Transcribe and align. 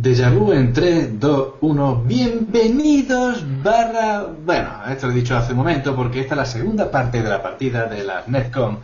Deja 0.00 0.30
vu 0.30 0.52
en 0.52 0.72
3, 0.72 1.18
2, 1.18 1.54
1. 1.60 2.02
Bienvenidos 2.06 3.44
barra... 3.64 4.28
Bueno, 4.44 4.80
esto 4.88 5.08
lo 5.08 5.12
he 5.12 5.16
dicho 5.16 5.36
hace 5.36 5.54
un 5.54 5.58
momento 5.58 5.96
porque 5.96 6.20
esta 6.20 6.34
es 6.34 6.38
la 6.38 6.46
segunda 6.46 6.88
parte 6.88 7.20
de 7.20 7.28
la 7.28 7.42
partida 7.42 7.86
de 7.86 8.04
las 8.04 8.28
Netcom, 8.28 8.78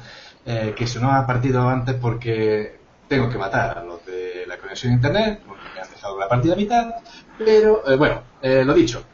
eh, 0.45 0.75
que 0.77 0.89
se 0.89 0.99
nos 0.99 1.13
ha 1.13 1.25
partido 1.25 1.69
antes 1.69 1.95
porque 1.95 2.81
tengo 3.07 3.31
que 3.31 3.39
matar 3.39 3.79
a 3.79 3.85
los 3.85 4.05
de 4.05 4.45
la 4.49 4.59
conexión 4.59 4.91
a 4.91 4.97
internet, 4.97 5.41
porque 5.47 5.63
me 5.73 5.83
han 5.83 5.89
dejado 5.89 6.19
la 6.19 6.29
partida 6.29 6.55
a 6.55 6.57
mitad, 6.57 6.95
pero 7.39 7.89
eh, 7.89 7.95
bueno, 7.95 8.21
eh, 8.43 8.65
lo 8.65 8.75
dicho, 8.75 9.05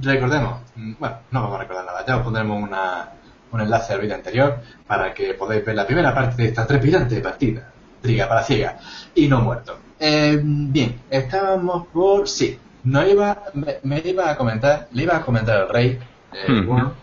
recordemos, 0.00 0.62
mm, 0.76 0.94
bueno, 0.98 1.16
no 1.30 1.42
vamos 1.42 1.56
a 1.56 1.60
recordar 1.60 1.84
nada, 1.84 2.06
ya 2.06 2.16
os 2.16 2.22
pondremos 2.22 2.62
una, 2.62 3.10
un 3.52 3.60
enlace 3.60 3.92
al 3.92 4.00
vídeo 4.00 4.14
anterior 4.14 4.60
para 4.86 5.12
que 5.12 5.34
podáis 5.34 5.62
ver 5.62 5.74
la 5.74 5.86
primera 5.86 6.14
parte 6.14 6.42
de 6.42 6.48
esta 6.48 6.66
trepidante 6.66 7.20
partida, 7.20 7.70
triga 8.00 8.26
para 8.26 8.44
ciega 8.44 8.78
y 9.14 9.28
no 9.28 9.42
muerto. 9.42 9.89
Eh, 10.00 10.40
bien, 10.42 10.98
estábamos 11.10 11.86
por... 11.88 12.26
Sí, 12.26 12.58
no 12.84 13.06
iba, 13.06 13.42
me, 13.52 13.76
me 13.82 14.02
iba 14.04 14.30
a 14.30 14.36
comentar, 14.36 14.88
le 14.92 15.02
iba 15.02 15.16
a 15.16 15.22
comentar 15.22 15.58
al 15.58 15.68
rey, 15.68 15.98
eh, 16.32 16.62
bueno, 16.66 16.94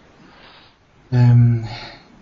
em, 1.11 1.63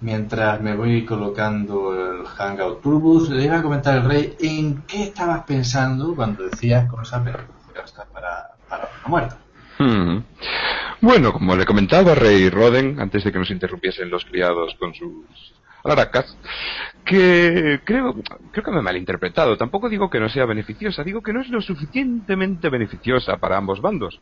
mientras 0.02 0.60
me 0.60 0.76
voy 0.76 1.06
colocando 1.06 1.94
el 1.94 2.26
Hangout 2.26 2.82
Turbus, 2.82 3.30
le 3.30 3.46
iba 3.46 3.60
a 3.60 3.64
comentar 3.64 4.00
al 4.00 4.10
rey 4.10 4.36
en 4.40 4.82
qué 4.82 5.04
estabas 5.04 5.44
pensando 5.46 6.14
cuando 6.14 6.44
decías 6.44 6.92
cosas 6.92 7.24
beneficiosas 7.24 8.06
para, 8.12 8.50
para 8.68 8.90
una 9.00 9.08
muerta. 9.08 9.38
Hmm. 9.78 10.20
Bueno, 11.02 11.32
como 11.32 11.56
le 11.56 11.66
comentaba 11.66 12.14
a 12.14 12.16
Rey 12.16 12.50
Roden, 12.50 13.00
antes 13.00 13.24
de 13.24 13.32
que 13.32 13.40
nos 13.40 13.52
interrumpiesen 13.52 14.10
los 14.10 14.26
criados 14.26 14.76
con 14.80 14.94
sus 14.94 15.55
alaracas, 15.86 16.38
que 17.06 17.80
creo, 17.86 18.16
creo 18.52 18.64
que 18.64 18.72
me 18.72 18.80
he 18.80 18.82
malinterpretado. 18.82 19.58
Tampoco 19.58 19.90
digo 19.90 20.10
que 20.10 20.20
no 20.20 20.28
sea 20.30 20.46
beneficiosa, 20.46 21.04
digo 21.04 21.22
que 21.22 21.34
no 21.34 21.42
es 21.42 21.50
lo 21.50 21.62
suficientemente 21.62 22.70
beneficiosa 22.70 23.38
para 23.38 23.58
ambos 23.58 23.82
bandos. 23.82 24.20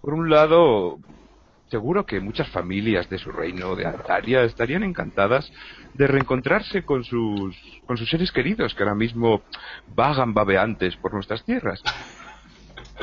Por 0.00 0.14
un 0.14 0.30
lado, 0.30 0.98
seguro 1.68 2.06
que 2.06 2.20
muchas 2.20 2.48
familias 2.48 3.08
de 3.10 3.18
su 3.18 3.30
reino 3.30 3.76
de 3.76 3.86
Altaria 3.86 4.42
estarían 4.42 4.82
encantadas 4.82 5.50
de 5.92 6.06
reencontrarse 6.06 6.84
con 6.84 7.04
sus, 7.04 7.56
con 7.86 7.96
sus 7.96 8.08
seres 8.08 8.32
queridos 8.32 8.74
que 8.74 8.82
ahora 8.82 8.94
mismo 8.94 9.42
vagan 9.94 10.34
babeantes 10.34 10.96
por 10.96 11.12
nuestras 11.12 11.44
tierras. 11.44 11.82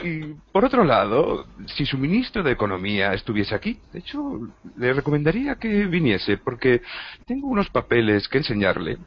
Y 0.03 0.35
por 0.51 0.65
otro 0.65 0.83
lado, 0.83 1.45
si 1.75 1.85
su 1.85 1.97
ministro 1.97 2.43
de 2.43 2.51
Economía 2.51 3.13
estuviese 3.13 3.55
aquí, 3.55 3.79
de 3.93 3.99
hecho, 3.99 4.39
le 4.77 4.93
recomendaría 4.93 5.55
que 5.55 5.85
viniese, 5.85 6.37
porque 6.37 6.81
tengo 7.25 7.47
unos 7.47 7.69
papeles 7.69 8.27
que 8.27 8.39
enseñarle 8.39 8.97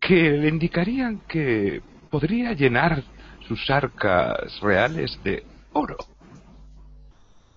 que 0.00 0.30
le 0.30 0.48
indicarían 0.48 1.20
que 1.28 1.82
podría 2.10 2.52
llenar 2.52 3.02
sus 3.46 3.68
arcas 3.70 4.60
reales 4.60 5.18
de 5.22 5.44
oro. 5.72 5.96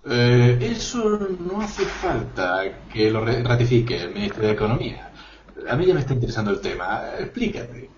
Eh, 0.05 0.57
eso 0.61 1.17
no 1.39 1.61
hace 1.61 1.85
falta 1.85 2.63
que 2.91 3.09
lo 3.09 3.23
ratifique 3.23 4.01
el 4.01 4.13
ministro 4.13 4.45
de 4.45 4.51
Economía. 4.51 5.11
A 5.69 5.75
mí 5.75 5.85
ya 5.85 5.93
me 5.93 6.01
está 6.01 6.13
interesando 6.13 6.51
el 6.51 6.59
tema. 6.59 7.03
Explícate. 7.19 7.89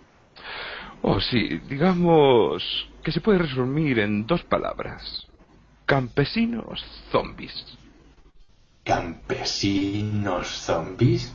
Oh, 1.02 1.20
sí, 1.20 1.60
digamos 1.70 2.64
que 3.04 3.12
se 3.12 3.22
puede 3.22 3.40
resumir 3.40 4.00
en 4.00 4.26
dos 4.26 4.44
palabras. 4.44 5.28
Campesinos 5.86 6.84
zombies. 7.12 7.78
¿Campesinos 8.84 10.48
zombies? 10.48 11.34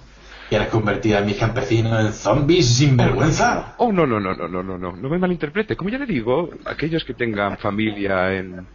¿Quieres 0.48 0.68
convertir 0.68 1.16
a 1.16 1.20
mis 1.20 1.36
campesinos 1.36 2.00
en 2.00 2.12
zombies 2.12 2.76
sin 2.76 2.96
vergüenza? 2.96 3.74
Oh, 3.78 3.92
no, 3.92 4.04
no, 4.04 4.18
no, 4.18 4.34
no, 4.34 4.48
no, 4.48 4.62
no, 4.64 4.76
no, 4.76 4.96
no 4.96 5.08
me 5.08 5.18
malinterprete. 5.18 5.76
Como 5.76 5.90
ya 5.90 5.98
le 5.98 6.06
digo, 6.06 6.50
aquellos 6.64 7.04
que 7.04 7.14
tengan 7.14 7.56
familia 7.58 8.34
en, 8.34 8.66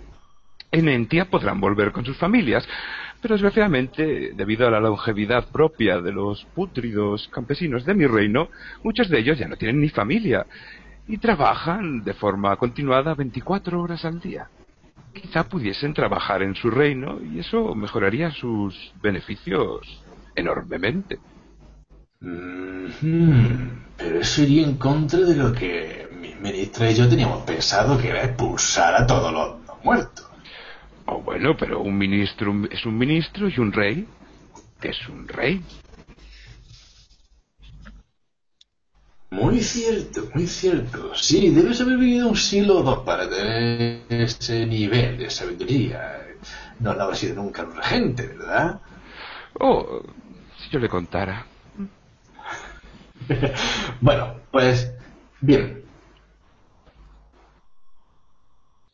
en 0.72 0.88
Entia 0.88 1.25
podrán 1.25 1.59
volver 1.59 1.91
con 1.91 2.06
sus 2.06 2.18
familias, 2.18 2.66
pero 3.22 3.36
desgraciadamente, 3.36 4.34
debido 4.36 4.68
a 4.68 4.72
la 4.72 4.80
longevidad 4.80 5.50
propia 5.50 6.00
de 6.02 6.12
los 6.12 6.46
pútridos 6.46 7.28
campesinos 7.30 7.86
de 7.86 7.94
mi 7.94 8.06
reino, 8.06 8.50
muchos 8.84 9.09
de 9.09 9.20
ellos 9.20 9.38
ya 9.38 9.48
no 9.48 9.58
tienen 9.58 9.81
ni 9.81 9.90
familia 9.90 10.46
y 11.08 11.18
trabajan 11.18 12.04
de 12.04 12.14
forma 12.14 12.56
continuada 12.58 13.14
24 13.16 13.81
horas 13.81 14.06
al 14.06 14.20
día. 14.20 14.50
Quizá 15.14 15.46
pudiesen 15.46 15.94
trabajar 15.94 16.42
en 16.42 16.56
su 16.56 16.70
reino 16.70 17.20
y 17.22 17.40
eso 17.40 17.74
mejoraría 17.74 18.31
sus 18.31 18.94
beneficios 19.02 20.04
enormemente. 20.36 21.20
Pero 23.98 24.20
eso 24.20 24.42
iría 24.44 24.64
en 24.64 24.78
contra 24.78 25.20
de 25.20 25.36
lo 25.36 25.54
que 25.54 26.09
mi 26.20 26.36
ministra 26.36 26.90
y 26.92 26.96
yo 26.96 27.08
teníamos 27.08 27.44
pensado, 27.44 27.98
que 27.98 28.09
era 28.09 28.24
expulsar 28.24 28.96
a 28.96 29.08
todos 29.08 29.31
los 29.31 29.56
muertos. 29.84 30.34
Oh, 31.08 31.22
bueno, 31.22 31.56
pero 31.58 31.82
un 31.82 31.98
ministro 31.98 32.54
es 32.72 32.86
un 32.86 32.98
ministro 32.98 33.48
y 33.48 33.60
un 33.60 33.72
rey 33.72 34.08
es 34.82 35.10
un 35.10 35.28
rey. 35.28 35.62
Muy 39.32 39.60
cierto, 39.62 40.30
muy 40.34 40.48
cierto. 40.48 41.14
Sí, 41.16 41.50
debes 41.50 41.82
haber 41.82 41.98
vivido 41.98 42.30
un 42.30 42.36
siglo 42.38 42.80
o 42.80 42.84
dos 42.84 43.00
para 43.00 43.30
tener 43.30 44.04
ese 44.10 44.66
nivel 44.66 45.18
de 45.18 45.30
sabiduría. 45.30 46.26
No 46.80 46.94
lo 46.94 47.04
habrá 47.04 47.16
sido 47.16 47.36
nunca 47.36 47.64
un 47.64 47.76
regente, 47.76 48.28
¿verdad? 48.28 48.82
Oh, 49.60 50.02
si 50.58 50.70
yo 50.70 50.80
le 50.80 50.90
contara. 50.90 51.46
Bueno, 54.02 54.36
pues 54.52 54.94
bien. 55.42 55.84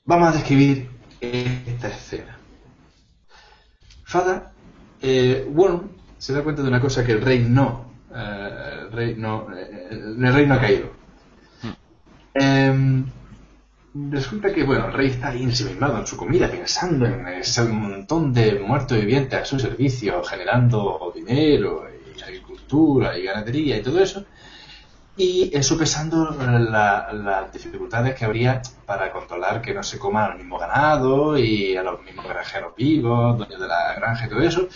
Vamos 0.06 0.30
a 0.30 0.32
describir 0.34 0.91
esta 1.22 1.88
escena. 1.90 2.38
Fada, 4.04 4.52
eh, 5.02 5.48
bueno, 5.50 5.90
se 6.18 6.34
da 6.34 6.44
cuenta 6.44 6.62
de 6.62 6.68
una 6.68 6.82
cosa 6.82 7.06
que 7.06 7.14
el 7.14 7.22
rey 7.22 7.46
no, 7.48 7.94
eh, 8.14 8.80
el 8.82 8.92
rey 8.92 9.16
no, 9.16 9.48
eh, 9.56 9.88
el 9.92 10.34
rey 10.34 10.46
no 10.46 10.56
ha 10.56 10.60
caído. 10.60 10.92
Em, 12.34 13.06
resulta 13.94 14.54
que, 14.54 14.64
bueno, 14.64 14.88
el 14.88 14.94
rey 14.94 15.08
está 15.08 15.30
ahí 15.30 15.44
ensimismado 15.44 15.98
en 16.00 16.08
su 16.08 16.18
comida, 16.18 16.50
pensando 16.50 17.06
en 17.06 17.28
ese 17.28 17.64
montón 17.64 18.34
de 18.34 18.60
muertos 18.60 19.00
vivientes 19.00 19.40
a 19.40 19.46
su 19.46 19.60
servicio, 19.60 20.24
generando 20.24 21.12
dinero 21.16 21.88
y 22.18 22.22
agricultura 22.22 23.18
y 23.18 23.24
ganadería 23.24 23.78
y 23.78 23.82
todo 23.82 24.02
eso. 24.02 24.26
Y 25.18 25.52
eh, 25.54 25.62
sopesando 25.62 26.32
la- 26.32 27.12
las 27.14 27.52
dificultades 27.54 28.16
que 28.16 28.26
habría 28.26 28.62
para 28.86 29.12
controlar 29.12 29.62
que 29.62 29.74
no 29.74 29.84
se 29.84 30.00
coma 30.00 30.26
al 30.26 30.38
mismo 30.38 30.58
ganado 30.58 31.38
y 31.38 31.76
a 31.76 31.84
los 31.84 32.02
mismos 32.02 32.26
granjeros 32.28 32.74
vivos, 32.76 33.38
dueños 33.38 33.60
de 33.60 33.68
la 33.68 33.94
granja 33.96 34.26
y 34.26 34.30
todo 34.30 34.42
eso. 34.42 34.68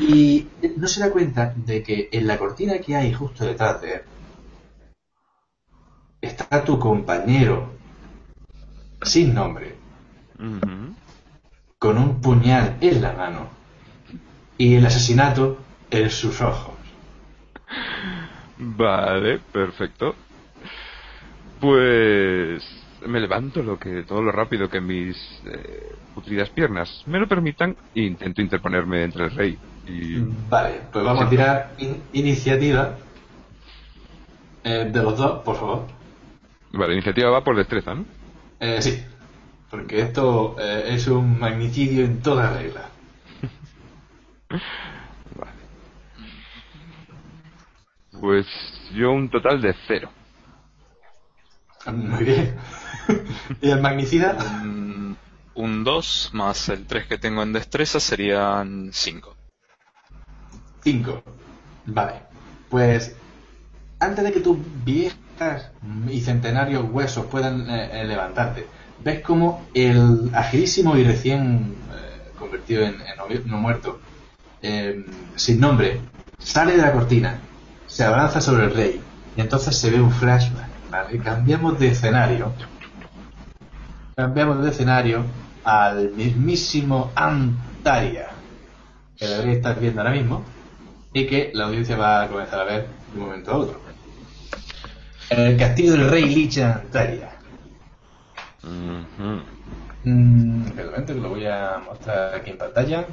Y 0.00 0.48
no 0.76 0.88
se 0.88 1.00
da 1.00 1.10
cuenta 1.10 1.52
de 1.56 1.82
que 1.82 2.08
en 2.12 2.26
la 2.26 2.38
cortina 2.38 2.78
que 2.78 2.96
hay 2.96 3.12
justo 3.12 3.44
detrás 3.44 3.80
de 3.82 3.94
él 3.94 4.02
está 6.20 6.64
tu 6.64 6.78
compañero 6.78 7.70
sin 9.02 9.34
nombre, 9.34 9.76
con 11.78 11.98
un 11.98 12.20
puñal 12.20 12.76
en 12.80 13.02
la 13.02 13.12
mano 13.12 13.48
y 14.58 14.74
el 14.74 14.86
asesinato 14.86 15.58
en 15.90 16.10
sus 16.10 16.40
ojos. 16.40 16.74
Vale, 18.58 19.38
perfecto. 19.50 20.14
Pues 21.58 22.62
me 23.00 23.20
levanto 23.20 23.62
lo 23.62 23.78
que 23.78 24.04
todo 24.04 24.22
lo 24.22 24.32
rápido 24.32 24.68
que 24.68 24.80
mis 24.80 25.16
eh, 25.44 25.96
putridas 26.12 26.50
piernas 26.50 27.02
me 27.06 27.18
lo 27.18 27.28
permitan 27.28 27.76
e 27.94 28.02
intento 28.02 28.42
interponerme 28.42 29.04
entre 29.04 29.24
el 29.24 29.30
rey 29.30 29.58
y 29.86 30.18
Vale, 30.48 30.88
pues 30.92 31.04
vamos 31.04 31.24
a 31.26 31.30
tirar 31.30 31.74
in- 31.78 32.08
iniciativa 32.12 32.98
eh, 34.64 34.90
de 34.92 35.02
los 35.02 35.16
dos, 35.18 35.42
por 35.44 35.56
favor. 35.56 35.86
Vale, 36.80 36.92
iniciativa 36.94 37.30
va 37.30 37.42
por 37.42 37.56
destreza, 37.56 37.94
¿no? 37.94 38.06
Eh, 38.60 38.82
sí, 38.82 39.02
porque 39.70 40.00
esto 40.02 40.56
eh, 40.60 40.94
es 40.94 41.06
un 41.08 41.38
magnicidio 41.38 42.04
en 42.04 42.22
toda 42.22 42.52
regla. 42.52 42.90
Pues 48.20 48.46
yo 48.94 49.12
un 49.12 49.28
total 49.30 49.60
de 49.60 49.74
cero. 49.86 50.10
Muy 51.92 52.24
bien. 52.24 52.54
¿Y 53.62 53.70
el 53.70 53.80
magnicida? 53.80 54.36
Un- 54.62 55.16
Un 55.54 55.84
2 55.84 56.30
más 56.32 56.68
el 56.68 56.86
3 56.86 57.06
que 57.06 57.16
tengo 57.18 57.42
en 57.42 57.52
destreza 57.52 57.98
serían 58.00 58.90
5. 58.92 59.34
5. 60.82 61.22
Vale. 61.86 62.14
Pues 62.68 63.16
antes 64.00 64.24
de 64.24 64.32
que 64.32 64.40
tus 64.40 64.58
viejas 64.84 65.70
y 66.10 66.20
centenarios 66.20 66.84
huesos 66.90 67.26
puedan 67.26 67.68
eh, 67.70 68.00
eh, 68.02 68.04
levantarte, 68.04 68.66
ves 69.02 69.20
como 69.22 69.66
el 69.74 70.30
agilísimo 70.34 70.96
y 70.96 71.04
recién 71.04 71.74
eh, 71.92 72.30
convertido 72.38 72.82
en, 72.82 72.96
no 73.46 73.58
muerto, 73.58 73.98
eh, 74.62 75.04
sin 75.36 75.60
nombre, 75.60 76.00
sale 76.38 76.72
de 76.76 76.82
la 76.82 76.92
cortina, 76.92 77.38
se 77.96 78.04
abalanza 78.04 78.42
sobre 78.42 78.66
el 78.66 78.74
rey 78.74 79.00
y 79.38 79.40
entonces 79.40 79.74
se 79.74 79.90
ve 79.90 79.98
un 79.98 80.10
flashback. 80.10 80.68
¿vale? 80.90 81.18
Cambiamos 81.18 81.78
de 81.78 81.88
escenario. 81.88 82.52
Cambiamos 84.14 84.62
de 84.62 84.68
escenario 84.68 85.24
al 85.64 86.10
mismísimo 86.10 87.10
Antaria, 87.14 88.28
que 89.16 89.26
debería 89.26 89.54
estar 89.54 89.80
viendo 89.80 90.02
ahora 90.02 90.12
mismo 90.12 90.44
y 91.14 91.26
que 91.26 91.50
la 91.54 91.64
audiencia 91.64 91.96
va 91.96 92.24
a 92.24 92.28
comenzar 92.28 92.60
a 92.60 92.64
ver 92.64 92.86
de 93.14 93.18
un 93.18 93.28
momento 93.28 93.52
a 93.52 93.56
otro. 93.56 93.80
El 95.30 95.56
castillo 95.56 95.92
del 95.92 96.10
rey 96.10 96.26
Lich 96.26 96.58
en 96.58 96.64
Antaria. 96.64 97.30
Mm, 98.62 99.38
un 100.04 100.74
momento 100.84 101.14
que 101.14 101.20
lo 101.20 101.30
voy 101.30 101.46
a 101.46 101.80
mostrar 101.82 102.34
aquí 102.34 102.50
en 102.50 102.58
pantalla. 102.58 103.06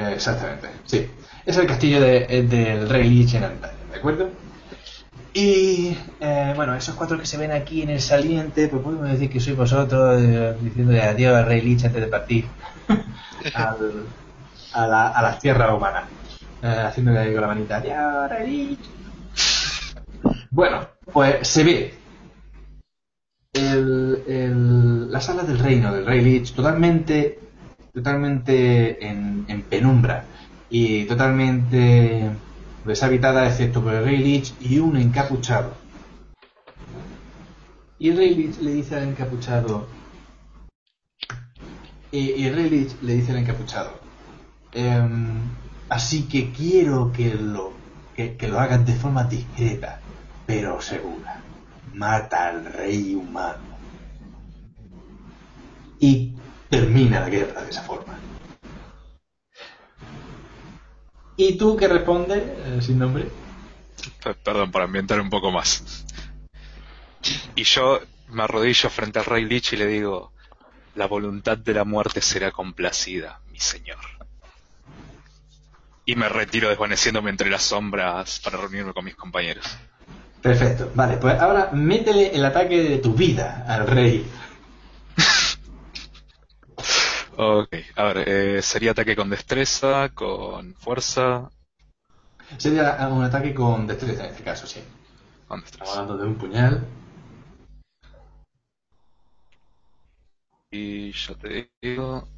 Eh, 0.00 0.12
Exactamente, 0.14 0.68
sí. 0.86 1.06
Es 1.46 1.56
el 1.56 1.66
castillo 1.66 2.00
de- 2.00 2.26
eh, 2.28 2.42
del 2.42 2.88
rey 2.88 3.08
Lich 3.08 3.34
en 3.34 3.44
Antaria, 3.44 3.76
¿de 3.92 3.98
acuerdo? 3.98 4.28
Y 5.32 5.96
eh, 6.20 6.52
bueno, 6.56 6.74
esos 6.74 6.94
cuatro 6.96 7.18
que 7.18 7.26
se 7.26 7.36
ven 7.36 7.52
aquí 7.52 7.82
en 7.82 7.90
el 7.90 8.00
saliente, 8.00 8.68
pues 8.68 8.82
podemos 8.82 9.08
decir 9.10 9.30
que 9.30 9.40
sois 9.40 9.56
vosotros 9.56 10.20
eh, 10.20 10.56
diciéndole 10.60 11.02
adiós 11.02 11.34
al 11.36 11.46
rey 11.46 11.60
Lich 11.60 11.84
antes 11.84 12.00
de 12.00 12.08
partir 12.08 12.44
al- 13.54 14.06
a, 14.72 14.86
la, 14.86 15.08
a 15.08 15.22
las 15.22 15.38
tierras 15.38 15.72
humanas. 15.72 16.04
Eh, 16.62 16.66
haciéndole 16.86 17.18
ahí 17.20 17.32
con 17.32 17.40
la 17.42 17.46
manita, 17.46 17.76
adiós, 17.76 18.28
rey 18.30 18.46
Lich. 18.50 18.78
Bueno, 20.50 20.86
pues 21.12 21.46
se 21.46 21.64
ve 21.64 21.94
el, 23.52 24.22
el- 24.26 25.10
la 25.12 25.20
sala 25.20 25.42
del 25.42 25.58
reino 25.58 25.92
del 25.92 26.06
rey 26.06 26.20
Lich 26.22 26.52
totalmente, 26.54 27.38
totalmente 27.92 29.06
en, 29.06 29.44
en 29.48 29.62
penumbra 29.62 30.24
y 30.68 31.04
totalmente 31.04 32.30
deshabitada 32.84 33.46
excepto 33.46 33.82
por 33.82 33.94
el 33.94 34.04
rey 34.04 34.42
y 34.60 34.78
un 34.78 34.96
encapuchado. 34.96 35.74
Y 37.98 38.10
el 38.10 38.16
rey 38.16 38.54
le 38.62 38.72
dice 38.72 38.96
al 38.96 39.08
encapuchado 39.08 39.86
y, 42.12 42.44
el 42.44 42.54
rey 42.54 42.88
le 43.02 43.14
dice 43.14 43.32
al 43.32 43.38
encapuchado 43.38 44.00
"Em, 44.72 45.40
así 45.88 46.24
que 46.28 46.50
quiero 46.52 47.12
que 47.12 47.34
lo 47.34 47.72
que, 48.14 48.36
que 48.36 48.48
lo 48.48 48.58
hagas 48.58 48.84
de 48.86 48.94
forma 48.94 49.24
discreta 49.24 50.00
pero 50.46 50.80
segura 50.80 51.40
mata 51.94 52.48
al 52.48 52.64
rey 52.64 53.14
humano 53.14 53.70
y 56.00 56.32
termina 56.70 57.20
la 57.20 57.28
guerra 57.28 57.62
de 57.62 57.70
esa 57.70 57.82
forma 57.82 58.18
¿Y 61.40 61.56
tú 61.56 61.74
qué 61.74 61.88
respondes 61.88 62.42
eh, 62.42 62.80
sin 62.82 62.98
nombre? 62.98 63.26
Perdón, 64.44 64.70
para 64.70 64.84
ambientar 64.84 65.18
un 65.22 65.30
poco 65.30 65.50
más. 65.50 66.04
Y 67.54 67.64
yo 67.64 67.98
me 68.28 68.42
arrodillo 68.42 68.90
frente 68.90 69.20
al 69.20 69.24
rey 69.24 69.46
Lich 69.46 69.72
y 69.72 69.78
le 69.78 69.86
digo, 69.86 70.32
la 70.94 71.06
voluntad 71.06 71.56
de 71.56 71.72
la 71.72 71.84
muerte 71.84 72.20
será 72.20 72.50
complacida, 72.50 73.40
mi 73.50 73.58
señor. 73.58 73.96
Y 76.04 76.14
me 76.14 76.28
retiro 76.28 76.68
desvaneciéndome 76.68 77.30
entre 77.30 77.48
las 77.48 77.62
sombras 77.62 78.38
para 78.40 78.58
reunirme 78.58 78.92
con 78.92 79.06
mis 79.06 79.16
compañeros. 79.16 79.64
Perfecto, 80.42 80.90
vale, 80.94 81.16
pues 81.16 81.40
ahora 81.40 81.70
métele 81.72 82.34
el 82.34 82.44
ataque 82.44 82.82
de 82.82 82.98
tu 82.98 83.14
vida 83.14 83.64
al 83.66 83.86
rey. 83.86 84.26
Ok, 87.42 87.74
a 87.96 88.04
ver, 88.04 88.28
eh, 88.28 88.60
sería 88.60 88.90
ataque 88.90 89.16
con 89.16 89.30
destreza, 89.30 90.10
con 90.10 90.74
fuerza, 90.74 91.50
Sería 92.58 93.08
un 93.08 93.24
ataque 93.24 93.54
con 93.54 93.86
destreza 93.86 94.24
en 94.24 94.32
este 94.32 94.42
caso, 94.42 94.66
sí. 94.66 94.82
con 95.48 95.62
destreza. 95.62 95.90
hablando 95.90 96.18
de 96.18 96.26
un 96.26 96.34
puñal. 96.34 96.84
Y 100.70 101.12
ya 101.12 101.34
te 101.36 101.70
digo, 101.80 102.28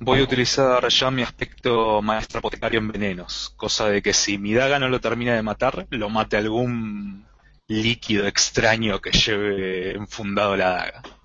voy 0.00 0.18
a 0.18 0.24
utilizar 0.24 0.88
ya 0.88 1.12
mi 1.12 1.22
aspecto 1.22 2.02
maestro 2.02 2.40
apotecario 2.40 2.80
en 2.80 2.88
venenos, 2.88 3.54
cosa 3.56 3.88
de 3.88 4.02
que 4.02 4.12
si 4.12 4.36
mi 4.36 4.52
daga 4.52 4.80
no 4.80 4.88
lo 4.88 5.00
termina 5.00 5.36
de 5.36 5.42
matar, 5.42 5.86
lo 5.90 6.10
mate 6.10 6.36
algún 6.36 7.24
líquido 7.68 8.26
extraño 8.26 9.00
que 9.00 9.12
lleve 9.12 9.92
enfundado 9.92 10.56
la 10.56 10.70
daga. 10.70 11.19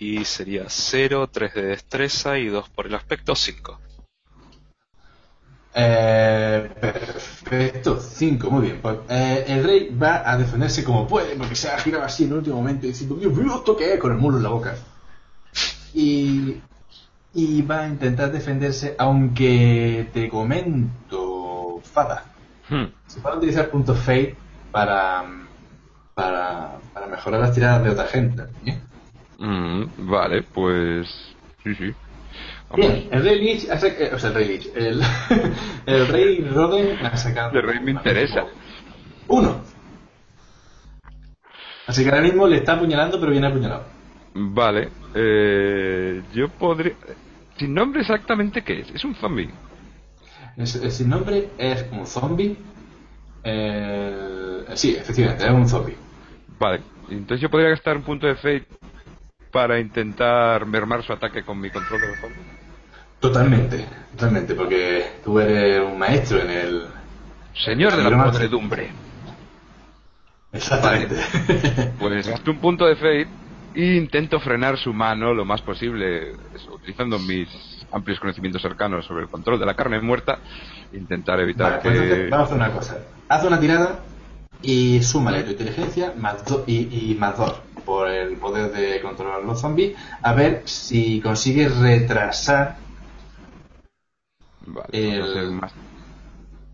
Y 0.00 0.24
sería 0.24 0.64
0, 0.68 1.28
3 1.30 1.54
de 1.54 1.62
destreza 1.62 2.38
y 2.38 2.46
2 2.48 2.68
por 2.70 2.86
el 2.86 2.94
aspecto, 2.94 3.36
5. 3.36 3.78
Eh, 5.74 6.70
perfecto, 6.80 8.00
5, 8.00 8.50
muy 8.50 8.62
bien. 8.62 8.80
Pues, 8.82 8.96
eh, 9.08 9.44
el 9.46 9.62
rey 9.62 9.94
va 9.96 10.28
a 10.28 10.36
defenderse 10.36 10.82
como 10.82 11.06
puede, 11.06 11.36
porque 11.36 11.54
se 11.54 11.68
ha 11.70 11.78
girado 11.78 12.04
así 12.04 12.24
en 12.24 12.30
el 12.30 12.38
último 12.38 12.56
momento 12.56 12.86
diciendo, 12.86 13.14
Dios 13.16 13.32
mío, 13.32 13.56
¿esto 13.56 13.76
qué 13.76 13.94
es? 13.94 14.00
Con 14.00 14.12
el 14.12 14.18
muro 14.18 14.38
en 14.38 14.42
la 14.42 14.48
boca. 14.48 14.74
Y, 15.94 16.56
y 17.34 17.62
va 17.62 17.80
a 17.80 17.88
intentar 17.88 18.32
defenderse, 18.32 18.94
aunque 18.98 20.08
te 20.12 20.28
comento, 20.28 21.80
Fada, 21.92 22.24
Hmm. 22.70 22.86
se 23.06 23.20
puede 23.20 23.38
utilizar 23.38 23.68
puntos 23.68 23.98
Fate 23.98 24.36
para, 24.70 25.24
para, 26.14 26.78
para 26.94 27.06
mejorar 27.08 27.40
las 27.40 27.52
tiradas 27.52 27.82
de 27.82 27.90
otra 27.90 28.06
gente. 28.06 28.44
¿eh? 28.64 28.78
Mm, 29.40 29.84
vale, 30.08 30.42
pues. 30.42 31.08
Sí, 31.64 31.74
sí. 31.74 31.94
Vamos. 32.70 32.86
Bien, 32.86 33.08
el 33.10 33.22
rey 33.24 33.40
Lich, 33.40 33.68
ha 33.70 33.78
sac- 33.80 33.96
eh, 33.98 34.10
o 34.14 34.18
sea, 34.18 34.28
el 34.28 34.34
rey 34.36 34.48
Lich, 34.48 34.68
el, 34.74 35.00
el 35.86 36.06
rey 36.08 36.40
Roden 36.44 36.96
ha 37.04 37.16
sacado... 37.16 37.58
El 37.58 37.62
rey 37.66 37.80
me 37.80 37.90
interesa. 37.92 38.44
Uno. 39.28 39.60
Así 41.86 42.04
que 42.04 42.10
ahora 42.10 42.22
mismo 42.22 42.46
le 42.46 42.58
está 42.58 42.74
apuñalando, 42.74 43.18
pero 43.18 43.32
viene 43.32 43.46
apuñalado. 43.48 43.84
Vale, 44.34 44.90
eh, 45.14 46.22
yo 46.32 46.48
podría. 46.50 46.94
Sin 47.56 47.74
nombre 47.74 48.02
exactamente 48.02 48.62
qué 48.62 48.80
es. 48.80 48.90
Es 48.90 49.04
un 49.04 49.14
zombie. 49.16 49.50
Es- 50.56 50.76
es 50.76 50.94
sin 50.96 51.08
nombre 51.08 51.48
es 51.58 51.84
un 51.90 52.06
zombie. 52.06 52.56
Eh, 53.42 54.64
sí, 54.74 54.94
efectivamente, 54.96 55.44
es 55.46 55.50
un 55.50 55.68
zombie. 55.68 55.96
Vale, 56.58 56.80
entonces 57.10 57.40
yo 57.40 57.50
podría 57.50 57.70
gastar 57.70 57.96
un 57.96 58.02
punto 58.02 58.26
de 58.26 58.34
fate 58.36 58.66
para 59.50 59.78
intentar 59.78 60.64
mermar 60.66 61.02
su 61.02 61.12
ataque 61.12 61.42
con 61.42 61.60
mi 61.60 61.70
control 61.70 62.00
de 62.00 62.08
los 62.08 62.18
zombies. 62.18 62.46
Totalmente, 63.18 63.86
totalmente, 64.12 64.54
porque 64.54 65.12
tú 65.22 65.38
eres 65.38 65.80
un 65.80 65.98
maestro 65.98 66.40
en 66.40 66.50
el... 66.50 66.86
Señor 67.54 67.94
de 67.94 68.10
la 68.10 68.24
podredumbre. 68.24 68.90
Exactamente. 70.52 71.16
Pues 71.98 72.26
gasto 72.30 72.50
un 72.50 72.58
punto 72.58 72.86
de 72.86 72.96
fate 72.96 73.28
e 73.74 73.96
intento 73.96 74.40
frenar 74.40 74.78
su 74.78 74.92
mano 74.92 75.34
lo 75.34 75.44
más 75.44 75.60
posible, 75.62 76.32
utilizando 76.72 77.18
mis 77.18 77.48
amplios 77.92 78.18
conocimientos 78.18 78.62
cercanos 78.62 79.04
sobre 79.04 79.24
el 79.24 79.28
control 79.28 79.60
de 79.60 79.66
la 79.66 79.74
carne 79.74 80.00
muerta, 80.00 80.38
intentar 80.92 81.40
evitar 81.40 81.70
Vale, 81.70 81.82
pues 81.82 81.94
que... 81.94 82.04
entonces 82.04 82.30
vamos 82.30 82.44
a 82.44 82.46
hacer 82.46 82.56
una 82.56 82.72
cosa. 82.72 82.98
Haz 83.28 83.44
una 83.44 83.60
tirada 83.60 84.00
y 84.62 85.02
súmale 85.02 85.42
tu 85.42 85.50
inteligencia 85.50 86.12
más 86.16 86.44
do- 86.44 86.64
y, 86.66 87.10
y 87.12 87.14
más 87.14 87.36
dos 87.36 87.60
por 87.84 88.08
el 88.08 88.36
poder 88.36 88.72
de 88.72 89.00
controlar 89.00 89.42
los 89.42 89.60
zombies. 89.60 89.96
A 90.22 90.32
ver 90.34 90.62
si 90.66 91.20
consigues 91.20 91.76
retrasar. 91.78 92.76
Vale, 94.66 94.88
el- 94.92 95.20
vamos 95.20 95.36
a 95.36 95.38
hacer 95.38 95.50
más, 95.50 95.72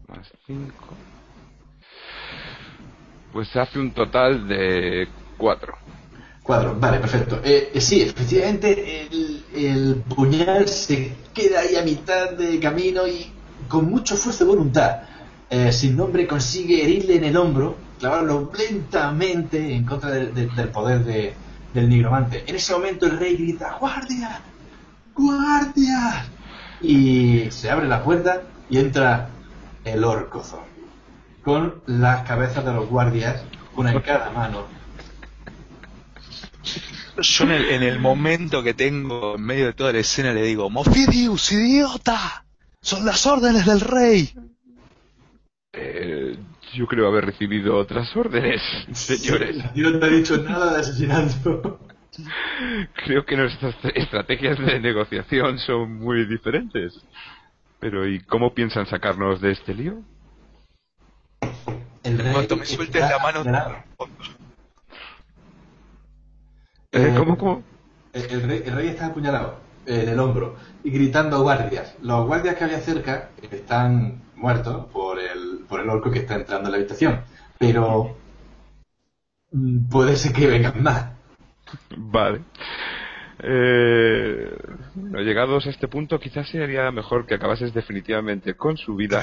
más 0.08 0.32
cinco. 0.46 0.96
Pues 3.32 3.48
se 3.48 3.60
hace 3.60 3.78
un 3.78 3.92
total 3.92 4.48
de 4.48 5.08
cuatro. 5.36 5.74
Cuadro, 6.42 6.76
vale, 6.78 6.98
perfecto. 6.98 7.40
Eh, 7.44 7.70
eh, 7.74 7.80
sí, 7.80 8.02
efectivamente, 8.02 9.06
el, 9.10 9.44
el 9.54 9.94
puñal 10.14 10.68
se 10.68 11.12
queda 11.34 11.60
ahí 11.60 11.74
a 11.76 11.82
mitad 11.82 12.30
de 12.32 12.60
camino 12.60 13.06
y 13.06 13.32
con 13.68 13.90
mucha 13.90 14.14
fuerza 14.16 14.44
de 14.44 14.50
voluntad, 14.50 15.00
eh, 15.50 15.72
sin 15.72 15.96
nombre 15.96 16.26
consigue 16.26 16.82
herirle 16.84 17.16
en 17.16 17.24
el 17.24 17.36
hombro, 17.36 17.76
clavarlo 17.98 18.50
lentamente 18.56 19.74
en 19.74 19.84
contra 19.84 20.10
del- 20.10 20.68
poder 20.70 21.04
de- 21.04 21.34
del 21.72 21.88
nigromante. 21.88 22.44
En 22.46 22.56
ese 22.56 22.72
momento 22.72 23.06
el 23.06 23.18
rey 23.18 23.36
grita, 23.36 23.76
¡Guardia! 23.78 24.40
¡Guardias! 25.14 26.26
Y 26.82 27.50
se 27.50 27.70
abre 27.70 27.86
la 27.88 28.02
puerta 28.02 28.42
y 28.68 28.78
entra 28.78 29.28
el 29.84 30.04
orco 30.04 30.42
zombie. 30.42 30.66
Con 31.42 31.82
las 31.86 32.26
cabezas 32.26 32.64
de 32.64 32.72
los 32.72 32.88
guardias, 32.88 33.42
una 33.76 33.92
en 33.92 34.00
cada 34.00 34.30
mano. 34.30 34.64
Yo 37.22 37.44
en 37.44 37.82
el 37.82 37.98
momento 37.98 38.62
que 38.62 38.74
tengo 38.74 39.36
en 39.36 39.42
medio 39.42 39.66
de 39.66 39.72
toda 39.72 39.92
la 39.92 40.00
escena 40.00 40.32
le 40.34 40.42
digo, 40.42 40.68
Mofidius, 40.68 41.52
idiota, 41.52 42.44
son 42.82 43.06
las 43.06 43.24
órdenes 43.26 43.64
del 43.64 43.80
rey. 43.80 44.34
Eh, 45.78 46.38
yo 46.72 46.86
creo 46.86 47.06
haber 47.06 47.26
recibido 47.26 47.76
otras 47.76 48.14
órdenes, 48.16 48.62
señores. 48.92 49.58
Yo 49.74 49.90
no 49.90 49.98
te 49.98 50.06
he 50.06 50.10
dicho 50.10 50.38
nada 50.38 50.72
de 50.72 50.80
asesinato. 50.80 51.78
Creo 53.04 53.26
que 53.26 53.36
nuestras 53.36 53.74
estrategias 53.94 54.58
de 54.58 54.80
negociación 54.80 55.58
son 55.58 55.98
muy 55.98 56.26
diferentes. 56.26 56.98
Pero 57.78 58.08
¿y 58.08 58.20
cómo 58.20 58.54
piensan 58.54 58.86
sacarnos 58.86 59.42
de 59.42 59.52
este 59.52 59.74
lío? 59.74 60.02
El 62.02 62.18
rey 62.18 62.32
Cuanto 62.32 62.56
me 62.56 62.64
sueltes 62.64 63.02
está 63.02 63.16
la 63.16 63.22
mano, 63.22 63.40
apuñalado. 63.40 63.76
Eh, 66.92 67.14
¿Cómo, 67.18 67.36
cómo? 67.36 67.62
El, 68.14 68.22
el 68.30 68.42
rey, 68.42 68.62
el 68.64 68.74
rey 68.74 68.88
está 68.88 69.06
apuñalado 69.06 69.60
en 69.84 70.08
el 70.08 70.18
hombro 70.18 70.56
y 70.82 70.90
gritando 70.90 71.42
guardias. 71.42 71.94
Los 72.00 72.26
guardias 72.26 72.56
que 72.56 72.64
había 72.64 72.80
cerca 72.80 73.28
están 73.50 74.22
muertos 74.36 74.86
por 74.92 75.18
el, 75.18 75.64
por 75.68 75.80
el 75.80 75.88
orco 75.88 76.10
que 76.10 76.20
está 76.20 76.34
entrando 76.34 76.68
en 76.68 76.72
la 76.72 76.78
habitación. 76.78 77.20
Pero 77.58 78.16
puede 79.90 80.16
ser 80.16 80.32
que 80.32 80.46
vengan 80.46 80.82
más. 80.82 81.12
Vale. 81.96 82.42
Eh, 83.42 84.56
bueno, 84.94 85.20
llegados 85.20 85.66
a 85.66 85.70
este 85.70 85.88
punto, 85.88 86.18
quizás 86.18 86.48
sería 86.48 86.90
mejor 86.90 87.26
que 87.26 87.34
acabases 87.34 87.74
definitivamente 87.74 88.54
con 88.54 88.76
su 88.76 88.96
vida 88.96 89.22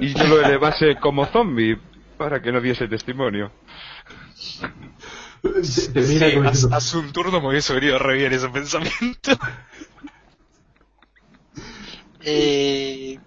y 0.00 0.14
yo 0.14 0.26
lo 0.26 0.40
elevase 0.40 0.96
como 0.96 1.26
zombie 1.26 1.78
para 2.16 2.40
que 2.40 2.52
no 2.52 2.60
diese 2.60 2.88
testimonio. 2.88 3.50
Te, 5.42 5.92
te 5.92 6.00
mira 6.00 6.28
Sí, 6.28 6.34
como 6.34 6.48
hace, 6.48 6.52
diciendo, 6.52 6.76
hace 6.76 6.96
un 6.98 7.12
turno 7.12 7.40
me 7.40 7.48
hubiese 7.48 7.74
venido 7.74 7.98
re 7.98 8.16
bien 8.16 8.32
ese 8.32 8.48
pensamiento. 8.48 9.32
Eh, 12.28 13.20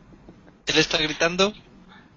él 0.71 0.77
está 0.79 0.97
gritando. 0.97 1.53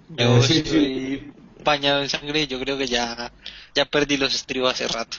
Yo 0.08 0.38
Eh, 0.38 0.42
sí, 0.42 0.58
estoy 0.58 1.32
bañado 1.64 2.02
en 2.02 2.08
sangre 2.10 2.42
y 2.42 2.46
yo 2.46 2.60
creo 2.60 2.78
que 2.78 2.86
ya, 2.86 3.32
ya 3.74 3.84
perdí 3.86 4.16
los 4.16 4.34
estribos 4.34 4.72
hace 4.72 4.88
rato. 4.88 5.18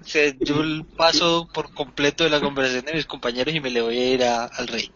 O 0.00 0.04
sea, 0.04 0.32
yo 0.42 0.62
paso 0.96 1.48
por 1.52 1.72
completo 1.72 2.24
de 2.24 2.30
la 2.30 2.40
conversación 2.40 2.84
de 2.84 2.94
mis 2.94 3.06
compañeros 3.06 3.54
y 3.54 3.60
me 3.60 3.70
le 3.70 3.80
voy 3.82 3.98
a 3.98 4.10
ir 4.14 4.24
a- 4.24 4.44
al 4.46 4.66
rey. 4.68 4.90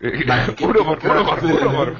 Eh, 0.00 0.24
Vale, 0.26 0.54
¿qué- 0.56 0.64
Urobor, 0.64 0.98
qué- 0.98 1.08
Urobor, 1.08 1.40
qué- 1.40 1.46
Urobor. 1.46 1.98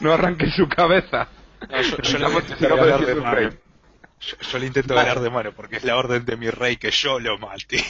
No 0.00 0.12
arranques 0.12 0.54
su 0.54 0.68
cabeza. 0.68 1.28
No, 1.68 1.80
yo, 1.82 1.96
yo 2.02 2.18
intento 2.40 2.56
sigamos 2.58 2.86
ganar 2.86 2.98
de 3.06 3.14
diciendo 3.14 3.22
mano. 3.22 3.36
rey. 3.36 3.58
Yo, 4.20 4.36
yo 4.50 4.58
le 4.58 4.66
intento 4.66 4.94
Vale. 4.94 5.08
ganar 5.08 5.20
de 5.22 5.30
mano 5.30 5.52
porque 5.54 5.76
es 5.76 5.84
la 5.84 5.96
orden 5.96 6.24
de 6.24 6.36
mi 6.36 6.50
rey 6.50 6.76
que 6.76 6.90
yo 6.90 7.18
lo 7.20 7.38
mate. 7.38 7.84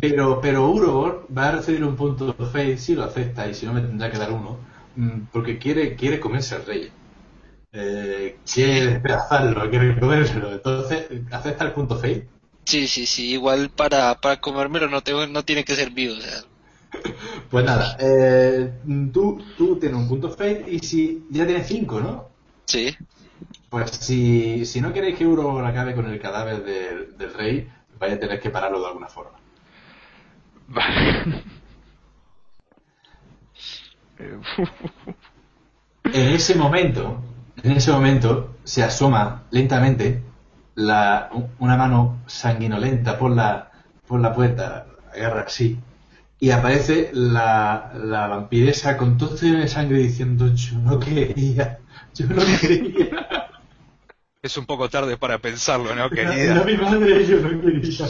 Pero, 0.00 0.40
pero 0.40 0.70
Urobor 0.70 1.26
va 1.36 1.48
a 1.48 1.52
recibir 1.52 1.84
un 1.84 1.96
punto 1.96 2.32
de 2.32 2.46
fe 2.46 2.76
si 2.78 2.94
lo 2.94 3.04
acepta 3.04 3.46
y 3.48 3.54
si 3.54 3.66
no 3.66 3.72
me 3.74 3.80
tendrá 3.82 4.10
que 4.10 4.18
dar 4.18 4.32
uno, 4.32 4.58
mm, 4.96 5.26
porque 5.32 5.58
quiere, 5.58 5.94
quiere 5.96 6.20
comerse 6.20 6.54
al 6.56 6.66
rey. 6.66 6.92
Eh, 7.72 8.40
quiere 8.52 8.86
despedazarlo, 8.86 9.70
quiere 9.70 9.98
comérselo. 9.98 10.52
Entonces, 10.52 11.08
acepta 11.30 11.64
el 11.64 11.72
punto 11.72 11.98
fe. 11.98 12.28
Sí, 12.64 12.88
sí, 12.88 13.04
sí, 13.04 13.32
igual 13.32 13.70
para, 13.70 14.18
para 14.20 14.40
comérmelo 14.40 14.88
no, 14.88 15.02
tengo, 15.02 15.26
no 15.26 15.44
tiene 15.44 15.64
que 15.64 15.76
ser 15.76 15.90
vivo. 15.90 16.14
O 16.16 16.20
sea, 16.20 16.40
Pues 17.50 17.64
nada, 17.64 17.96
eh, 18.00 18.72
tú, 19.12 19.38
tú 19.56 19.78
tienes 19.78 19.98
un 19.98 20.08
punto 20.08 20.30
fe 20.30 20.64
y 20.68 20.78
si 20.80 21.26
ya 21.30 21.46
tienes 21.46 21.66
cinco, 21.68 22.00
¿no? 22.00 22.30
sí. 22.66 22.96
Pues 23.70 23.90
si, 23.92 24.64
si 24.66 24.80
no 24.80 24.92
queréis 24.92 25.16
que 25.16 25.26
Urobor 25.26 25.64
acabe 25.64 25.94
con 25.94 26.06
el 26.06 26.20
cadáver 26.20 26.62
del, 26.64 27.16
del 27.16 27.34
rey, 27.34 27.68
vais 27.98 28.14
a 28.14 28.18
tener 28.20 28.40
que 28.40 28.50
pararlo 28.50 28.80
de 28.80 28.86
alguna 28.88 29.08
forma. 29.08 29.39
Vale. 30.70 31.42
En 36.12 36.28
ese 36.32 36.54
momento, 36.56 37.22
en 37.62 37.72
ese 37.72 37.92
momento, 37.92 38.56
se 38.64 38.82
asoma 38.82 39.44
lentamente 39.50 40.22
la, 40.74 41.30
una 41.58 41.76
mano 41.76 42.22
sanguinolenta 42.26 43.16
por 43.18 43.30
la, 43.30 43.70
por 44.06 44.20
la 44.20 44.34
puerta, 44.34 44.86
agarra 45.14 45.42
así, 45.42 45.78
y 46.40 46.50
aparece 46.50 47.10
la, 47.12 47.92
la 47.94 48.26
vampiresa 48.26 48.96
con 48.96 49.18
todo 49.18 49.36
de 49.36 49.68
sangre 49.68 49.98
diciendo 49.98 50.52
yo 50.54 50.78
no 50.78 50.98
quería, 50.98 51.78
yo 52.14 52.26
no 52.26 52.42
quería, 52.60 53.26
Es 54.42 54.56
un 54.56 54.66
poco 54.66 54.88
tarde 54.88 55.16
para 55.16 55.38
pensarlo, 55.38 55.94
¿no, 55.94 56.10
querida? 56.10 56.64
mi 56.66 56.76
madre, 56.76 57.26
yo 57.26 57.40
no 57.40 57.60
quería. 57.60 58.06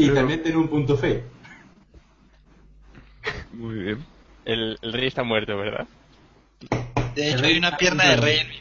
Y 0.00 0.10
también 0.10 0.42
tiene 0.42 0.56
un 0.58 0.68
punto 0.68 0.96
fe. 0.96 1.22
Muy 3.52 3.74
bien. 3.74 4.06
El, 4.46 4.78
el 4.80 4.92
rey 4.92 5.06
está 5.06 5.22
muerto, 5.22 5.56
¿verdad? 5.58 5.86
De 7.14 7.30
hecho, 7.30 7.44
hay 7.44 7.58
una 7.58 7.76
pierna 7.76 8.04
de 8.10 8.16
rey 8.16 8.38
en 8.38 8.48
mí. 8.48 8.56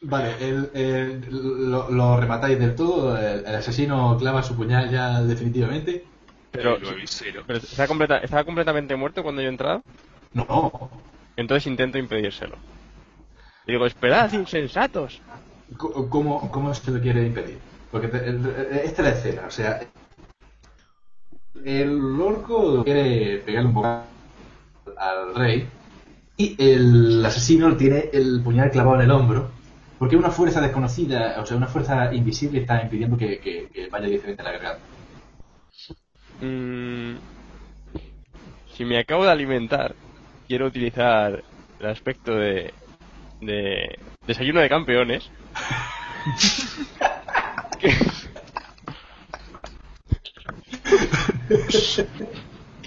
Vale, 0.00 0.34
el- 0.40 0.70
el- 0.74 1.70
lo, 1.70 1.90
lo 1.90 2.16
rematáis 2.20 2.58
del 2.58 2.76
todo, 2.76 3.16
el, 3.18 3.44
el 3.46 3.54
asesino 3.54 4.16
clava 4.18 4.42
su 4.42 4.54
puñal 4.54 4.90
ya 4.90 5.22
definitivamente. 5.22 6.04
Pero, 6.52 6.78
pero 7.46 7.58
¿está, 7.58 7.86
completa- 7.86 8.18
¿estaba 8.18 8.44
completamente 8.44 8.94
muerto 8.96 9.22
cuando 9.22 9.40
yo 9.42 9.48
he 9.48 9.50
entrado? 9.50 9.82
No, 10.34 10.90
Entonces 11.36 11.66
intento 11.66 11.98
impedírselo. 11.98 12.56
Digo, 13.66 13.86
esperad, 13.86 14.32
insensatos. 14.32 15.20
Co- 15.76 16.08
¿Cómo, 16.08 16.50
¿Cómo 16.50 16.72
se 16.74 16.90
lo 16.90 17.00
quiere 17.00 17.26
impedir? 17.26 17.58
Porque 17.90 18.08
te- 18.08 18.28
el- 18.28 18.46
esta 18.84 19.02
es 19.02 19.08
la 19.08 19.10
escena, 19.10 19.42
o 19.46 19.50
sea, 19.50 19.80
el 21.64 22.20
orco 22.20 22.84
quiere 22.84 23.38
pegarle 23.38 23.68
un 23.68 23.74
poco 23.74 24.04
al 24.96 25.34
rey 25.34 25.68
y 26.36 26.56
el 26.58 27.24
asesino 27.24 27.76
tiene 27.76 28.10
el 28.12 28.40
puñal 28.42 28.70
clavado 28.70 28.96
en 28.96 29.02
el 29.02 29.10
hombro 29.10 29.50
porque 29.98 30.16
una 30.16 30.30
fuerza 30.30 30.60
desconocida, 30.60 31.40
o 31.40 31.46
sea, 31.46 31.56
una 31.56 31.66
fuerza 31.66 32.14
invisible 32.14 32.60
está 32.60 32.80
impidiendo 32.82 33.16
que, 33.16 33.40
que- 33.40 33.68
que 33.72 33.88
vaya 33.88 34.06
diferente 34.06 34.42
a 34.42 34.44
la 34.44 34.52
garganta. 34.52 34.84
Mm, 36.40 37.16
si 38.76 38.84
me 38.84 38.98
acabo 38.98 39.24
de 39.24 39.32
alimentar, 39.32 39.94
quiero 40.46 40.66
utilizar 40.66 41.42
el 41.80 41.86
aspecto 41.86 42.36
de, 42.36 42.72
de 43.40 43.98
desayuno 44.26 44.60
de 44.60 44.68
campeones. 44.68 45.28
que, 47.78 47.92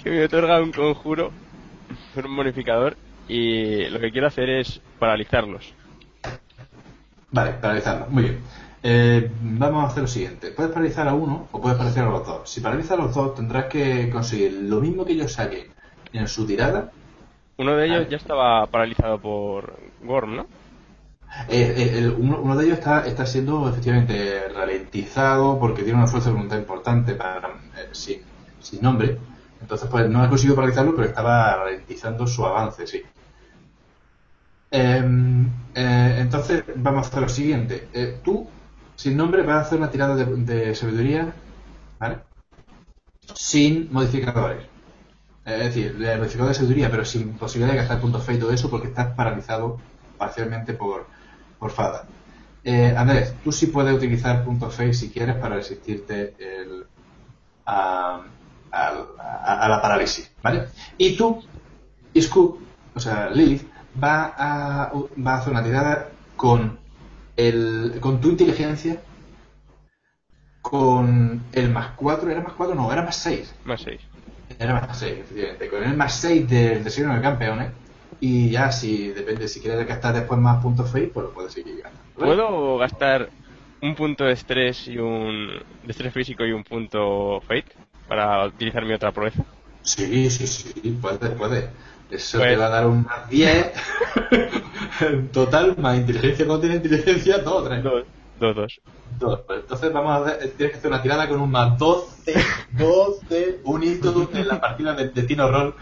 que 0.02 0.10
me 0.10 0.24
otorga 0.24 0.60
un 0.60 0.72
conjuro, 0.72 1.32
un 2.16 2.36
bonificador, 2.36 2.96
y 3.28 3.86
lo 3.86 4.00
que 4.00 4.10
quiero 4.10 4.26
hacer 4.26 4.50
es 4.50 4.80
paralizarlos. 4.98 5.74
Vale, 7.30 7.52
paralizarlo, 7.54 8.06
muy 8.08 8.24
bien. 8.24 8.40
Eh, 8.82 9.30
vamos 9.40 9.84
a 9.84 9.86
hacer 9.86 10.02
lo 10.02 10.08
siguiente. 10.08 10.50
Puedes 10.50 10.72
paralizar 10.72 11.06
a 11.06 11.14
uno 11.14 11.48
o 11.52 11.60
puedes 11.60 11.78
paralizar 11.78 12.06
a 12.08 12.10
los 12.10 12.26
dos. 12.26 12.50
Si 12.50 12.60
paralizas 12.60 12.92
a 12.92 13.02
los 13.02 13.14
dos, 13.14 13.34
tendrás 13.34 13.66
que 13.66 14.10
conseguir 14.10 14.52
lo 14.52 14.80
mismo 14.80 15.04
que 15.04 15.12
ellos 15.12 15.32
saquen 15.32 15.68
en 16.12 16.28
su 16.28 16.46
tirada 16.46 16.90
Uno 17.56 17.74
de 17.76 17.86
ellos 17.86 18.08
ya 18.10 18.16
estaba 18.16 18.66
paralizado 18.66 19.18
por 19.18 19.78
Worm, 20.04 20.36
¿no? 20.36 20.46
Eh, 21.48 21.74
eh, 21.76 21.98
el- 21.98 22.10
uno, 22.12 22.56
de 22.56 22.64
ellos 22.66 22.78
está, 22.78 23.06
está 23.06 23.26
siendo 23.26 23.68
efectivamente 23.68 24.48
ralentizado 24.48 25.58
porque 25.58 25.82
tiene 25.82 25.98
una 25.98 26.06
fuerza 26.08 26.28
de 26.30 26.34
voluntad 26.34 26.58
importante 26.58 27.14
para, 27.14 27.48
eh, 27.76 27.88
sin, 27.92 28.22
sin 28.58 28.80
nombre. 28.82 29.18
Entonces, 29.60 29.88
pues 29.90 30.08
no 30.08 30.22
ha 30.22 30.28
conseguido 30.28 30.56
paralizarlo, 30.56 30.94
pero 30.94 31.08
estaba 31.08 31.56
ralentizando 31.56 32.26
su 32.26 32.44
avance, 32.44 32.86
sí. 32.86 33.02
Em, 34.70 35.46
eh, 35.74 36.16
entonces, 36.20 36.64
vamos 36.76 37.06
a 37.06 37.08
hacer 37.10 37.22
lo 37.22 37.28
siguiente. 37.28 37.90
Eh, 37.92 38.20
tú, 38.24 38.56
sin 38.96 39.16
nombre, 39.16 39.42
vas 39.42 39.56
a 39.56 39.60
hacer 39.66 39.78
una 39.78 39.90
tirada 39.90 40.16
de, 40.16 40.24
de 40.24 40.74
sabiduría, 40.74 41.34
¿vale? 42.00 42.24
Sin 43.34 43.92
modificadores. 43.92 44.70
Es 45.44 45.58
decir, 45.60 45.98
de 45.98 46.16
modificador 46.18 46.50
de 46.50 46.54
sabiduría, 46.56 46.90
pero 46.90 47.04
sin 47.04 47.38
posibilidad 47.38 47.72
de 47.74 47.80
gastar 47.80 48.00
puntos 48.00 48.24
fe 48.24 48.34
y 48.34 48.40
todo 48.40 48.52
eso 48.52 48.70
porque 48.70 48.88
estás 48.88 49.14
paralizado 49.16 49.80
parcialmente 50.18 50.74
por, 50.74 51.08
por 51.62 51.70
Fada. 51.70 52.08
Eh, 52.64 52.92
Andrés, 52.96 53.34
tú 53.44 53.52
sí 53.52 53.68
puedes 53.68 53.94
utilizar 53.94 54.44
puntos 54.44 54.74
fe 54.74 54.92
si 54.92 55.10
quieres 55.10 55.36
para 55.36 55.54
resistirte 55.54 56.34
el, 56.40 56.84
a, 57.66 58.20
al- 58.72 59.06
a- 59.20 59.64
a 59.64 59.68
la 59.68 59.80
parálisis, 59.80 60.28
¿vale? 60.42 60.64
Y 60.98 61.16
tú, 61.16 61.40
Isku, 62.14 62.58
o 62.94 62.98
sea, 63.00 63.30
Lilith, 63.30 63.62
va 64.02 64.34
a, 64.36 64.92
va 65.24 65.34
a 65.34 65.38
hacer 65.38 65.52
una 65.52 65.62
tirada 65.62 66.08
con, 66.36 66.80
el, 67.36 67.98
con 68.00 68.20
tu 68.20 68.30
inteligencia 68.30 69.00
con 70.60 71.42
el 71.52 71.70
más 71.70 71.90
4, 71.96 72.28
¿era 72.30 72.40
más 72.40 72.54
4? 72.54 72.74
No, 72.74 72.92
era 72.92 73.02
más 73.02 73.16
6. 73.16 73.54
Más 73.64 73.82
6. 73.82 74.00
Era 74.58 74.74
más 74.74 74.98
6, 74.98 75.18
efectivamente. 75.20 75.68
Con 75.68 75.82
el 75.84 75.96
más 75.96 76.14
6 76.14 76.48
del 76.48 76.82
desayuno 76.84 77.14
de 77.14 77.20
campeones. 77.22 77.70
Y 78.24 78.50
ya, 78.50 78.70
si 78.70 79.08
depende, 79.08 79.48
si 79.48 79.58
quieres 79.60 79.84
gastar 79.84 80.14
después 80.14 80.38
más 80.38 80.62
puntos 80.62 80.86
face, 80.88 81.08
pues 81.12 81.24
lo 81.26 81.32
puedes 81.32 81.52
seguir 81.52 81.82
gastando. 81.82 82.00
¿vale? 82.16 82.26
¿Puedo 82.36 82.78
gastar 82.78 83.30
un 83.80 83.96
punto 83.96 84.22
de 84.22 84.32
estrés 84.34 84.86
y 84.86 84.96
un 84.96 85.48
de 85.82 85.90
estrés 85.90 86.14
físico 86.14 86.46
y 86.46 86.52
un 86.52 86.62
punto 86.62 87.40
fate 87.40 87.72
para 88.06 88.46
utilizar 88.46 88.84
mi 88.84 88.92
otra 88.92 89.10
proeza? 89.10 89.42
Sí, 89.82 90.30
sí, 90.30 90.46
sí, 90.46 90.98
puedes, 91.02 91.30
puedes. 91.30 91.64
Eso 92.12 92.38
Pues- 92.38 92.50
te 92.50 92.56
va 92.56 92.66
a 92.66 92.68
dar 92.68 92.86
un 92.86 93.02
más 93.02 93.28
10 93.28 93.72
en 95.00 95.28
total, 95.32 95.74
más 95.78 95.96
inteligencia 95.98 96.46
contra 96.46 96.72
inteligencia, 96.72 97.38
2 97.38 97.64
3. 97.68 97.82
Dos, 97.82 98.04
dos, 98.38 98.54
dos. 98.54 98.80
Dos. 99.18 99.40
Pues 99.48 99.60
entonces 99.62 99.92
vamos 99.92 100.12
a 100.12 100.16
hacer, 100.30 100.50
tienes 100.56 100.72
que 100.74 100.78
hacer 100.78 100.90
una 100.92 101.02
tirada 101.02 101.28
con 101.28 101.40
un 101.40 101.50
más 101.50 101.76
12, 101.76 102.34
12, 102.78 103.60
un 103.64 103.82
hito 103.82 104.30
en 104.32 104.46
la 104.46 104.60
partida 104.60 104.94
de 104.94 105.08
Destino 105.08 105.50
Roll. 105.50 105.74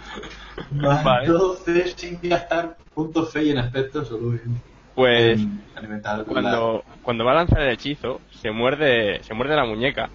Más 0.70 1.04
Vale. 1.04 1.26
12 1.26 1.88
sin 1.96 2.18
gastar 2.22 2.76
puntos 2.94 3.32
fe 3.32 3.44
y 3.44 3.50
en 3.50 3.58
aspecto 3.58 4.00
en, 4.00 4.60
Pues 4.94 5.40
alimentar 5.74 6.24
cuando, 6.24 6.84
cuando 7.02 7.24
va 7.24 7.32
a 7.32 7.36
lanzar 7.36 7.62
el 7.62 7.70
hechizo, 7.70 8.20
se 8.30 8.50
muerde, 8.50 9.22
se 9.22 9.34
muerde 9.34 9.56
la 9.56 9.64
muñeca 9.64 10.10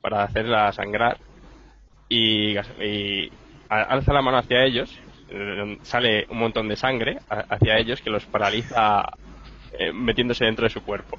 para 0.00 0.24
hacerla 0.24 0.72
sangrar 0.72 1.18
y, 2.08 2.56
alza 3.68 4.12
la 4.12 4.20
mano 4.20 4.38
hacia 4.38 4.64
ellos, 4.64 4.94
eh, 5.30 5.78
sale 5.82 6.26
un 6.28 6.38
montón 6.38 6.68
de 6.68 6.76
sangre 6.76 7.18
hacia 7.28 7.78
ellos 7.78 8.02
que 8.02 8.10
los 8.10 8.24
paraliza 8.26 9.04
eh, 9.78 9.92
metiéndose 9.92 10.44
dentro 10.44 10.64
de 10.64 10.70
su 10.70 10.82
cuerpo. 10.82 11.18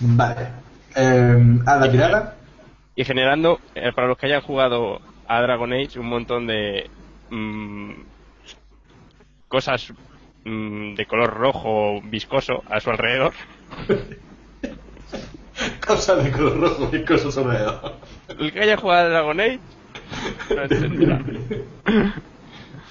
Vale. 0.00 0.48
Eh, 0.94 1.58
a 1.66 1.76
la 1.76 1.90
tirada. 1.90 2.36
y 2.94 3.04
generando, 3.04 3.60
eh, 3.74 3.92
para 3.94 4.08
los 4.08 4.18
que 4.18 4.26
hayan 4.26 4.40
jugado 4.40 5.00
a 5.28 5.40
Dragon 5.40 5.72
Age, 5.72 5.98
un 5.98 6.08
montón 6.08 6.46
de 6.46 6.90
mm, 7.30 7.92
cosas 9.48 9.92
mm, 10.44 10.94
de 10.94 11.06
color 11.06 11.34
rojo 11.34 12.00
viscoso 12.02 12.62
a 12.68 12.80
su 12.80 12.90
alrededor. 12.90 13.32
Cosas 15.86 16.22
de 16.22 16.30
color 16.30 16.60
rojo 16.60 16.90
y 16.94 17.02
cosas 17.04 17.38
alrededor. 17.38 17.94
El 18.28 18.52
que 18.52 18.60
haya 18.60 18.76
jugado 18.76 19.06
a 19.06 19.08
Dragon 19.08 19.40
Age 19.40 19.60
no 20.54 20.62
entenderá. 20.62 21.24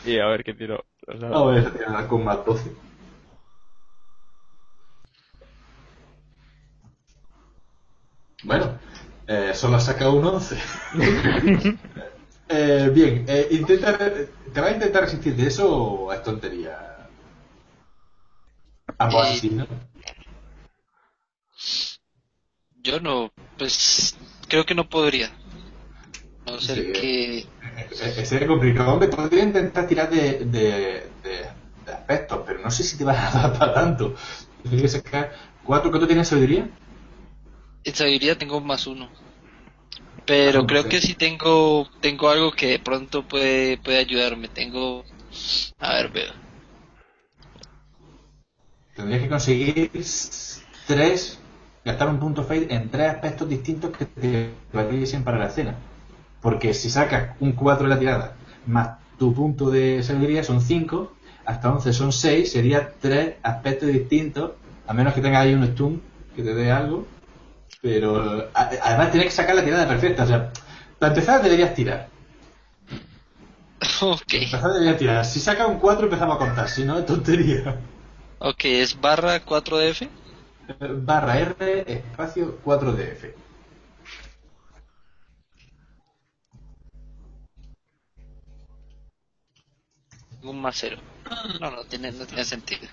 Y 0.06 0.20
a 0.20 0.27
ver 0.27 0.44
qué 0.44 0.54
tiro. 0.54 0.86
Dados. 1.08 1.32
Vamos 1.32 1.50
a 1.50 1.56
ver 1.56 1.74
tirada 1.74 2.08
con 2.08 2.24
más 2.24 2.46
12. 2.46 2.72
Bueno, 8.44 8.77
eh, 9.27 9.51
solo 9.56 9.77
ha 9.77 9.80
sacado 9.80 10.13
un 10.13 10.25
11. 10.25 10.58
Eh, 12.48 12.92
bien, 12.94 13.25
eh, 13.28 13.48
intenta, 13.52 13.98
¿te 13.98 14.62
va 14.62 14.68
a 14.68 14.72
intentar 14.72 15.04
resistir 15.04 15.36
de 15.36 15.48
eso 15.48 15.68
o 15.75 16.14
es 16.14 16.22
tontería? 16.22 17.08
Ambos 18.98 19.28
así, 19.28 19.50
¿no? 19.50 19.68
Yo 22.82 23.00
no, 23.00 23.32
pues 23.58 24.16
creo 24.48 24.66
que 24.66 24.75
no 24.75 24.88
podría. 24.88 25.32
A 26.46 26.52
no 26.52 26.60
ser 26.62 26.78
Sí. 26.86 26.94
que... 26.94 27.38
Eh, 27.40 27.46
eh, 28.18 28.25
Sería 28.25 28.48
complicado. 28.48 28.94
Hombre, 28.94 29.08
podría 29.08 29.44
intentar 29.44 29.88
tirar 29.88 30.10
de, 30.10 30.46
de, 30.46 31.10
de- 31.24 31.50
de 31.86 31.92
aspectos, 31.94 32.42
pero 32.46 32.60
no 32.60 32.70
sé 32.70 32.84
si 32.84 32.98
te 32.98 33.04
vas 33.04 33.34
a 33.36 33.40
dar 33.50 33.54
para 33.60 33.74
tanto. 33.74 34.16
Tienes 34.62 34.82
que 34.84 34.88
sacar 34.88 35.32
cuatro. 35.64 35.90
¿Cuánto 35.90 36.08
tienes 36.08 36.28
sabiduría? 36.28 36.70
En 37.84 37.96
sabiduría 37.96 38.38
tengo 38.38 38.60
más 38.62 38.86
uno. 38.88 39.10
Pero 40.25 40.60
Ah, 40.62 40.68
creo 40.68 40.88
que 40.88 41.02
sí 41.02 41.14
tengo 41.14 41.88
tengo 42.02 42.30
algo 42.30 42.52
que 42.52 42.68
de 42.68 42.80
pronto 42.80 43.27
puede, 43.27 43.77
puede 43.77 44.00
ayudarme. 44.00 44.48
Tengo... 44.48 45.05
A 45.79 45.94
ver, 45.96 46.10
veo. 46.10 46.34
Tendrías 48.96 49.22
que 49.24 49.29
conseguir 49.29 49.92
tres, 50.88 51.40
gastar 51.84 52.10
un 52.10 52.20
punto 52.20 52.44
fate 52.44 52.74
en 52.74 52.90
tres 52.90 53.10
aspectos 53.10 53.50
distintos 53.50 53.92
que 53.98 54.05
te 54.05 54.50
valiesen 54.72 55.24
para 55.24 55.38
la 55.38 55.48
escena. 55.48 55.75
Porque 56.42 56.74
si 56.74 56.90
sacas 56.90 57.36
un 57.40 57.53
4 57.53 57.88
de 57.88 57.94
la 57.94 58.00
tirada 58.00 58.36
más 58.66 58.98
tu 59.20 59.34
punto 59.34 59.70
de 59.70 60.03
sabiduría 60.03 60.44
son 60.44 60.62
5, 60.62 61.12
hasta 61.46 61.72
11 61.74 61.94
son 61.94 62.12
6, 62.12 62.51
sería 62.51 62.94
tres 63.00 63.36
aspectos 63.44 63.90
distintos, 63.90 64.51
a 64.88 64.94
menos 64.94 65.14
que 65.14 65.22
tengas 65.22 65.44
ahí 65.44 65.53
un 65.53 65.66
stun 65.68 66.01
que 66.36 66.44
te 66.44 66.53
dé 66.53 66.72
algo. 66.72 67.05
Pero 67.85 68.50
a- 68.55 68.69
además 68.81 69.11
tienes 69.11 69.27
que 69.29 69.35
sacar 69.35 69.53
la 69.55 69.63
tirada 69.63 69.87
perfecta. 69.87 70.24
O 70.24 70.27
sea, 70.27 70.51
para 70.98 71.13
empezar 71.13 71.43
deberías 71.43 71.75
tirar. 71.75 72.09
Ok. 74.01 74.24
Para 74.27 74.43
empezar 74.43 74.71
deberías 74.74 74.98
tirar. 74.98 75.25
Si 75.25 75.39
sacas 75.39 75.67
un 75.67 75.77
4 75.77 76.05
empezamos 76.05 76.35
a 76.35 76.39
contar, 76.39 76.67
si 76.67 76.83
no 76.83 76.98
es 76.98 77.05
tontería. 77.05 77.79
Ok, 78.39 78.65
es 78.65 79.00
barra 79.00 79.39
4DF. 79.45 80.09
barra 81.03 81.37
R 81.39 81.83
espacio 81.87 82.57
4DF. 82.65 83.33
Un 90.41 90.59
más 90.61 90.75
cero. 90.79 90.98
No, 91.59 91.69
no 91.71 91.83
tiene, 91.85 92.11
no 92.11 92.25
tiene 92.25 92.45
sentido. 92.45 92.87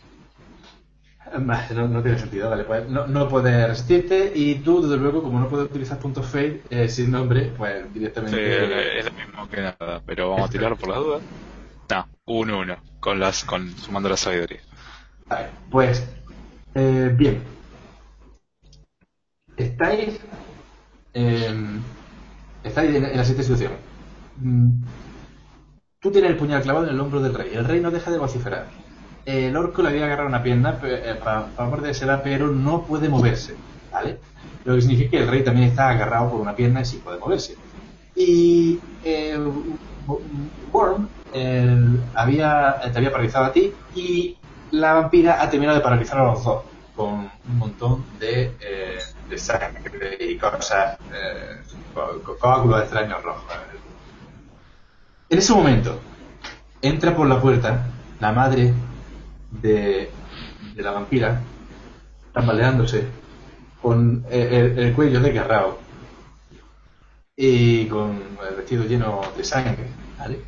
No, 1.74 1.88
no 1.88 2.02
tiene 2.02 2.18
sentido, 2.18 2.50
vale, 2.50 2.64
pues 2.64 2.88
no, 2.88 3.06
no 3.06 3.28
puedes 3.28 3.66
resistirte 3.68 4.32
y 4.34 4.56
tú, 4.56 4.82
desde 4.82 4.96
luego, 4.98 5.22
como 5.22 5.40
no 5.40 5.48
puedes 5.48 5.66
utilizar 5.66 5.98
puntos 5.98 6.26
fade 6.26 6.62
eh, 6.68 6.88
sin 6.88 7.10
nombre, 7.10 7.52
pues 7.56 7.92
Sí, 8.24 8.36
directamente... 8.36 8.98
es 8.98 9.04
lo 9.04 9.12
mismo 9.12 9.48
que 9.48 9.60
nada, 9.60 10.02
pero 10.04 10.30
vamos 10.30 10.48
a 10.48 10.52
tirar 10.52 10.76
por 10.76 10.88
la 10.88 10.96
duda. 10.96 11.20
No, 11.90 12.08
un 12.26 12.50
uno, 12.50 12.76
con 13.00 13.20
las, 13.20 13.44
con, 13.44 13.76
sumando 13.76 14.08
la 14.08 14.16
sabiduría. 14.16 14.60
Vale, 15.26 15.50
pues, 15.70 16.06
eh, 16.74 17.10
bien. 17.16 17.42
Estáis... 19.56 20.20
estáis 22.62 22.94
en, 22.94 23.04
en 23.04 23.16
la 23.16 23.24
siguiente 23.24 23.42
situación. 23.44 23.72
Mm, 24.36 24.82
Tú 26.00 26.10
tienes 26.12 26.30
el 26.32 26.36
puñal 26.36 26.60
clavado 26.62 26.86
en 26.86 26.92
el 26.92 27.00
hombro 27.00 27.20
del 27.22 27.32
rey. 27.32 27.54
El 27.54 27.64
rey 27.64 27.80
no 27.80 27.90
deja 27.90 28.10
de 28.10 28.18
vociferar. 28.18 28.81
El 29.24 29.56
orco 29.56 29.82
le 29.82 29.90
había 29.90 30.04
agarrado 30.06 30.28
una 30.28 30.42
pierna 30.42 30.80
eh, 30.82 31.16
para, 31.22 31.54
para 31.54 31.68
mordérsela, 31.68 32.22
pero 32.22 32.48
no 32.48 32.84
puede 32.86 33.08
moverse. 33.08 33.62
¿Vale? 33.90 34.20
Lo 34.64 34.74
que 34.74 34.80
significa 34.82 35.10
que 35.10 35.18
el 35.24 35.28
rey 35.28 35.44
también 35.44 35.68
está 35.68 35.90
agarrado 35.90 36.30
por 36.30 36.40
una 36.40 36.54
pierna 36.54 36.80
y 36.80 36.84
sí 36.84 36.98
puede 37.00 37.18
moverse. 37.18 37.60
Y 38.14 38.84
eh, 39.02 39.38
Worm 40.06 41.10
eh, 41.32 41.76
había, 42.14 42.80
te 42.92 42.98
había 42.98 43.10
paralizado 43.12 43.46
a 43.46 43.52
ti 43.52 43.74
y 43.92 44.38
la 44.70 44.94
vampira 44.94 45.42
ha 45.42 45.50
terminado 45.50 45.78
de 45.78 45.84
paralizar 45.84 46.18
a 46.18 46.24
los 46.24 46.44
dos 46.44 46.66
con 46.92 47.30
un 47.44 47.58
montón 47.58 48.16
de, 48.18 48.56
eh, 48.60 48.98
de 49.28 49.38
sangre 49.38 50.16
y 50.20 50.36
cosas, 50.36 51.00
eh, 51.10 51.62
co- 51.92 52.22
co- 52.22 52.38
coágulos 52.38 52.82
extraños 52.82 53.22
rojos. 53.22 53.46
En 55.28 55.38
ese 55.38 55.52
momento, 55.52 56.04
entra 56.82 57.16
por 57.16 57.28
la 57.28 57.40
puerta 57.40 57.92
la 58.18 58.32
madre 58.32 58.74
de, 59.60 60.10
de 60.74 60.82
la 60.82 60.92
vampira, 60.92 61.40
tambaleándose, 62.32 63.04
con 63.80 64.24
el, 64.30 64.52
el- 64.52 64.78
el 64.78 64.94
cuello 64.94 65.20
desgarrado 65.20 65.78
y 67.36 67.86
con 67.86 68.22
el 68.48 68.56
vestido 68.56 68.84
lleno 68.84 69.20
de 69.36 69.44
sangre. 69.44 69.88
¿vale? 70.18 70.38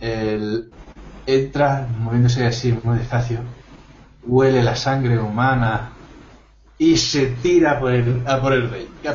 El- 0.00 0.70
entra 1.26 1.86
moviéndose 1.98 2.46
así 2.46 2.72
muy 2.82 2.98
despacio, 2.98 3.40
huele 4.26 4.62
la 4.62 4.76
sangre 4.76 5.18
humana 5.18 5.92
y 6.78 6.96
se 6.96 7.26
tira 7.42 7.78
por 7.80 7.92
el, 7.92 8.22
a 8.26 8.40
por 8.40 8.52
el 8.52 8.70
rey. 8.70 8.88
¿Qué? 9.02 9.08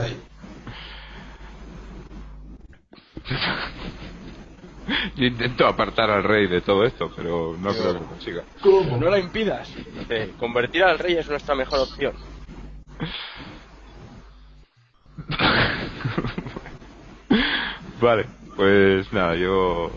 Yo 5.16 5.26
intento 5.26 5.66
apartar 5.68 6.10
al 6.10 6.24
rey 6.24 6.48
de 6.48 6.62
todo 6.62 6.84
esto, 6.86 7.12
pero 7.16 7.56
no 7.58 7.72
creo 7.72 7.94
que 7.94 8.00
lo 8.00 8.06
consiga. 8.08 8.44
¿Cómo? 8.62 8.98
No 8.98 9.10
la 9.10 9.20
impidas. 9.20 9.70
Convertir 10.38 10.84
al 10.84 11.00
rey 11.00 11.16
es 11.16 11.30
nuestra 11.30 11.56
mejor 11.56 11.80
opción. 11.80 12.14
Vale, 18.02 18.26
pues 18.56 19.12
nada, 19.14 19.36
yo 19.36 19.92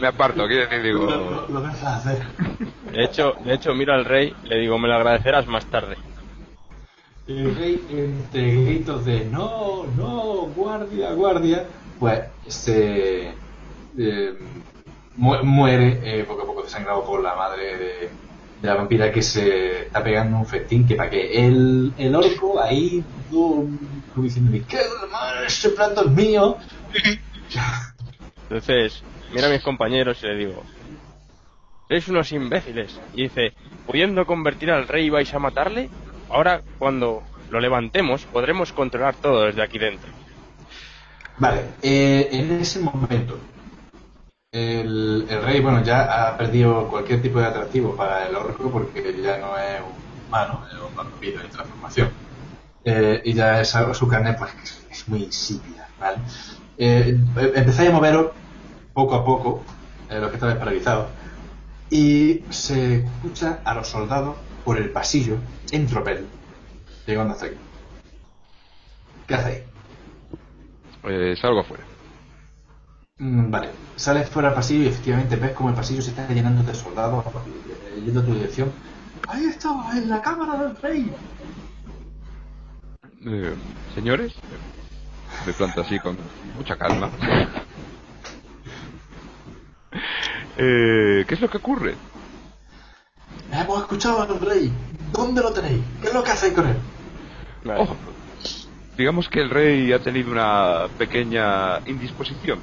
me 0.00 0.06
aparto, 0.06 0.46
quiero 0.46 0.68
decir, 0.68 0.94
Lo, 0.94 1.06
digo... 1.06 1.10
lo- 1.10 1.48
lo 1.48 1.62
vas 1.62 1.82
a 1.82 1.96
hacer. 1.96 2.22
de 2.92 3.04
hecho, 3.04 3.34
de 3.44 3.54
hecho 3.54 3.74
miro 3.74 3.92
al 3.94 4.04
rey, 4.04 4.34
le 4.44 4.58
digo, 4.58 4.78
me 4.78 4.88
lo 4.88 4.94
agradecerás 4.94 5.46
más 5.46 5.64
tarde. 5.66 5.96
El 7.26 7.56
rey, 7.56 7.84
entre 7.90 8.64
gritos 8.64 9.04
de 9.04 9.24
no, 9.24 9.84
no, 9.96 10.46
guardia, 10.54 11.12
guardia, 11.12 11.64
pues 11.98 12.20
se 12.48 13.28
eh, 13.98 14.34
mu- 15.16 15.42
muere 15.44 16.00
eh, 16.20 16.24
poco 16.24 16.42
a 16.42 16.46
poco 16.46 16.62
desangrado 16.62 17.04
por 17.04 17.22
la 17.22 17.34
madre 17.34 17.76
de, 17.78 18.10
la 18.62 18.74
vampira 18.74 19.12
que 19.12 19.22
se 19.22 19.82
está 19.82 20.02
pegando 20.02 20.38
un 20.38 20.46
festín 20.46 20.86
que 20.86 20.96
para 20.96 21.10
que 21.10 21.46
el, 21.46 21.92
el 21.98 22.14
orco 22.14 22.60
ahí 22.60 23.04
diciéndome 24.16 24.62
¿qué 24.62 24.78
hermano? 24.78 25.42
ese 25.46 25.70
plato 25.70 26.06
es 26.06 26.10
mío 26.10 26.56
Entonces, 28.48 29.02
mira 29.34 29.48
a 29.48 29.50
mis 29.50 29.62
compañeros 29.62 30.22
y 30.22 30.26
le 30.28 30.36
digo, 30.36 30.62
sois 31.88 32.06
unos 32.08 32.30
imbéciles. 32.32 32.98
Y 33.12 33.24
dice, 33.24 33.52
pudiendo 33.86 34.24
convertir 34.24 34.70
al 34.70 34.86
rey 34.86 35.10
vais 35.10 35.32
a 35.34 35.38
matarle, 35.40 35.90
ahora 36.30 36.62
cuando 36.78 37.22
lo 37.50 37.60
levantemos 37.60 38.24
podremos 38.26 38.72
controlar 38.72 39.16
todo 39.16 39.46
desde 39.46 39.62
aquí 39.62 39.78
dentro. 39.78 40.10
Vale, 41.38 41.64
eh, 41.82 42.28
en 42.32 42.50
ese 42.52 42.80
momento, 42.80 43.38
el, 44.52 45.26
el 45.28 45.42
rey, 45.42 45.60
bueno, 45.60 45.82
ya 45.84 46.28
ha 46.28 46.36
perdido 46.38 46.88
cualquier 46.88 47.20
tipo 47.20 47.38
de 47.38 47.46
atractivo 47.46 47.94
para 47.94 48.26
el 48.26 48.34
orco 48.34 48.70
porque 48.70 49.14
ya 49.22 49.38
no 49.38 49.58
es 49.58 49.80
un 49.80 50.26
humano, 50.28 50.64
es 50.72 50.78
un 50.78 50.94
vampiro 50.96 51.42
de 51.42 51.48
transformación. 51.48 52.10
Eh, 52.84 53.20
y 53.24 53.34
ya 53.34 53.60
esa, 53.60 53.92
su 53.92 54.08
carne, 54.08 54.34
pues, 54.34 54.50
es 54.90 55.08
muy 55.08 55.24
insípida, 55.24 55.88
¿vale? 56.00 56.18
Eh, 56.78 57.18
empezáis 57.54 57.90
a 57.90 57.92
moveros 57.92 58.32
poco 58.94 59.14
a 59.14 59.24
poco, 59.24 59.62
eh, 60.08 60.18
los 60.18 60.30
que 60.30 60.36
estabais 60.36 60.56
paralizados, 60.56 61.08
y 61.90 62.44
se 62.48 63.04
escucha 63.04 63.60
a 63.64 63.74
los 63.74 63.88
soldados 63.88 64.36
por 64.64 64.78
el 64.78 64.90
pasillo 64.90 65.36
en 65.70 65.86
tropel, 65.86 66.26
llegando 67.06 67.34
hasta 67.34 67.46
aquí. 67.46 67.56
¿Qué 69.26 69.34
hacéis? 69.34 69.75
Eh, 71.06 71.36
salgo 71.40 71.60
afuera. 71.60 71.84
Mm, 73.18 73.50
Vale, 73.50 73.68
sales 73.96 74.28
fuera 74.28 74.48
del 74.48 74.56
pasillo 74.56 74.84
y 74.84 74.88
efectivamente 74.88 75.36
ves 75.36 75.52
como 75.52 75.70
el 75.70 75.74
pasillo 75.74 76.02
se 76.02 76.10
está 76.10 76.28
llenando 76.28 76.62
de 76.62 76.74
soldados 76.74 77.24
eh, 77.26 78.02
yendo 78.04 78.20
a 78.20 78.24
tu 78.24 78.34
dirección. 78.34 78.72
Ahí 79.28 79.44
estaba, 79.44 79.96
en 79.96 80.08
la 80.10 80.20
cámara 80.20 80.62
del 80.62 80.76
rey. 80.76 81.12
Eh, 83.24 83.54
señores, 83.94 84.34
me 85.46 85.52
planto 85.52 85.80
así 85.80 85.98
con 85.98 86.16
mucha 86.56 86.76
calma. 86.76 87.10
Eh, 90.58 91.26
¿Qué 91.28 91.34
es 91.34 91.40
lo 91.42 91.50
que 91.50 91.58
ocurre? 91.58 91.94
Hemos 93.52 93.80
escuchado 93.80 94.22
al 94.22 94.40
rey. 94.40 94.72
¿Dónde 95.12 95.42
lo 95.42 95.52
tenéis? 95.52 95.82
¿Qué 96.00 96.08
es 96.08 96.14
lo 96.14 96.24
que 96.24 96.30
hacéis 96.30 96.54
con 96.54 96.66
él? 96.66 96.76
Oh, 97.76 97.86
digamos 98.96 99.28
que 99.28 99.40
el 99.40 99.50
rey 99.50 99.92
ha 99.92 99.98
tenido 99.98 100.32
una 100.32 100.86
pequeña 100.98 101.80
indisposición. 101.86 102.58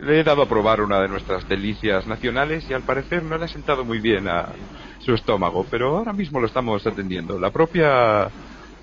Le 0.00 0.20
he 0.20 0.24
dado 0.24 0.42
a 0.42 0.48
probar 0.48 0.80
una 0.80 1.00
de 1.00 1.08
nuestras 1.08 1.48
delicias 1.48 2.06
nacionales 2.06 2.68
y 2.68 2.74
al 2.74 2.82
parecer 2.82 3.22
no 3.22 3.38
le 3.38 3.44
ha 3.44 3.48
sentado 3.48 3.84
muy 3.84 4.00
bien 4.00 4.28
a 4.28 4.48
su 4.98 5.14
estómago, 5.14 5.64
pero 5.70 5.98
ahora 5.98 6.12
mismo 6.12 6.40
lo 6.40 6.46
estamos 6.46 6.86
atendiendo. 6.86 7.38
La 7.38 7.50
propia 7.50 8.28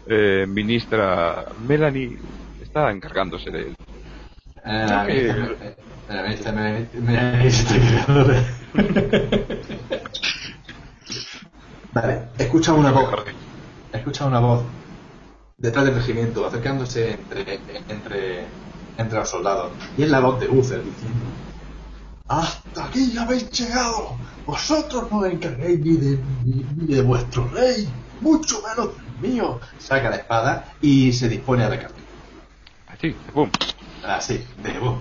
eh, 0.07 0.45
ministra 0.47 1.45
Melanie 1.67 2.17
está 2.61 2.89
encargándose 2.91 3.51
de 3.51 3.59
él. 3.59 3.75
Vale, 11.93 12.21
escucha 12.37 12.73
una 12.73 12.91
voz. 12.91 13.11
Escucha 13.91 14.25
una 14.25 14.39
voz 14.39 14.63
detrás 15.61 15.85
del 15.85 15.95
regimiento, 15.95 16.45
acercándose 16.45 17.11
entre, 17.11 17.59
entre, 17.87 18.45
entre 18.97 19.19
los 19.19 19.29
soldados. 19.29 19.71
Y 19.97 20.03
es 20.03 20.09
la 20.09 20.19
voz 20.19 20.39
de 20.39 20.47
Uther 20.47 20.83
diciendo: 20.83 21.25
¡Hasta 22.27 22.85
aquí 22.85 23.17
habéis 23.17 23.49
llegado! 23.51 24.17
Vosotros 24.45 25.11
no 25.11 25.19
os 25.19 25.27
encarguéis 25.27 25.79
ni 25.79 25.97
de, 25.97 26.19
ni, 26.43 26.65
ni 26.75 26.95
de 26.95 27.01
vuestro 27.03 27.47
rey, 27.49 27.87
mucho 28.21 28.61
menos 28.61 28.95
del 28.95 29.31
mío. 29.31 29.59
Saca 29.77 30.09
la 30.09 30.15
espada 30.15 30.73
y 30.81 31.13
se 31.13 31.29
dispone 31.29 31.63
a 31.63 31.67
atacar. 31.67 31.91
Así, 32.87 33.15
¡pum! 33.33 33.49
Así, 34.05 34.43
de 34.63 34.79
vos. 34.79 34.97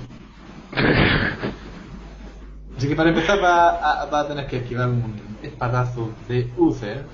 Así 2.76 2.88
que 2.88 2.94
para 2.94 3.10
empezar 3.10 3.42
va 3.42 4.02
a, 4.02 4.04
va 4.06 4.20
a 4.20 4.28
tener 4.28 4.46
que 4.46 4.58
esquivar 4.58 4.88
un 4.88 5.38
espadazo 5.42 6.10
de 6.28 6.50
Uther. 6.56 7.04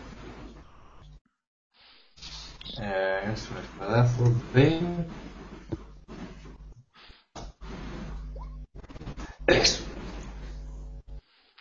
Eh, 2.81 3.21
es 3.33 3.51
un 3.51 3.59
espadazo 3.59 4.25
de... 4.53 5.11
Tres. 9.47 9.85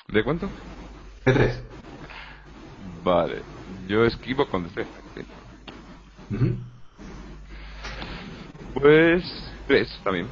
¿De 0.08 0.24
cuánto? 0.24 0.48
De 1.26 1.34
tres. 1.34 1.60
Vale, 3.04 3.44
yo 3.88 4.06
esquivo 4.06 4.48
con. 4.50 4.65
Ujú. 6.30 6.58
Pues 8.74 9.24
tres 9.68 9.89
también. 10.04 10.28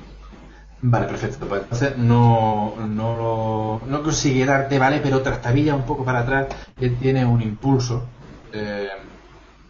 Vale, 0.82 1.08
perfecto. 1.08 1.48
Pues 1.48 1.62
entonces 1.64 1.98
no, 1.98 2.76
no, 2.88 3.16
lo- 3.18 3.88
no 3.88 4.04
consigue 4.04 4.46
darte, 4.46 4.78
¿vale? 4.80 5.00
Pero 5.02 5.22
trastabilla 5.22 5.76
un 5.76 5.86
poco 5.86 6.04
para 6.04 6.20
atrás. 6.20 6.48
Él 6.80 6.98
tiene 7.00 7.26
un 7.26 7.42
impulso 7.42 8.10
eh, 8.52 8.88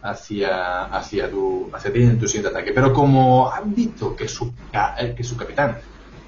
hacia, 0.04 0.84
hacia, 0.86 1.30
tu, 1.30 1.70
hacia 1.74 1.92
ti 1.92 2.02
en 2.02 2.18
tu 2.18 2.28
siguiente 2.28 2.50
ataque. 2.50 2.72
Pero 2.74 2.92
como 2.92 3.50
han 3.52 3.74
visto 3.74 4.14
que 4.16 4.28
su, 4.28 4.56
ca- 4.70 4.94
eh, 4.98 5.14
que 5.16 5.24
su 5.24 5.36
capitán 5.36 5.80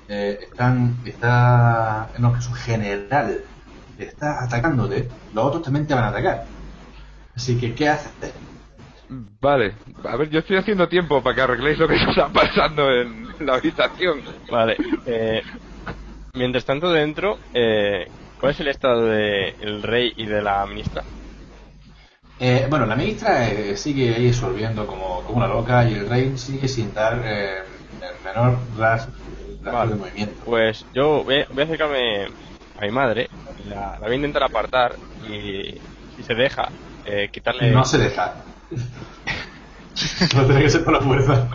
eh, 0.09 0.39
están, 0.43 1.01
está, 1.05 2.13
no, 2.19 2.33
que 2.33 2.41
su 2.43 2.53
general 2.55 3.45
está 3.97 4.45
atacándote, 4.45 5.17
los 5.31 5.45
otros 5.47 5.63
también 5.65 5.87
te 5.87 5.95
van 5.95 6.05
a 6.05 6.09
atacar. 6.09 6.53
Así 7.35 7.59
que, 7.59 7.75
¿qué 7.75 7.89
haces? 7.89 8.17
Vale, 9.09 9.79
a 10.05 10.17
ver, 10.17 10.31
yo 10.31 10.41
estoy 10.41 10.57
haciendo 10.57 10.89
tiempo 10.89 11.23
para 11.23 11.35
que 11.37 11.43
arregléis 11.43 11.79
lo 11.79 11.87
que 11.89 11.95
está 12.11 12.29
pasando 12.33 12.91
en 12.91 13.29
la 13.39 13.55
habitación. 13.55 14.23
Vale. 14.49 14.81
eh, 15.05 15.43
mientras 16.35 16.65
tanto 16.67 16.93
dentro, 16.93 17.41
eh, 17.53 18.13
¿cuál 18.39 18.53
es 18.53 18.61
el 18.61 18.69
estado 18.69 19.07
del 19.07 19.83
rey 19.83 20.13
y 20.17 20.27
de 20.27 20.43
la 20.43 20.67
ministra? 20.67 21.07
Eh, 22.39 22.67
bueno, 22.69 22.85
la 22.87 22.97
ministra 22.97 23.49
eh, 23.49 23.77
sigue 23.77 24.15
ahí 24.15 24.33
sorbiendo 24.33 24.87
como, 24.87 25.23
como 25.23 25.39
una 25.39 25.47
loca 25.47 25.89
y 25.89 25.95
el 25.95 26.09
rey 26.09 26.37
sigue 26.37 26.69
sin 26.69 26.93
dar 26.93 27.21
eh, 27.25 27.61
el 28.03 28.25
menor 28.25 28.59
ras, 28.77 29.09
Vale. 29.63 29.93
de 29.93 29.99
movimiento. 29.99 30.45
Pues 30.45 30.85
yo 30.95 31.25
voy, 31.25 31.45
voy 31.51 31.63
a 31.63 31.65
acercarme 31.65 32.27
a 32.79 32.81
mi 32.83 32.91
madre, 32.91 33.31
la, 33.69 33.93
la 33.93 34.01
voy 34.01 34.13
a 34.13 34.17
intentar 34.17 34.43
apartar 34.43 34.97
y 35.27 35.81
si 36.17 36.23
se 36.23 36.35
deja, 36.35 36.69
eh, 37.07 37.29
quitarle... 37.33 37.71
No 37.71 37.85
se 37.85 37.99
deja. 37.99 38.35
no 40.35 40.45
tiene 40.47 40.63
que 40.63 40.71
ser 40.71 40.85
por 40.85 40.93
la 40.93 41.01
fuerza. 41.01 41.49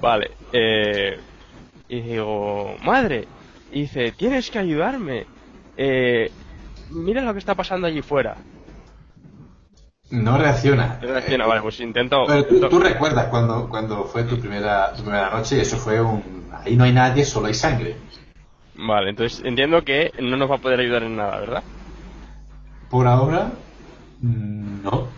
Vale. 0.00 0.32
Eh, 0.52 1.18
y 1.88 2.00
digo, 2.00 2.76
madre, 2.82 3.26
y 3.70 3.82
dice, 3.82 4.12
tienes 4.12 4.50
que 4.50 4.58
ayudarme. 4.58 5.26
Eh, 5.76 6.30
mira 6.90 7.22
lo 7.22 7.32
que 7.32 7.38
está 7.38 7.54
pasando 7.54 7.86
allí 7.86 8.02
fuera. 8.02 8.36
No 10.12 10.36
reacciona. 10.36 10.98
Reacciona, 11.00 11.46
vale, 11.46 11.62
pues 11.62 11.80
intento... 11.80 12.24
Pero 12.26 12.44
tú, 12.44 12.68
tú 12.68 12.78
recuerdas 12.78 13.28
cuando, 13.28 13.66
cuando 13.68 14.04
fue 14.04 14.24
tu 14.24 14.38
primera, 14.38 14.92
tu 14.92 15.02
primera 15.02 15.30
noche 15.30 15.56
y 15.56 15.60
eso 15.60 15.78
fue 15.78 16.02
un... 16.02 16.50
Ahí 16.52 16.76
no 16.76 16.84
hay 16.84 16.92
nadie, 16.92 17.24
solo 17.24 17.46
hay 17.46 17.54
sangre. 17.54 17.96
Vale, 18.74 19.10
entonces 19.10 19.42
entiendo 19.44 19.82
que 19.82 20.12
no 20.20 20.36
nos 20.36 20.50
va 20.50 20.56
a 20.56 20.58
poder 20.58 20.80
ayudar 20.80 21.02
en 21.02 21.16
nada, 21.16 21.40
¿verdad? 21.40 21.62
Por 22.90 23.06
ahora, 23.06 23.52
no. 24.20 25.08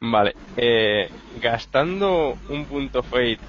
Vale, 0.00 0.34
eh, 0.56 1.10
gastando 1.42 2.38
un 2.48 2.64
punto 2.64 3.02
fate 3.02 3.40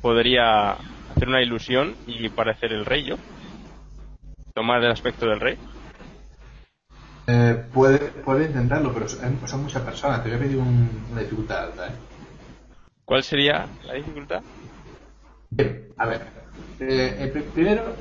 podría 0.00 0.72
hacer 0.72 1.28
una 1.28 1.42
ilusión 1.42 1.94
y 2.08 2.28
parecer 2.28 2.72
el 2.72 2.84
rey 2.84 3.04
yo. 3.04 3.16
Tomar 4.52 4.82
el 4.82 4.90
aspecto 4.90 5.26
del 5.26 5.38
rey. 5.38 5.56
Eh, 7.32 7.54
puede, 7.72 7.98
puede 8.22 8.46
intentarlo, 8.46 8.92
pero 8.92 9.08
son, 9.08 9.46
son 9.48 9.62
muchas 9.62 9.82
personas. 9.82 10.22
Te 10.22 10.28
voy 10.28 10.36
a 10.38 10.40
pedir 10.40 10.58
un- 10.58 11.06
una 11.10 11.20
dificultad 11.22 11.64
alta, 11.64 11.86
¿eh? 11.88 12.02
¿Cuál 13.04 13.22
sería 13.22 13.76
la 13.82 13.94
dificultad? 13.94 14.44
Bien, 15.50 15.88
a 15.98 16.06
ver. 16.06 16.22
Eh, 16.78 17.16
eh, 17.24 17.28
pri- 17.28 17.50
primero, 17.52 17.96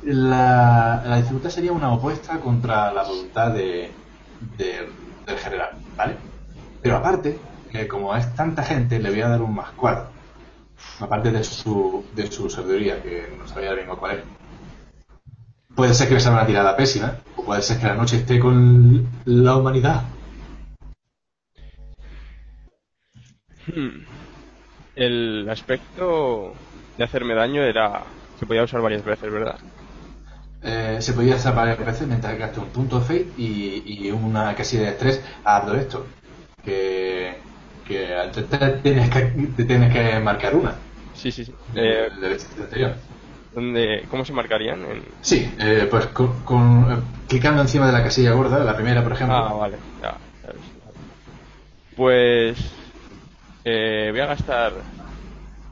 la, 0.00 1.02
la 1.04 1.16
dificultad 1.16 1.50
sería 1.50 1.72
una 1.72 1.92
opuesta 1.92 2.40
contra 2.40 2.92
la 2.92 3.02
voluntad 3.04 3.52
de, 3.54 4.02
de- 4.38 4.94
del 5.26 5.38
general, 5.38 5.70
¿vale? 5.96 6.20
Pero 6.80 6.96
aparte, 6.96 7.50
eh, 7.68 7.88
como 7.88 8.14
es 8.16 8.34
tanta 8.34 8.62
gente, 8.64 8.98
le 9.00 9.10
voy 9.10 9.20
a 9.22 9.28
dar 9.28 9.42
un 9.42 9.54
más 9.54 9.72
cuatro. 9.74 10.16
Aparte 11.00 11.32
de 11.32 11.44
su, 11.44 12.08
de 12.12 12.30
su 12.32 12.50
sabiduría, 12.50 13.02
que 13.02 13.34
no 13.38 13.46
sabía 13.46 13.74
bien 13.74 13.88
cuál 13.98 14.18
es. 14.18 14.26
Puede 15.74 15.94
ser 15.94 16.08
que 16.08 16.14
me 16.14 16.20
salga 16.20 16.38
una 16.40 16.46
tirada 16.46 16.76
pésima, 16.76 17.24
puede 17.50 17.62
ser 17.62 17.80
que 17.80 17.86
la 17.88 17.94
noche 17.96 18.18
esté 18.18 18.38
con 18.38 19.08
la 19.24 19.56
humanidad. 19.56 20.04
Hmm. 23.66 24.04
El 24.94 25.48
aspecto 25.50 26.54
de 26.96 27.02
hacerme 27.02 27.34
daño 27.34 27.60
era... 27.64 28.04
Se 28.38 28.46
podía 28.46 28.62
usar 28.62 28.80
varias 28.82 29.04
veces, 29.04 29.32
¿verdad? 29.32 29.56
eh, 30.62 30.98
se 31.00 31.12
podía 31.12 31.34
hacer 31.34 31.52
varias 31.52 31.84
veces 31.84 32.06
mientras 32.06 32.38
gastas 32.38 32.62
un 32.62 32.70
punto 32.70 33.00
de 33.00 33.04
fate 33.04 33.26
y, 33.36 33.82
y 34.06 34.10
una 34.12 34.54
casilla 34.54 34.84
de 34.84 34.90
estrés 34.90 35.20
hablo 35.42 35.72
de 35.72 35.80
esto. 35.80 36.06
Que, 36.64 37.34
que 37.88 38.14
al 38.14 38.28
intentar 38.28 38.78
tienes 38.80 39.10
que, 39.10 39.22
te 39.56 39.64
tienes 39.64 39.92
que 39.92 40.20
marcar 40.20 40.54
una. 40.54 40.74
Sí, 41.16 41.32
sí, 41.32 41.44
sí. 41.44 41.52
de- 41.74 42.06
Eh, 42.06 42.10
del 42.20 42.32
estrés 42.32 42.94
¿dónde- 43.50 44.06
¿Cómo 44.08 44.24
se 44.24 44.32
marcarían? 44.32 44.84
En- 44.84 45.14
Sí, 45.22 45.54
eh, 45.58 45.86
pues 45.90 46.06
con, 46.08 46.44
con- 46.44 46.92
eh, 46.92 47.02
clicando 47.28 47.62
encima 47.62 47.86
de 47.86 47.92
la 47.92 48.02
casilla 48.02 48.32
gorda, 48.32 48.58
la 48.64 48.74
primera 48.76 49.02
por 49.02 49.12
ejemplo. 49.12 49.36
Ah, 49.36 49.52
vale. 49.54 49.80
Ya, 50.02 50.18
ya. 50.42 50.52
Pues 51.94 52.58
eh, 53.64 54.08
voy 54.10 54.20
a 54.20 54.26
gastar 54.26 54.86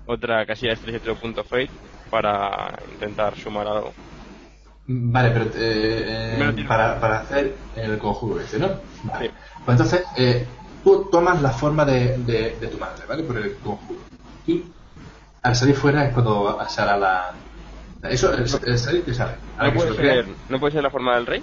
otra 0.07 0.47
casilla 0.47 0.75
de 0.75 1.15
fate 1.45 1.73
para 2.11 2.75
intentar 2.89 3.37
sumar 3.37 3.67
algo. 3.67 3.95
Vale, 4.91 5.31
pero 5.33 5.45
eh, 5.55 6.39
eh, 6.39 6.65
para, 6.67 6.99
para 6.99 7.19
hacer 7.21 7.59
el 7.75 7.99
conjuro 7.99 8.41
ese, 8.41 8.59
¿no? 8.59 8.69
Vale. 9.03 9.29
Sí. 9.31 9.35
Pues 9.65 9.75
entonces, 9.79 10.09
eh, 10.17 10.49
tú 10.83 11.11
tomas 11.11 11.43
la 11.43 11.51
forma 11.53 11.85
de, 11.85 12.17
de, 12.25 12.59
de 12.59 12.69
tu 12.69 12.79
madre, 12.79 13.05
¿vale? 13.07 13.25
Por 13.25 13.37
el 13.37 13.61
conjuro. 13.61 14.07
Y 14.47 14.75
al 15.43 15.57
salir 15.57 15.77
fuera 15.77 16.07
es 16.07 16.15
cuando 16.15 16.59
hará 16.61 16.97
la... 16.99 17.38
Eso, 18.03 18.33
el, 18.33 18.43
el 18.43 18.49
sale. 18.79 19.03
Ahora 19.59 19.73
¿No 19.73 19.73
que 19.73 19.89
se 19.89 19.95
ser, 19.95 20.27
¿No 20.49 20.61
puede 20.61 20.73
ser 20.73 20.83
la 20.83 20.91
forma 20.91 21.17
del 21.17 21.27
rey? 21.27 21.43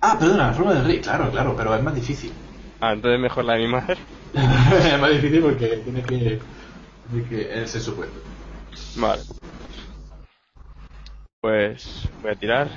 Ah, 0.00 0.16
perdona, 0.18 0.48
la 0.48 0.52
forma 0.52 0.74
del 0.74 0.84
rey, 0.84 1.00
claro, 1.00 1.30
claro, 1.30 1.54
pero 1.56 1.74
es 1.74 1.82
más 1.82 1.94
difícil. 1.94 2.32
Ah, 2.80 2.92
entonces 2.92 3.20
mejor 3.20 3.44
la 3.44 3.54
de 3.54 3.60
mi 3.60 3.68
madre. 3.68 3.96
es 4.34 5.00
más 5.00 5.10
difícil 5.10 5.40
porque 5.40 5.68
tiene 5.84 6.02
que... 6.02 6.40
Tiene 7.10 7.28
que 7.28 7.62
ese 7.62 7.80
supuesto. 7.80 8.18
Vale. 8.96 9.22
Pues 11.40 12.08
voy 12.22 12.32
a 12.32 12.34
tirar. 12.34 12.68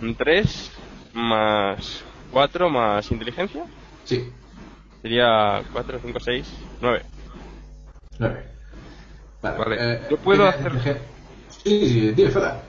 Un 0.00 0.14
3 0.16 0.72
más 1.12 2.02
4 2.32 2.68
más 2.68 3.10
inteligencia. 3.12 3.64
Sí, 4.04 4.32
Sería 5.04 5.62
4, 5.70 6.00
5, 6.02 6.18
6, 6.18 6.50
9. 6.80 7.04
nueve. 8.18 8.44
Vale, 9.42 9.58
Vale, 9.58 9.76
eh, 9.78 10.00
yo 10.08 10.16
puedo 10.16 10.48
hacer- 10.48 10.98
Sí, 11.62 12.14
sí, 12.16 12.26
fuera. 12.28 12.62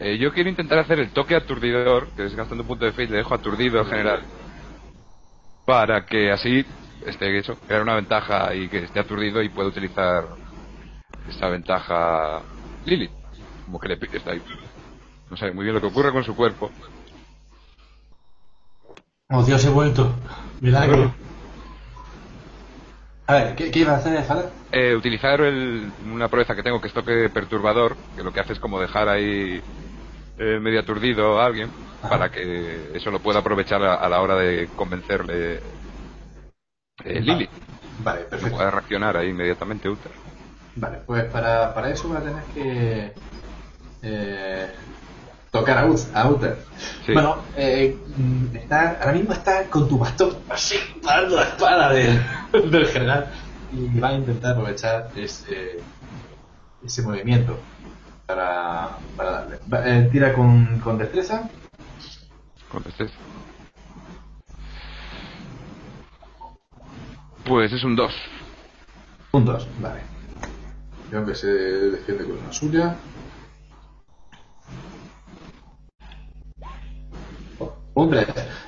Eh, 0.00 0.18
yo 0.18 0.32
quiero 0.32 0.50
intentar 0.50 0.80
hacer 0.80 0.98
el 0.98 1.10
toque 1.10 1.36
aturdidor, 1.36 2.08
que 2.16 2.24
es 2.26 2.34
gastando 2.34 2.62
un 2.64 2.68
punto 2.68 2.86
de 2.86 2.90
fate, 2.90 3.06
le 3.06 3.18
dejo 3.18 3.36
aturdido 3.36 3.78
en 3.78 3.86
general. 3.86 4.20
Para 5.64 6.04
que 6.06 6.32
así 6.32 6.66
esté 7.06 7.38
eso, 7.38 7.54
crear 7.68 7.82
una 7.82 7.94
ventaja 7.94 8.52
y 8.52 8.68
que 8.68 8.78
esté 8.78 8.98
aturdido 8.98 9.40
y 9.40 9.48
pueda 9.48 9.68
utilizar 9.68 10.24
esa 11.28 11.46
ventaja 11.48 12.42
Lily. 12.84 13.08
Como 13.64 13.78
que 13.78 13.86
le 13.90 13.94
está 13.94 14.32
ahí. 14.32 14.42
No 15.30 15.36
sé 15.36 15.52
muy 15.52 15.62
bien 15.62 15.76
lo 15.76 15.80
que 15.80 15.86
ocurre 15.86 16.10
con 16.10 16.24
su 16.24 16.34
cuerpo. 16.34 16.68
Oh, 19.30 19.44
Dios, 19.44 19.64
he 19.64 19.70
vuelto. 19.70 20.12
Milagro. 20.60 21.14
A 23.26 23.34
ver, 23.34 23.56
¿qué, 23.56 23.70
qué 23.70 23.80
iba 23.80 23.92
a 23.92 23.96
hacer, 23.96 24.22
Fala? 24.24 24.52
Eh, 24.72 24.94
utilizar 24.94 25.40
el- 25.40 25.94
una 26.00 26.28
proeza 26.28 26.54
que 26.54 26.62
tengo 26.62 26.80
que 26.80 26.88
es 26.88 26.92
toque 26.94 27.30
perturbador, 27.30 27.98
que 28.14 28.22
lo 28.22 28.32
que 28.32 28.40
hace 28.40 28.52
es 28.52 28.58
como 28.60 28.80
dejar 28.80 29.08
ahí 29.08 29.60
eh, 30.38 30.58
medio 30.60 30.80
aturdido 30.80 31.40
a 31.40 31.46
alguien, 31.46 31.72
Ajá. 32.02 32.08
para 32.10 32.30
que 32.30 32.92
eso 32.96 33.10
lo 33.10 33.22
pueda 33.22 33.40
aprovechar 33.40 33.82
a, 33.82 33.94
a 33.94 34.08
la 34.08 34.20
hora 34.20 34.36
de 34.36 34.70
convencerle 34.74 35.62
eh, 37.04 37.20
Lily. 37.20 37.48
Vale, 37.98 38.20
Que 38.24 38.28
perfecto. 38.30 38.56
pueda 38.56 38.70
reaccionar 38.70 39.16
ahí 39.16 39.28
inmediatamente 39.30 39.88
Uther. 39.88 40.12
Vale, 40.74 40.98
pues 41.06 41.24
para, 41.30 41.72
para 41.74 41.90
eso 41.90 42.10
va 42.10 42.18
a 42.18 42.22
tener 42.22 42.46
que 42.48 43.14
eh, 44.02 44.72
tocar 45.50 45.78
a, 45.78 45.86
Ut- 45.86 46.10
a 46.14 46.28
Uther. 46.30 46.64
Sí. 47.06 47.12
Bueno, 47.14 47.46
eh, 47.56 47.98
mm, 48.16 48.56
está, 48.56 48.98
ahora 49.00 49.12
mismo 49.12 49.32
está 49.32 49.68
con 49.70 49.88
tu 49.88 49.98
bastón 49.98 50.44
así, 50.50 50.76
parando 51.02 51.36
la 51.36 51.42
espada 51.44 51.92
del, 51.92 52.20
del 52.70 52.86
general 52.86 53.30
y 53.72 53.98
va 53.98 54.08
a 54.08 54.14
intentar 54.14 54.52
aprovechar 54.52 55.10
ese, 55.16 55.80
ese 56.84 57.02
movimiento 57.02 57.58
para, 58.26 58.98
para 59.16 59.30
darle. 59.30 59.58
Va- 59.72 59.86
eh, 59.88 60.08
tira 60.10 60.32
con, 60.32 60.80
con 60.80 60.98
destreza. 60.98 61.48
Contestes. 62.70 63.10
Pues 67.44 67.72
es 67.72 67.84
un 67.84 67.94
2. 67.96 68.12
Un 69.32 69.44
2, 69.44 69.68
vale. 69.80 70.00
Creo 71.10 71.24
que 71.24 71.34
se 71.34 71.46
defiende 71.46 72.24
con 72.24 72.38
una 72.38 72.52
suya. 72.52 72.96
Un 77.94 78.10
3. 78.10 78.26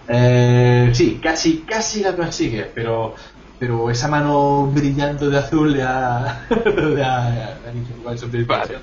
Eh, 0.09 0.91
sí, 0.95 1.21
casi, 1.23 1.59
casi 1.61 2.03
la 2.03 2.17
consigue, 2.17 2.71
pero, 2.75 3.15
pero 3.59 3.91
esa 3.91 4.09
mano 4.09 4.71
brillando 4.73 5.29
de 5.31 5.39
azul 5.39 5.73
le 5.73 5.83
ha, 5.83 6.47
le 6.95 7.05
ha, 7.05 7.61
le 7.73 8.47
Vale. 8.47 8.79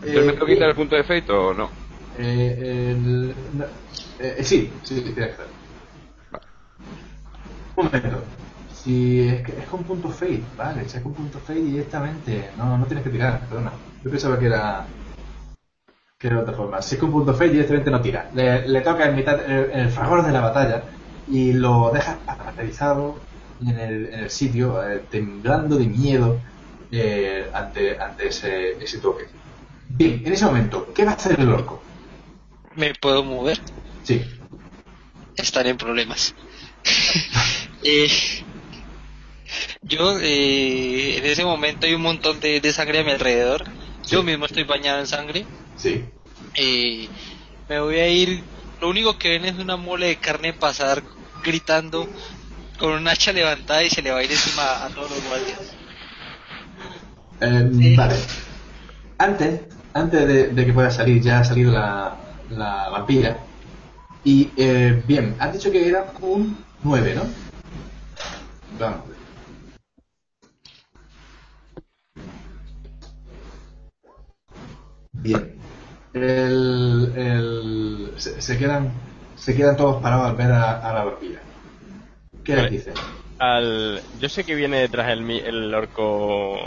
Entonces, 0.00 0.26
¿me 0.26 0.32
tengo 0.32 0.46
que 0.46 0.52
quitar 0.54 0.68
el 0.70 0.76
punto 0.76 0.96
de 0.96 1.04
fate 1.04 1.32
o 1.32 1.54
no? 1.54 1.70
Eh, 2.12 2.90
el- 2.92 3.56
no, 3.56 3.64
eh, 4.18 4.42
sí, 4.44 4.80
sí, 4.84 4.96
sí, 5.02 5.14
tiene 5.14 5.30
que. 5.30 5.36
Vale. 6.30 6.46
Un 7.76 7.84
momento. 7.86 8.32
Si 8.66 9.20
es, 9.28 9.42
que 9.46 9.58
es 9.60 9.66
con 9.68 9.84
punto 9.86 10.10
fade, 10.10 10.50
vale, 10.56 10.88
si 10.88 10.96
es 10.96 11.02
con 11.02 11.14
punto 11.14 11.40
fade 11.40 11.60
directamente. 11.62 12.52
No, 12.56 12.76
no 12.78 12.86
tienes 12.86 13.04
que 13.04 13.10
tirar, 13.10 13.48
perdona. 13.48 13.80
Yo 14.02 14.10
pensaba 14.10 14.38
que 14.38 14.46
era. 14.46 14.90
que 16.18 16.26
era 16.28 16.36
de 16.36 16.42
otra 16.42 16.54
forma. 16.54 16.82
Si 16.82 16.94
es 16.94 17.00
con 17.00 17.12
punto 17.12 17.34
fade 17.34 17.50
directamente 17.50 17.90
no 17.90 18.00
tira. 18.00 18.30
Le, 18.32 18.68
le 18.68 18.80
toca 18.80 19.06
en 19.06 19.14
mitad, 19.16 19.38
en 19.50 19.80
el 19.80 19.90
fragor 19.90 20.24
de 20.24 20.32
la 20.32 20.40
batalla 20.40 20.93
y 21.28 21.52
lo 21.52 21.90
deja 21.92 22.18
paralizado 22.26 23.18
en 23.60 23.78
el, 23.78 24.06
en 24.06 24.20
el 24.20 24.30
sitio, 24.30 24.86
eh, 24.86 25.02
temblando 25.10 25.76
de 25.76 25.86
miedo 25.86 26.40
eh, 26.90 27.50
ante, 27.52 27.98
ante 27.98 28.28
ese, 28.28 28.72
ese 28.82 28.98
toque. 28.98 29.24
Bien, 29.88 30.22
en 30.24 30.32
ese 30.32 30.44
momento, 30.44 30.92
¿qué 30.94 31.04
va 31.04 31.12
a 31.12 31.14
hacer 31.14 31.38
el 31.38 31.48
orco? 31.48 31.82
¿Me 32.74 32.94
puedo 32.94 33.22
mover? 33.22 33.60
Sí. 34.02 34.22
Están 35.36 35.66
en 35.66 35.76
problemas. 35.76 36.34
Eh, 37.86 38.08
yo, 39.82 40.18
eh, 40.18 41.18
en 41.18 41.26
ese 41.26 41.44
momento 41.44 41.86
hay 41.86 41.92
un 41.92 42.00
montón 42.00 42.40
de, 42.40 42.62
de 42.62 42.72
sangre 42.72 43.00
a 43.00 43.04
mi 43.04 43.10
alrededor. 43.10 43.64
Yo 44.06 44.22
mismo 44.22 44.46
estoy 44.46 44.64
bañado 44.64 45.00
en 45.00 45.06
sangre. 45.06 45.44
Sí. 45.76 46.02
Eh, 46.54 47.08
me 47.68 47.80
voy 47.80 47.96
a 47.96 48.08
ir. 48.08 48.42
Lo 48.80 48.88
único 48.88 49.18
que 49.18 49.28
ven 49.28 49.44
es 49.44 49.58
una 49.58 49.76
mole 49.76 50.06
de 50.06 50.16
carne 50.16 50.54
pasar 50.54 51.02
gritando 51.44 52.08
con 52.78 52.92
un 52.92 53.08
hacha 53.08 53.32
levantada 53.32 53.84
y 53.84 53.90
se 53.90 54.02
le 54.02 54.10
va 54.12 54.18
a 54.20 54.24
ir 54.24 54.32
encima 54.32 54.84
a 54.84 54.90
todos 54.90 55.10
los 55.10 55.24
guardias. 55.24 55.60
Eh, 57.40 57.70
Sí. 57.72 57.96
Vale. 57.96 58.16
Antes, 59.18 59.62
antes 59.94 60.26
de, 60.28 60.48
de 60.48 60.66
que 60.66 60.72
pueda 60.72 60.90
salir, 60.90 61.22
ya 61.22 61.40
ha 61.40 61.44
salido 61.44 61.72
la, 61.72 62.16
la 62.50 62.88
vampira. 62.90 63.38
Y 64.24 64.52
eh, 64.56 65.02
bien, 65.06 65.36
has 65.38 65.52
dicho 65.52 65.70
que 65.70 65.88
era 65.88 66.12
un 66.20 66.64
9, 66.82 67.14
¿no? 67.14 67.24
Vamos. 68.78 69.04
Bien. 75.12 75.54
El, 76.12 77.12
el, 77.16 78.12
se, 78.16 78.40
se 78.40 78.58
quedan 78.58 78.92
se 79.36 79.54
quedan 79.56 79.76
todos 79.76 80.02
parados 80.02 80.30
al 80.30 80.36
ver 80.36 80.52
a, 80.52 80.88
a 80.88 80.92
la 80.92 81.04
vampira. 81.04 81.40
¿Qué 82.44 82.56
les 82.56 82.70
dice? 82.70 82.92
Al, 83.38 84.00
yo 84.20 84.28
sé 84.28 84.44
que 84.44 84.54
viene 84.54 84.78
detrás 84.78 85.08
el, 85.10 85.28
el 85.30 85.74
orco 85.74 86.58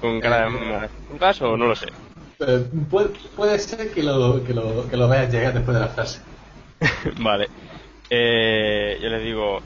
con 0.00 0.20
cara 0.20 0.48
de 0.48 0.88
un 1.10 1.18
caso 1.18 1.52
o 1.52 1.56
no 1.56 1.66
lo 1.66 1.76
sé. 1.76 1.86
Eh, 2.40 2.66
puede, 2.88 3.10
puede 3.36 3.58
ser 3.58 3.90
que 3.92 4.02
lo, 4.02 4.44
que, 4.44 4.54
lo, 4.54 4.88
que 4.88 4.96
lo 4.96 5.08
veas 5.08 5.32
llegar 5.32 5.54
después 5.54 5.76
de 5.76 5.80
la 5.80 5.88
frase. 5.88 6.20
vale. 7.18 7.48
Eh, 8.10 8.98
yo 9.02 9.08
le 9.08 9.18
digo, 9.20 9.60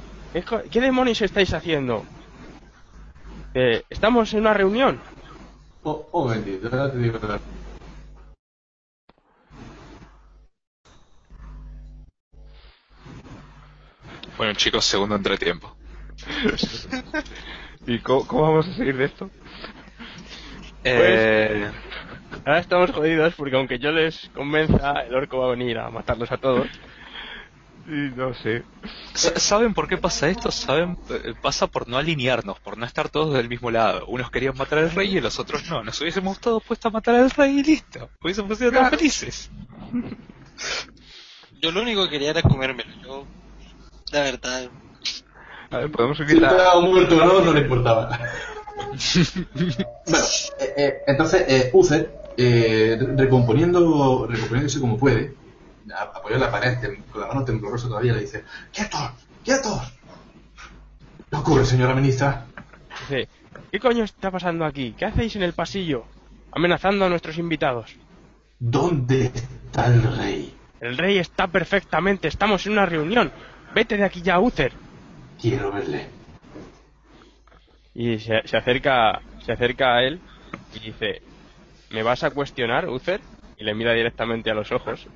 ¿qué, 0.71 0.81
demonios 0.81 1.21
estáis 1.23 1.53
haciendo? 1.53 2.05
Eh, 3.55 3.83
Estamos 3.91 4.33
en 4.33 4.41
una 4.41 4.55
reunión. 4.55 4.99
Oh, 5.85 6.09
momentito, 6.12 6.69
ahora 6.73 6.91
te 6.91 6.99
digo. 6.99 7.19
Bueno, 14.37 14.55
chicos, 14.55 14.85
segundo 14.85 15.16
entretiempo. 15.16 15.75
¿Y 17.87 17.99
cómo, 18.01 18.27
cómo 18.27 18.42
vamos 18.42 18.68
a 18.68 18.75
seguir 18.75 18.97
de 18.97 19.05
esto? 19.07 19.31
Eh, 20.85 21.71
Ahora 22.45 22.59
estamos 22.61 22.90
jodidos 22.90 23.35
porque 23.35 23.57
aunque 23.57 23.79
yo 23.79 23.92
les 23.92 24.31
convenza, 24.35 25.03
el 25.03 25.14
orco 25.14 25.38
va 25.38 25.47
a 25.49 25.51
venir 25.51 25.79
a 25.79 25.90
matarlos 25.90 26.33
a 26.33 26.38
todos. 26.38 26.66
Sí, 27.85 28.12
no 28.16 28.33
sé. 28.35 28.64
Sa- 29.12 29.38
¿Saben 29.38 29.75
por 29.75 29.88
qué 29.88 29.97
pasa 29.99 30.29
esto? 30.29 30.51
¿Saben? 30.51 30.97
Eh, 31.11 31.35
Pasa 31.40 31.66
por 31.66 31.88
no 31.88 31.99
alinearnos, 31.99 32.59
por 32.61 32.79
no 32.79 32.87
estar 32.87 33.09
todos 33.11 33.35
del 33.35 33.49
mismo 33.49 33.71
lado. 33.71 34.07
Unos 34.07 34.31
querían 34.31 34.57
matar 34.57 34.79
al 34.79 34.90
rey 34.92 35.16
y 35.16 35.21
los 35.21 35.38
otros 35.38 35.68
no. 35.68 35.83
Nos 35.85 36.01
hubiésemos 36.01 36.40
todos 36.40 36.62
puesto 36.64 36.88
a 36.88 36.90
matar 36.92 37.16
al 37.16 37.31
rey 37.31 37.59
y 37.59 37.62
listo. 37.64 38.09
Hubiésemos 38.23 38.57
sido 38.59 38.71
tan 38.73 38.90
felices. 38.90 39.51
Yo 41.61 41.71
lo 41.71 41.83
único 41.83 42.05
que 42.05 42.11
quería 42.11 42.31
era 42.31 42.42
comérmelo. 42.42 42.90
Yo, 43.05 43.27
la 44.12 44.20
verdad, 44.20 44.68
A 45.70 45.79
ver, 45.79 45.90
podemos 45.90 46.16
Si 46.18 46.25
seguir 46.25 46.42
la... 46.42 46.51
estaba 46.51 46.81
muerto 46.81 47.16
o 47.16 47.25
no, 47.25 47.40
no 47.40 47.53
le 47.53 47.61
importaba. 47.61 48.18
bueno, 50.07 50.25
eh, 50.61 50.75
eh, 50.77 50.94
entonces, 51.07 51.44
eh, 51.48 51.70
Uther, 51.72 52.11
eh, 52.37 52.96
re- 53.01 53.16
recomponiendo, 53.16 54.27
recomponiéndose 54.29 54.81
como 54.81 54.98
puede, 54.98 55.35
a- 55.94 56.03
apoyado 56.03 56.35
en 56.35 56.40
la 56.40 56.51
pared, 56.51 56.79
con 57.11 57.20
la 57.22 57.29
mano 57.29 57.44
temblorosa 57.44 57.88
todavía, 57.88 58.12
le 58.12 58.20
dice: 58.20 58.44
¡Quietos! 58.72 59.11
¡Quietos! 59.44 59.81
¿Qué 61.31 61.37
ocurre, 61.37 61.64
señora 61.64 61.94
ministra? 61.94 62.44
Dice, 63.09 63.29
¿qué 63.70 63.81
coño 63.81 64.05
está 64.05 64.31
pasando 64.31 64.64
aquí? 64.66 64.94
¿Qué 64.98 65.07
hacéis 65.07 65.35
en 65.37 65.42
el 65.42 65.55
pasillo? 65.55 66.05
Amenazando 66.53 67.07
a 67.07 67.09
nuestros 67.09 67.38
invitados. 67.38 67.90
¿Dónde 68.59 69.33
está 69.35 69.87
el 69.87 70.03
rey? 70.18 70.55
El 70.81 70.98
rey 70.98 71.18
está 71.18 71.46
perfectamente, 71.46 72.29
estamos 72.29 72.66
en 72.66 72.72
una 72.72 72.85
reunión. 72.87 73.33
Vete 73.75 73.97
de 73.97 74.05
aquí 74.05 74.23
ya, 74.23 74.39
Uther. 74.41 74.73
Quiero 75.41 75.73
verle. 75.73 76.07
Y 77.95 78.19
se, 78.19 78.47
se 78.47 78.57
acerca 78.57 79.21
se 79.45 79.53
acerca 79.53 79.97
a 79.97 80.03
él 80.03 80.21
y 80.75 80.79
dice, 80.81 81.23
¿me 81.91 82.03
vas 82.03 82.23
a 82.25 82.31
cuestionar, 82.31 82.89
Uther? 82.89 83.21
Y 83.59 83.65
le 83.65 83.75
mira 83.75 83.93
directamente 83.93 84.51
a 84.51 84.55
los 84.55 84.73
ojos. 84.73 85.07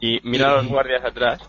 Y 0.00 0.20
mira 0.24 0.50
a 0.50 0.56
los 0.56 0.66
guardias 0.66 1.04
atrás. 1.04 1.40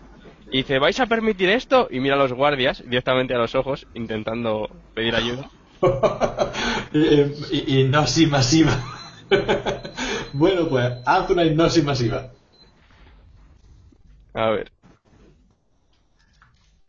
Y 0.50 0.58
dice, 0.58 0.78
¿vais 0.78 0.98
a 1.00 1.06
permitir 1.06 1.50
esto? 1.50 1.88
Y 1.90 2.00
mira 2.00 2.14
a 2.14 2.18
los 2.18 2.32
guardias 2.32 2.82
directamente 2.84 3.34
a 3.34 3.38
los 3.38 3.54
ojos, 3.54 3.86
intentando 3.94 4.70
pedir 4.94 5.16
ayuda. 5.16 5.50
Hipnosis 6.92 8.30
masiva. 8.30 8.72
bueno, 10.32 10.68
pues 10.68 10.92
haz 11.04 11.28
una 11.30 11.44
hipnosis 11.44 11.82
masiva. 11.82 12.30
A 14.34 14.50
ver, 14.50 14.70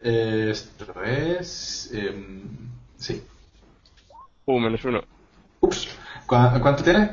Eh, 0.05 0.49
esto 0.51 0.85
es. 1.03 1.89
em, 1.91 2.43
sí. 2.97 3.21
uh, 4.47 4.59
menos 4.59 4.85
uno. 4.85 5.01
Ups. 5.61 5.87
¿Cu- 6.27 6.59
¿Cuánto 6.61 6.83
tienes? 6.83 7.09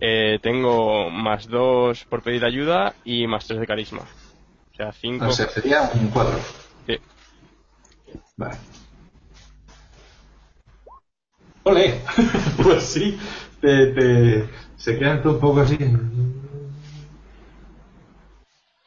Eh, 0.00 0.38
tengo 0.42 1.10
más 1.10 1.46
dos 1.48 2.04
por 2.04 2.22
pedir 2.22 2.44
ayuda 2.44 2.94
y 3.04 3.26
más 3.26 3.46
tres 3.46 3.60
de 3.60 3.66
carisma. 3.66 4.02
O 4.02 4.74
sea, 4.76 4.92
cinco. 4.92 5.26
O 5.26 5.30
sea, 5.30 5.48
sería 5.48 5.90
un 5.94 6.08
cuadro. 6.08 6.38
Sí. 6.86 6.96
Vale. 8.36 8.56
¡Ole! 11.64 12.00
pues 12.62 12.82
sí, 12.84 13.18
te, 13.60 13.86
te- 13.88 14.48
se 14.76 14.98
quedan 14.98 15.22
todo 15.22 15.34
un 15.34 15.40
poco 15.40 15.60
así. 15.60 15.76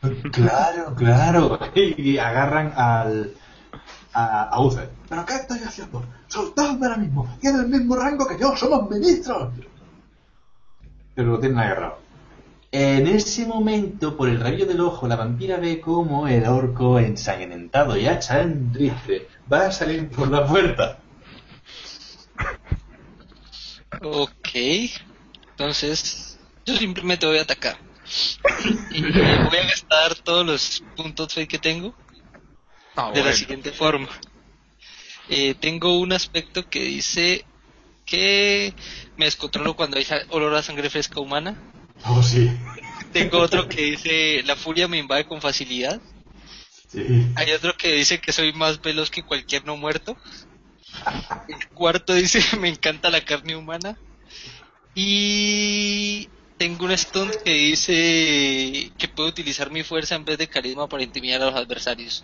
Claro, 0.31 0.95
claro. 0.95 1.59
Y, 1.75 2.17
agarran 2.17 2.73
al. 2.75 3.33
a, 4.13 4.43
a 4.43 4.59
Uther. 4.61 4.89
¿Pero 5.07 5.25
qué 5.25 5.35
estoy 5.35 5.59
haciendo? 5.59 6.03
¡Soltadme 6.27 6.87
ahora 6.87 6.97
mismo! 6.97 7.37
¡Tiene 7.39 7.59
el 7.59 7.67
mismo 7.67 7.95
rango 7.95 8.27
que 8.27 8.39
yo! 8.39 8.55
¡Somos 8.55 8.89
ministros! 8.89 9.53
Pero 11.13 11.31
lo 11.31 11.39
tienen 11.39 11.59
agarrado. 11.59 11.99
En 12.71 13.05
ese 13.05 13.45
momento, 13.45 14.15
por 14.15 14.29
el 14.29 14.39
rayo 14.39 14.65
del 14.65 14.79
ojo, 14.79 15.05
la 15.05 15.17
vampira 15.17 15.57
ve 15.57 15.81
como 15.81 16.27
el 16.29 16.45
orco 16.45 16.99
ensangrentado 16.99 17.97
y 17.97 18.07
hacha 18.07 18.41
en 18.41 18.71
triste 18.71 19.27
va 19.51 19.65
a 19.65 19.71
salir 19.71 20.09
por 20.09 20.31
la 20.31 20.47
puerta. 20.47 20.99
ok. 24.01 24.49
Entonces, 25.49 26.39
yo 26.65 26.77
simplemente 26.77 27.25
voy 27.25 27.39
a 27.39 27.41
atacar. 27.41 27.90
Y 28.91 29.01
voy 29.01 29.57
a 29.57 29.67
gastar 29.67 30.15
todos 30.15 30.45
los 30.45 30.83
puntos 30.95 31.33
fe 31.33 31.47
que 31.47 31.57
tengo 31.59 31.95
Ah, 32.95 33.11
de 33.13 33.23
la 33.23 33.33
siguiente 33.33 33.71
forma. 33.71 34.09
Eh, 35.29 35.55
tengo 35.55 35.97
un 35.97 36.11
aspecto 36.11 36.69
que 36.69 36.81
dice 36.81 37.45
que 38.05 38.73
me 39.15 39.25
descontrolo 39.25 39.75
cuando 39.75 39.97
hay 39.97 40.05
olor 40.29 40.53
a 40.55 40.61
sangre 40.61 40.89
fresca 40.89 41.21
humana. 41.21 41.57
Oh, 42.05 42.21
sí. 42.21 42.51
Tengo 43.13 43.39
otro 43.39 43.69
que 43.69 43.83
dice 43.83 44.43
la 44.43 44.55
furia 44.55 44.87
me 44.87 44.97
invade 44.97 45.25
con 45.25 45.41
facilidad. 45.41 46.01
Sí. 46.87 47.27
Hay 47.35 47.51
otro 47.51 47.77
que 47.77 47.93
dice 47.93 48.19
que 48.19 48.33
soy 48.33 48.51
más 48.51 48.81
veloz 48.81 49.09
que 49.09 49.23
cualquier 49.23 49.65
no 49.65 49.77
muerto. 49.77 50.17
El 51.47 51.69
cuarto 51.69 52.13
dice 52.13 52.41
me 52.59 52.67
encanta 52.67 53.09
la 53.09 53.23
carne 53.23 53.55
humana. 53.55 53.97
Y 54.93 56.27
tengo 56.61 56.85
un 56.85 56.95
stunt 56.95 57.33
que 57.43 57.53
dice 57.53 58.91
que 58.95 59.07
puedo 59.07 59.29
utilizar 59.29 59.71
mi 59.71 59.81
fuerza 59.81 60.13
en 60.13 60.25
vez 60.25 60.37
de 60.37 60.47
carisma 60.47 60.87
para 60.87 61.01
intimidar 61.01 61.41
a 61.41 61.45
los 61.45 61.55
adversarios. 61.55 62.21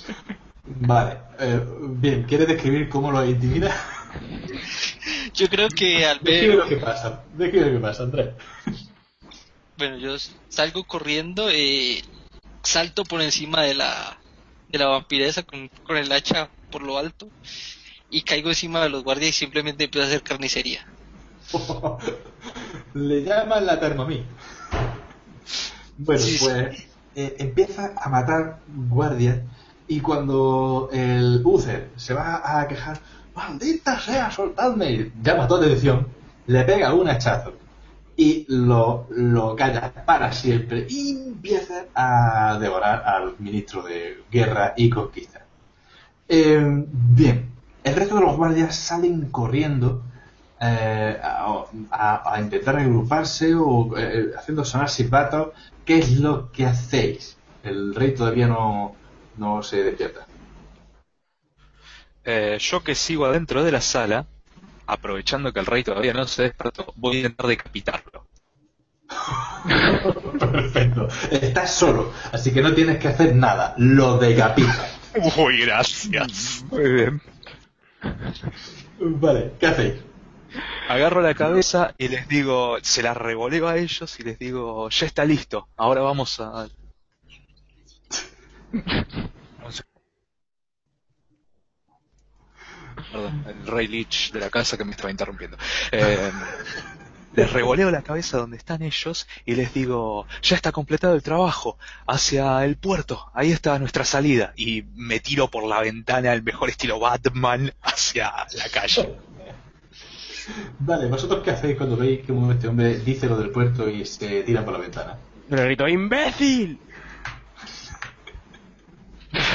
Vale. 0.64 1.18
eh, 1.38 1.60
bien, 1.90 2.22
¿quieres 2.22 2.48
describir 2.48 2.88
cómo 2.88 3.12
lo 3.12 3.22
intimida? 3.22 3.76
Yo 5.34 5.46
creo 5.48 5.68
que 5.68 6.06
al 6.06 6.20
Describe 6.20 6.56
ver, 6.56 6.56
lo 6.56 6.68
que 6.68 6.76
pasa. 6.78 7.22
Describe 7.36 7.66
lo 7.66 7.72
que 7.72 7.82
pasa, 7.82 8.04
Andrés. 8.04 8.34
bueno, 9.76 9.98
yo 9.98 10.16
salgo 10.48 10.84
corriendo, 10.84 11.50
eh, 11.50 12.02
salto 12.62 13.04
por 13.04 13.20
encima 13.20 13.60
de 13.60 13.74
la 13.74 14.18
de 14.70 14.78
la 14.78 14.86
vampiresa 14.86 15.42
con, 15.42 15.68
con 15.84 15.98
el 15.98 16.10
hacha 16.12 16.48
por 16.70 16.80
lo 16.80 16.96
alto 16.96 17.28
y 18.10 18.22
caigo 18.22 18.48
encima 18.48 18.82
de 18.82 18.88
los 18.88 19.04
guardias 19.04 19.28
y 19.30 19.34
simplemente 19.34 19.84
empiezo 19.84 20.06
a 20.06 20.08
hacer 20.08 20.22
carnicería. 20.22 20.86
Le 22.96 23.22
llaman 23.22 23.66
la 23.66 23.78
Thermomix. 23.78 24.24
Bueno, 25.98 26.20
Sí, 26.20 26.38
sí. 26.38 26.44
pues 26.44 26.86
eh, 27.14 27.36
empieza 27.38 27.92
a 27.96 28.08
matar 28.08 28.58
guardias 28.88 29.38
y 29.88 30.00
cuando 30.00 30.88
el 30.92 31.40
Uther 31.44 31.90
se 31.96 32.14
va 32.14 32.42
a 32.60 32.66
quejar, 32.68 32.98
¡maldita 33.34 33.98
sea, 34.00 34.30
soltadme! 34.30 35.12
Llama 35.22 35.46
toda 35.46 35.66
atención, 35.66 36.06
le 36.46 36.64
pega 36.64 36.92
un 36.94 37.08
hachazo 37.08 37.52
y 38.16 38.46
lo, 38.48 39.06
lo 39.10 39.54
calla 39.56 39.92
para 40.06 40.32
siempre 40.32 40.86
y 40.88 41.10
empieza 41.28 41.84
a 41.94 42.58
devorar 42.58 43.02
al 43.04 43.34
ministro 43.38 43.82
de 43.82 44.22
Guerra 44.30 44.72
y 44.76 44.88
Conquista. 44.90 45.44
Eh, 46.28 46.84
bien, 46.92 47.50
el 47.84 47.94
resto 47.94 48.16
de 48.16 48.22
los 48.22 48.36
guardias 48.36 48.74
salen 48.74 49.30
corriendo 49.30 50.02
eh, 50.60 51.18
a, 51.22 51.64
a- 51.90 52.34
a 52.34 52.40
intentar 52.40 52.76
agruparse 52.76 53.54
o 53.54 53.96
eh, 53.98 54.32
haciendo 54.36 54.64
sonar 54.64 54.88
silbatos. 54.90 55.48
¿Qué 55.84 55.98
es 55.98 56.18
lo 56.18 56.50
que 56.52 56.66
hacéis? 56.66 57.36
El 57.62 57.94
rey 57.94 58.14
todavía 58.14 58.46
no, 58.48 58.96
no 59.36 59.62
se 59.62 59.82
despierta. 59.84 60.26
Eh, 62.24 62.58
yo 62.60 62.82
que 62.82 62.94
sigo 62.94 63.24
adentro 63.26 63.62
de 63.64 63.72
la 63.72 63.80
sala, 63.80 64.26
aprovechando 64.86 65.52
que 65.52 65.60
el 65.60 65.66
rey 65.66 65.84
todavía 65.84 66.12
no 66.12 66.26
se 66.26 66.42
despertó, 66.44 66.92
voy 66.96 67.16
a 67.16 67.20
intentar 67.20 67.46
decapitarlo. 67.46 68.26
Perfecto. 70.38 71.08
Estás 71.30 71.70
solo, 71.74 72.12
así 72.32 72.52
que 72.52 72.62
no 72.62 72.74
tienes 72.74 72.98
que 72.98 73.08
hacer 73.08 73.34
nada. 73.34 73.74
Lo 73.78 74.18
decapitas. 74.18 75.00
Uy, 75.36 75.60
gracias. 75.60 76.64
Muy 76.70 76.92
bien. 76.92 77.22
Vale, 79.00 79.52
¿qué 79.58 79.66
hacéis? 79.66 79.94
Agarro 80.88 81.20
la 81.20 81.34
cabeza 81.34 81.94
y 81.98 82.08
les 82.08 82.28
digo, 82.28 82.78
se 82.82 83.02
la 83.02 83.14
revoleo 83.14 83.68
a 83.68 83.76
ellos 83.76 84.18
y 84.20 84.22
les 84.22 84.38
digo, 84.38 84.88
ya 84.88 85.06
está 85.06 85.24
listo, 85.24 85.68
ahora 85.76 86.00
vamos 86.02 86.40
a... 86.40 86.68
Perdón, 93.12 93.44
el 93.46 93.66
rey 93.66 93.88
Lich 93.88 94.32
de 94.32 94.40
la 94.40 94.50
casa 94.50 94.76
que 94.76 94.84
me 94.84 94.92
estaba 94.92 95.10
interrumpiendo. 95.10 95.56
Eh, 95.92 96.30
les 97.36 97.52
revoleo 97.52 97.90
la 97.90 98.02
cabeza 98.02 98.38
donde 98.38 98.56
están 98.56 98.82
ellos 98.82 99.28
y 99.44 99.54
les 99.54 99.74
digo, 99.74 100.26
ya 100.42 100.56
está 100.56 100.72
completado 100.72 101.14
el 101.14 101.22
trabajo, 101.22 101.78
hacia 102.06 102.64
el 102.64 102.76
puerto, 102.76 103.30
ahí 103.34 103.52
está 103.52 103.78
nuestra 103.78 104.04
salida. 104.04 104.54
Y 104.56 104.84
me 104.94 105.20
tiro 105.20 105.48
por 105.48 105.64
la 105.64 105.80
ventana, 105.80 106.32
el 106.32 106.42
mejor 106.42 106.70
estilo 106.70 106.98
Batman, 106.98 107.72
hacia 107.82 108.32
la 108.54 108.68
calle. 108.72 109.16
Vale, 110.78 111.08
¿vosotros 111.08 111.42
qué 111.42 111.50
hacéis 111.50 111.76
cuando 111.76 111.96
veis 111.96 112.24
que 112.24 112.32
este 112.52 112.68
hombre 112.68 112.98
dice 112.98 113.26
lo 113.26 113.36
del 113.38 113.50
puerto 113.50 113.88
y 113.88 114.04
se 114.04 114.42
tira 114.42 114.64
por 114.64 114.74
la 114.74 114.80
ventana? 114.80 115.18
Le 115.48 115.64
grito, 115.64 115.88
¡imbécil! 115.88 116.78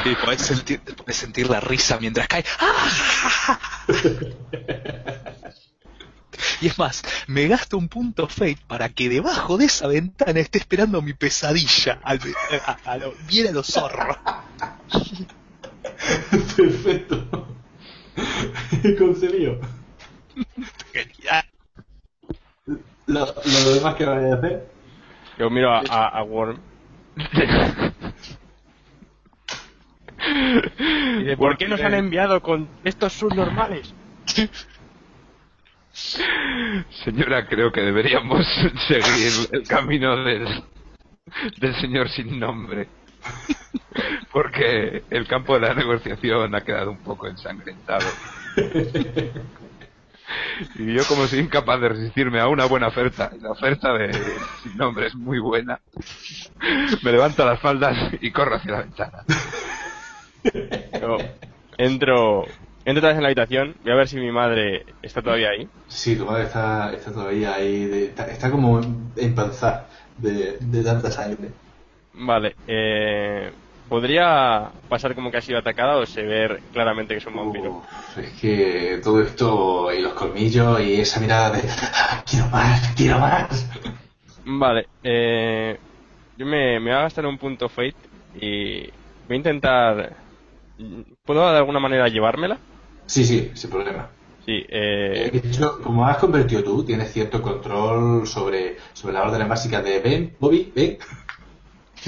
Y 0.05 0.13
podés 0.15 0.41
sentir, 0.41 0.79
podés 0.81 1.15
sentir 1.15 1.49
la 1.49 1.59
risa 1.59 1.97
mientras 1.99 2.27
cae. 2.27 2.43
Y 6.59 6.67
es 6.67 6.77
más, 6.77 7.03
me 7.27 7.47
gasto 7.47 7.77
un 7.77 7.87
punto 7.87 8.27
fate 8.27 8.57
para 8.67 8.89
que 8.89 9.09
debajo 9.09 9.57
de 9.57 9.65
esa 9.65 9.87
ventana 9.87 10.39
esté 10.39 10.59
esperando 10.59 11.01
mi 11.01 11.13
pesadilla. 11.13 11.99
Al, 12.03 12.19
a, 12.65 12.77
a 12.85 12.97
lo, 12.97 13.13
bien 13.27 13.47
a 13.47 13.51
los 13.51 13.67
zorros. 13.67 14.17
Perfecto. 16.55 17.47
Concebido. 18.97 19.59
Genial. 20.93 21.45
Lo, 23.07 23.25
lo 23.25 23.73
demás 23.73 23.95
que 23.95 24.05
vaya 24.05 24.33
a 24.33 24.37
hacer. 24.37 24.67
Yo 25.37 25.49
miro 25.49 25.73
a, 25.73 25.81
a, 25.89 26.07
a 26.07 26.23
Worm. 26.23 26.59
Y 31.19 31.35
¿Por 31.35 31.57
qué 31.57 31.67
nos 31.67 31.81
han 31.81 31.93
enviado 31.93 32.41
con 32.41 32.67
estos 32.83 33.13
subnormales? 33.13 33.93
Señora, 37.03 37.47
creo 37.47 37.71
que 37.71 37.81
deberíamos 37.81 38.45
seguir 38.87 39.31
el 39.51 39.67
camino 39.67 40.23
del, 40.23 40.63
del 41.59 41.75
señor 41.81 42.09
sin 42.09 42.39
nombre. 42.39 42.87
Porque 44.31 45.03
el 45.09 45.27
campo 45.27 45.55
de 45.55 45.67
la 45.67 45.73
negociación 45.73 46.55
ha 46.55 46.61
quedado 46.61 46.91
un 46.91 46.99
poco 46.99 47.27
ensangrentado. 47.27 48.07
Y 50.75 50.93
yo 50.93 51.05
como 51.07 51.27
soy 51.27 51.39
incapaz 51.39 51.79
de 51.81 51.89
resistirme 51.89 52.39
a 52.39 52.47
una 52.47 52.65
buena 52.65 52.87
oferta, 52.87 53.31
y 53.35 53.39
la 53.39 53.51
oferta 53.51 53.93
de 53.93 54.11
sin 54.61 54.75
nombre 54.75 55.07
es 55.07 55.15
muy 55.15 55.39
buena, 55.39 55.79
me 57.03 57.11
levanto 57.11 57.45
las 57.45 57.59
faldas 57.59 57.95
y 58.21 58.31
corro 58.31 58.55
hacia 58.55 58.71
la 58.71 58.81
ventana. 58.81 59.23
Yo 60.99 61.17
entro, 61.77 62.45
entro 62.85 62.99
otra 62.99 63.09
vez 63.09 63.17
en 63.17 63.23
la 63.23 63.27
habitación, 63.29 63.75
voy 63.81 63.91
a 63.91 63.95
ver 63.95 64.07
si 64.07 64.17
mi 64.17 64.31
madre 64.31 64.85
está 65.01 65.21
todavía 65.21 65.49
ahí. 65.49 65.69
Sí, 65.87 66.15
tu 66.15 66.25
madre 66.25 66.45
está, 66.45 66.91
está 66.93 67.11
todavía 67.13 67.53
ahí, 67.55 67.85
de- 67.85 68.05
está, 68.05 68.25
está 68.27 68.49
como 68.51 68.79
empanzada 69.15 69.89
de, 70.17 70.57
de 70.59 70.83
tanta 70.83 71.11
sangre. 71.11 71.53
Vale, 72.13 72.55
eh, 72.67 73.51
¿podría 73.91 74.71
pasar 74.87 75.13
como 75.15 75.29
que 75.29 75.37
ha 75.37 75.41
sido 75.41 75.59
atacada 75.59 75.97
o 75.97 76.05
se 76.05 76.21
ve 76.21 76.61
claramente 76.71 77.13
que 77.13 77.17
es 77.17 77.25
un 77.25 77.35
vampiro? 77.35 77.71
Uf, 77.71 78.17
es 78.19 78.39
que 78.39 79.01
todo 79.03 79.21
esto 79.21 79.91
y 79.93 80.01
los 80.01 80.13
colmillos 80.13 80.79
y 80.79 81.01
esa 81.01 81.19
mirada 81.19 81.51
de 81.51 81.61
"Ah, 81.93 82.23
quiero 82.25 82.47
más, 82.47 82.93
quiero 82.95 83.19
más. 83.19 83.69
Vale, 84.45 84.87
eh, 85.03 85.77
yo 86.37 86.45
me, 86.45 86.79
me 86.79 86.89
voy 86.91 86.99
a 86.99 87.01
gastar 87.03 87.25
un 87.25 87.37
punto 87.37 87.67
fate 87.67 87.93
y 88.39 88.83
voy 89.27 89.33
a 89.33 89.35
intentar... 89.35 90.15
¿Puedo 91.25 91.51
de 91.51 91.57
alguna 91.57 91.81
manera 91.81 92.07
llevármela? 92.07 92.57
Sí, 93.07 93.25
sí, 93.25 93.51
sin 93.55 93.69
problema. 93.71 94.07
Sí, 94.45 94.65
eh, 94.69 95.29
De 95.33 95.49
hecho, 95.49 95.79
como 95.83 96.07
has 96.07 96.15
convertido 96.17 96.63
tú, 96.63 96.85
tienes 96.85 97.11
cierto 97.11 97.41
control 97.41 98.25
sobre, 98.25 98.77
sobre 98.93 99.13
las 99.15 99.25
órdenes 99.27 99.49
básicas 99.49 99.83
de 99.83 99.99
ven, 99.99 100.33
Bobby, 100.39 100.71
ven. 100.73 100.97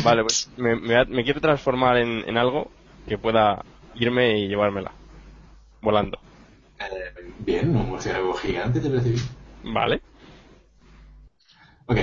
Vale, 0.03 0.23
pues 0.23 0.49
me, 0.57 0.75
me, 0.75 1.23
quiero 1.23 1.41
transformar 1.41 1.97
en, 1.97 2.23
en 2.27 2.37
algo 2.37 2.71
que 3.07 3.17
pueda 3.17 3.63
irme 3.95 4.39
y 4.39 4.47
llevármela. 4.47 4.91
Volando. 5.81 6.17
Eh, 6.79 7.33
bien, 7.39 7.75
un 7.75 7.89
murciélago 7.89 8.33
gigante, 8.33 8.79
te 8.79 8.89
bien. 8.89 9.15
Vale. 9.63 10.01
Ok, 11.85 11.97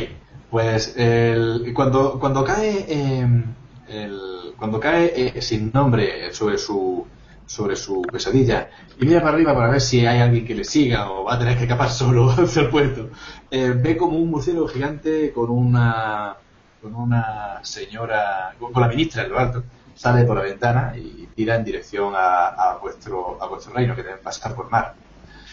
pues 0.51 0.95
el, 0.97 1.73
cuando, 1.75 2.19
cuando 2.19 2.45
cae 2.45 2.85
eh, 2.89 3.45
el, 3.89 4.21
cuando 4.57 4.79
cae 4.79 5.13
eh, 5.17 5.43
sin 5.43 5.71
nombre 5.73 6.33
sobre 6.35 6.59
su 6.59 7.07
sobre 7.47 7.75
su 7.75 8.03
pesadilla 8.03 8.71
y 9.01 9.07
mira 9.07 9.21
para 9.21 9.35
arriba 9.35 9.55
para 9.55 9.71
ver 9.71 9.81
si 9.81 10.07
hay 10.07 10.21
alguien 10.21 10.47
que 10.47 10.55
le 10.55 10.65
siga 10.65 11.11
o 11.11 11.25
va 11.25 11.35
a 11.35 11.39
tener 11.39 11.57
que 11.57 11.65
escapar 11.65 11.91
solo 11.91 12.31
hacia 12.39 12.63
el 12.63 12.69
puerto, 12.69 13.11
eh, 13.51 13.75
ve 13.77 13.97
como 13.97 14.19
un 14.19 14.31
murciélago 14.31 14.69
gigante 14.69 15.33
con 15.33 15.51
una 15.51 16.37
con 16.81 16.95
una 16.95 17.61
señora 17.65 18.55
con, 18.59 18.73
con 18.73 18.83
la 18.83 18.89
ministra 18.89 19.25
en 19.25 19.31
lo 19.31 19.39
alto 19.39 19.65
sale 19.95 20.25
por 20.25 20.37
la 20.37 20.43
ventana 20.43 20.95
y 20.97 21.29
tira 21.35 21.57
en 21.57 21.65
dirección 21.65 22.15
a, 22.17 22.49
a 22.49 22.77
vuestro 22.79 23.43
a 23.43 23.47
vuestro 23.49 23.73
reino 23.75 23.95
que 23.95 24.03
deben 24.03 24.23
pasar 24.23 24.55
por 24.55 24.71
mar 24.71 24.95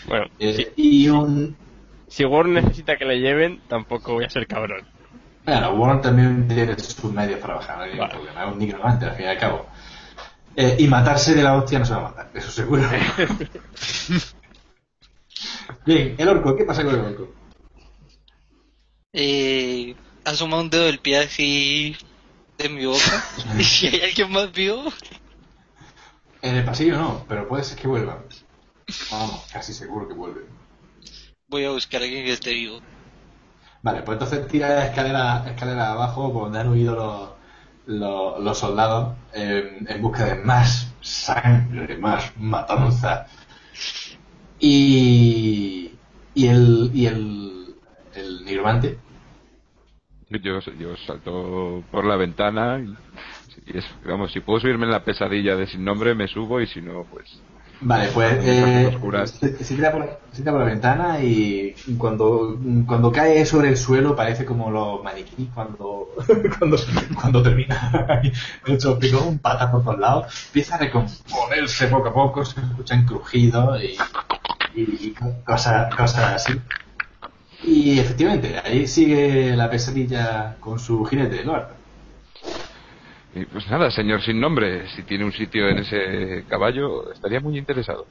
Bueno, 0.03 0.25
Eh, 0.39 0.53
si, 0.53 0.67
y 0.75 1.09
un 1.09 1.57
si 2.07 2.23
Warren 2.25 2.53
necesita 2.53 2.97
que 2.97 3.05
le 3.05 3.19
lleven, 3.19 3.61
tampoco 3.67 4.13
voy 4.13 4.25
a 4.25 4.29
ser 4.29 4.47
cabrón. 4.47 4.87
Bueno, 5.45 5.71
Warren 5.75 6.01
también 6.01 6.47
tiene 6.47 6.77
sus 6.77 7.11
medios 7.11 7.39
para 7.39 7.55
bajar, 7.55 7.77
no 7.77 7.83
hay 7.83 7.89
ningún 7.91 7.99
Vale. 7.99 8.09
problema, 8.09 8.45
es 8.45 8.51
un 8.51 8.59
nigromante 8.59 9.05
al 9.05 9.15
fin 9.15 9.25
y 9.25 9.29
al 9.29 9.37
cabo. 9.39 9.65
Eh, 10.55 10.75
y 10.79 10.87
matarse 10.87 11.35
de 11.35 11.43
la 11.43 11.55
hostia 11.57 11.79
no 11.79 11.85
se 11.85 11.93
va 11.93 11.99
a 11.99 12.09
matar, 12.09 12.29
eso 12.33 12.51
seguro. 12.51 12.83
Bien, 15.85 16.15
el 16.19 16.29
orco, 16.29 16.55
¿qué 16.55 16.65
pasa 16.65 16.83
con 16.83 16.93
el 16.93 17.01
orco? 17.01 17.29
Eh, 19.13 19.95
asoma 20.31 20.59
un 20.59 20.69
dedo 20.69 20.85
del 20.85 20.99
pie 20.99 21.17
así 21.19 21.95
de 22.57 22.69
mi 22.69 22.85
boca. 22.85 23.23
y 23.57 23.63
si 23.63 23.87
hay 23.87 24.01
alguien 24.01 24.31
más 24.31 24.51
vivo, 24.51 24.83
En 26.41 26.55
el 26.55 26.65
pasillo 26.65 26.97
no, 26.97 27.25
pero 27.27 27.47
puede 27.47 27.63
ser 27.63 27.77
que 27.77 27.87
vuelva. 27.87 28.23
Vamos, 29.11 29.47
casi 29.51 29.73
seguro 29.73 30.07
que 30.07 30.13
vuelve. 30.15 30.41
voy 31.47 31.65
a 31.65 31.71
buscar 31.71 32.01
a 32.01 32.05
alguien 32.05 32.23
que 32.25 32.33
esté 32.33 32.53
vivo. 32.53 32.81
Vale, 33.81 34.01
pues 34.03 34.15
entonces 34.15 34.47
tira 34.47 34.85
escalera, 34.85 35.43
escalera 35.47 35.91
abajo 35.93 36.31
por 36.33 36.43
donde 36.45 36.59
han 36.59 36.69
huido 36.69 36.95
los, 36.95 37.29
los, 37.85 38.39
los 38.43 38.57
soldados 38.57 39.17
en, 39.33 39.87
en 39.89 40.01
busca 40.01 40.25
de 40.25 40.35
más 40.35 40.95
sangre, 41.01 41.97
más 41.97 42.33
matanza. 42.37 43.27
Y, 44.59 45.99
y 46.33 46.47
el, 46.47 46.91
y 46.93 47.05
el, 47.05 47.75
el 48.13 48.45
nigromante 48.45 48.99
Yo, 50.29 50.59
yo 50.77 50.95
salto 51.05 51.83
por 51.89 52.05
la 52.05 52.17
ventana 52.17 52.79
y, 52.79 52.93
y 53.73 53.77
es- 53.77 53.85
vamos, 54.05 54.31
si 54.31 54.41
puedo 54.41 54.59
subirme 54.59 54.85
en 54.85 54.91
la 54.91 55.03
pesadilla 55.03 55.55
de 55.55 55.67
sin 55.67 55.83
nombre 55.85 56.15
me 56.15 56.27
subo 56.27 56.59
y 56.61 56.67
si 56.67 56.81
no, 56.81 57.05
pues 57.09 57.41
Vale, 57.79 58.09
pues 58.11 58.33
eh, 58.41 58.89
se, 59.61 59.75
tira 59.75 59.91
por, 59.91 60.19
se 60.31 60.37
tira 60.41 60.51
por 60.51 60.61
la 60.61 60.67
ventana 60.67 61.19
y 61.23 61.75
cuando, 61.97 62.57
cuando 62.87 63.11
cae 63.11 63.45
sobre 63.45 63.69
el 63.69 63.77
suelo 63.77 64.15
parece 64.15 64.45
como 64.45 64.71
los 64.71 65.03
maniquíes 65.03 65.49
cuando, 65.53 66.07
cuando, 66.57 66.77
cuando 67.21 67.43
termina 67.43 68.21
hecho 68.65 68.97
picón, 68.97 69.37
patas 69.37 69.69
por 69.69 69.83
todos 69.83 69.99
lados, 69.99 70.45
empieza 70.47 70.75
a 70.75 70.79
recomponerse 70.79 71.87
poco 71.87 72.09
a 72.09 72.13
poco, 72.13 72.43
se 72.43 72.59
escuchan 72.59 73.05
crujidos 73.05 73.79
y, 73.83 73.95
y, 74.75 75.07
y 75.09 75.13
cosas, 75.45 75.93
cosas 75.95 76.33
así. 76.33 76.59
Y 77.63 77.99
efectivamente, 77.99 78.59
ahí 78.63 78.87
sigue 78.87 79.55
la 79.55 79.69
pesadilla 79.69 80.55
con 80.59 80.79
su 80.79 81.03
jinete, 81.05 81.43
¿no? 81.43 81.59
Y 83.33 83.45
pues 83.45 83.67
nada, 83.67 83.91
señor 83.91 84.21
sin 84.21 84.39
nombre, 84.39 84.87
si 84.95 85.03
tiene 85.03 85.25
un 85.25 85.33
sitio 85.33 85.67
en 85.69 85.79
ese 85.79 86.45
caballo, 86.47 87.11
estaría 87.11 87.39
muy 87.39 87.57
interesado. 87.57 88.07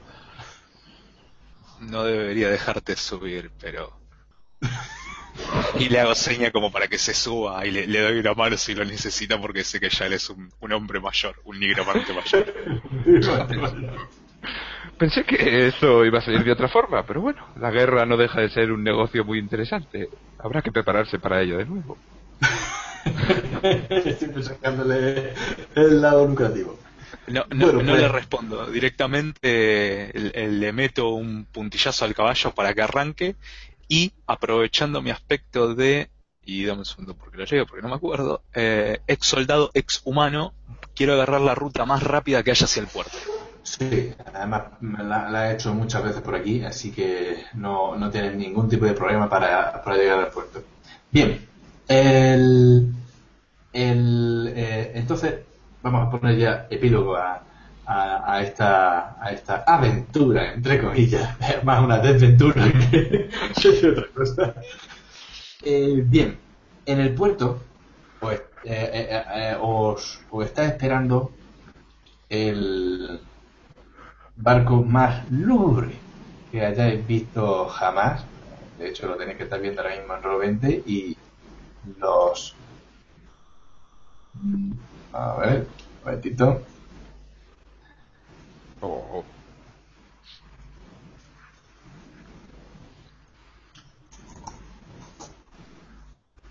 No 1.81 2.03
debería 2.03 2.49
dejarte 2.49 2.95
subir, 2.95 3.51
pero... 3.59 3.91
Y 5.79 5.89
le 5.89 5.99
hago 5.99 6.15
seña 6.15 6.49
como 6.49 6.71
para 6.71 6.87
que 6.87 6.97
se 6.97 7.13
suba 7.13 7.63
y 7.63 7.69
le, 7.69 7.85
le 7.85 8.01
doy 8.01 8.17
una 8.17 8.33
mano 8.33 8.57
si 8.57 8.73
lo 8.73 8.83
necesita 8.83 9.39
porque 9.39 9.63
sé 9.63 9.79
que 9.79 9.89
ya 9.89 10.07
él 10.07 10.13
es 10.13 10.31
un, 10.31 10.51
un 10.59 10.73
hombre 10.73 10.99
mayor, 10.99 11.35
un 11.45 11.59
nigromante 11.59 12.11
mayor. 12.11 12.53
Pensé 14.97 15.23
que 15.25 15.67
eso 15.67 16.03
iba 16.05 16.19
a 16.19 16.21
salir 16.21 16.43
de 16.43 16.51
otra 16.51 16.67
forma, 16.67 17.03
pero 17.05 17.21
bueno, 17.21 17.45
la 17.59 17.69
guerra 17.71 18.05
no 18.05 18.17
deja 18.17 18.41
de 18.41 18.49
ser 18.49 18.71
un 18.71 18.83
negocio 18.83 19.23
muy 19.23 19.37
interesante. 19.39 20.09
Habrá 20.39 20.61
que 20.61 20.71
prepararse 20.71 21.19
para 21.19 21.41
ello 21.41 21.57
de 21.57 21.65
nuevo. 21.65 21.97
Siempre 24.17 24.43
sacándole 24.43 25.33
el 25.75 26.01
lado 26.01 26.27
lucrativo. 26.27 26.77
No, 27.27 27.45
no, 27.49 27.65
Bueno, 27.65 27.83
no 27.83 27.91
pues- 27.91 28.01
le 28.01 28.07
respondo. 28.07 28.65
Directamente 28.71 29.39
eh, 29.43 30.11
le- 30.33 30.51
le 30.51 30.73
meto 30.73 31.09
un 31.09 31.45
puntillazo 31.45 32.05
al 32.05 32.15
caballo 32.15 32.51
para 32.55 32.73
que 32.73 32.81
arranque 32.81 33.35
y 33.87 34.11
aprovechando 34.25 35.01
mi 35.01 35.11
aspecto 35.11 35.75
de, 35.75 36.09
y 36.43 36.65
dame 36.65 36.79
un 36.79 36.85
segundo 36.85 37.15
porque 37.15 37.37
lo 37.37 37.45
leo 37.45 37.65
porque 37.65 37.81
no 37.83 37.89
me 37.89 37.95
acuerdo, 37.95 38.41
eh, 38.53 38.99
ex 39.07 39.25
soldado, 39.27 39.69
ex 39.73 40.01
humano, 40.05 40.53
quiero 40.95 41.13
agarrar 41.13 41.41
la 41.41 41.55
ruta 41.55 41.85
más 41.85 42.03
rápida 42.03 42.43
que 42.43 42.51
haya 42.51 42.65
hacia 42.65 42.81
el 42.81 42.87
puerto. 42.87 43.17
Sí, 43.67 44.13
además 44.33 44.63
la, 44.81 45.29
la 45.29 45.51
he 45.51 45.55
hecho 45.55 45.73
muchas 45.73 46.01
veces 46.03 46.21
por 46.21 46.35
aquí, 46.35 46.63
así 46.63 46.91
que 46.91 47.43
no, 47.55 47.95
no 47.97 48.09
tienes 48.09 48.35
ningún 48.35 48.69
tipo 48.69 48.85
de 48.85 48.93
problema 48.93 49.29
para, 49.29 49.83
para 49.83 49.97
llegar 49.97 50.19
al 50.19 50.31
puerto. 50.31 50.63
Bien, 51.11 51.45
el, 51.87 52.93
el, 53.73 54.53
eh, 54.55 54.91
entonces 54.95 55.35
vamos 55.83 56.07
a 56.07 56.11
poner 56.11 56.37
ya 56.37 56.67
epílogo 56.69 57.17
a, 57.17 57.43
a, 57.85 58.41
esta, 58.41 59.21
a 59.21 59.31
esta 59.31 59.63
aventura, 59.67 60.53
entre 60.53 60.81
comillas, 60.81 61.35
más 61.63 61.83
una 61.83 61.97
desventura 61.99 62.71
que, 62.89 63.29
que 63.61 63.87
otra 63.89 64.05
cosa. 64.15 64.55
Eh, 65.63 66.03
bien, 66.05 66.37
en 66.85 66.99
el 67.01 67.13
puerto 67.13 67.59
pues, 68.19 68.39
eh, 68.63 68.89
eh, 68.93 69.23
eh, 69.35 69.57
os, 69.59 70.21
os 70.31 70.45
está 70.45 70.65
esperando 70.65 71.31
el 72.29 73.19
barco 74.37 74.83
más 74.83 75.29
lúgubre 75.31 75.95
que 76.51 76.65
hayáis 76.65 77.05
visto 77.05 77.67
jamás. 77.67 78.23
De 78.79 78.89
hecho, 78.89 79.07
lo 79.07 79.17
tenéis 79.17 79.37
que 79.37 79.43
estar 79.43 79.59
viendo 79.59 79.81
ahora 79.81 79.95
mismo 79.95 80.15
en 80.15 80.23
Roll 80.23 80.39
20 80.39 80.83
y 80.85 81.17
los... 81.99 82.55
A 85.13 85.35
ver, 85.39 85.59
un 85.59 86.05
momentito. 86.05 86.61
Oh, 88.81 89.23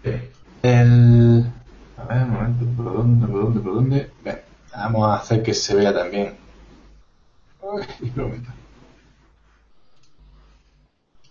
Bien. 0.02 0.30
El... 0.62 1.52
A 1.98 2.04
ver, 2.04 2.22
un 2.24 2.30
momento, 2.30 2.66
¿por 2.76 2.94
dónde, 2.94 3.26
por 3.26 3.42
dónde, 3.42 3.60
por 3.60 3.74
dónde? 3.74 4.10
Bien, 4.24 4.40
vamos 4.72 5.08
a 5.08 5.14
hacer 5.16 5.42
que 5.42 5.54
se 5.54 5.74
vea 5.74 5.92
también. 5.94 6.45
Uy, 7.76 7.84
un 8.00 8.22
momento. 8.22 8.50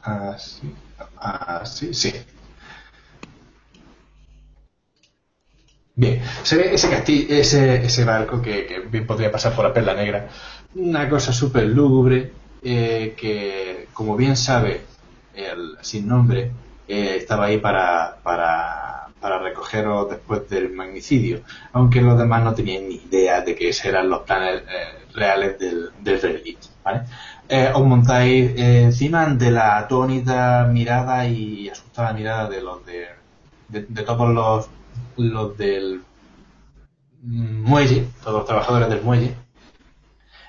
Así, 0.01 0.75
así, 1.17 1.93
sí. 1.93 2.13
Bien, 5.95 6.21
se 6.43 6.57
ve 6.57 6.73
ese 6.73 6.89
castillo, 6.89 7.25
ese, 7.35 7.83
ese 7.85 8.03
barco 8.03 8.41
que, 8.41 8.83
bien 8.91 9.07
podría 9.07 9.31
pasar 9.31 9.55
por 9.55 9.65
la 9.65 9.73
perla 9.73 9.95
negra. 9.95 10.29
Una 10.75 11.09
cosa 11.09 11.31
súper 11.33 11.65
lúgubre, 11.67 12.31
eh, 12.61 13.15
que 13.17 13.87
como 13.93 14.15
bien 14.15 14.35
sabe 14.35 14.81
el 15.33 15.77
sin 15.81 16.07
nombre, 16.07 16.51
eh, 16.87 17.15
estaba 17.17 17.45
ahí 17.45 17.57
para, 17.57 18.17
para, 18.21 19.07
para 19.19 19.39
recogeros 19.39 20.09
después 20.09 20.47
del 20.49 20.71
magnicidio, 20.73 21.41
aunque 21.73 22.01
los 22.01 22.17
demás 22.19 22.43
no 22.43 22.53
tenían 22.53 22.87
ni 22.89 22.95
idea 22.95 23.41
de 23.41 23.55
que 23.55 23.71
eran 23.83 24.09
los 24.09 24.21
planes 24.23 24.63
eh, 24.63 25.04
reales 25.15 25.57
del, 25.59 25.91
del 25.99 26.43
Lich, 26.43 26.69
¿vale? 26.83 27.05
Eh, 27.47 27.71
os 27.73 27.83
montáis 27.85 28.51
eh, 28.57 28.81
encima 28.83 29.25
de 29.27 29.51
la 29.51 29.77
atónita 29.77 30.67
mirada 30.71 31.27
y 31.27 31.69
asustada 31.69 32.13
mirada 32.13 32.49
de 32.49 32.61
los 32.61 32.85
de, 32.85 33.07
de, 33.67 34.03
todos 34.03 34.29
los, 34.33 34.69
los 35.17 35.57
del 35.57 36.01
muelle, 37.21 38.07
todos 38.23 38.37
los 38.39 38.45
trabajadores 38.45 38.89
del 38.89 39.01
muelle. 39.01 39.35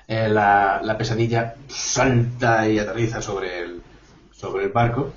Eh, 0.07 0.29
la, 0.29 0.79
la 0.83 0.97
pesadilla 0.97 1.55
salta 1.67 2.67
y 2.69 2.79
aterriza 2.79 3.21
sobre 3.21 3.59
el, 3.59 3.83
sobre 4.31 4.65
el 4.65 4.71
barco 4.71 5.13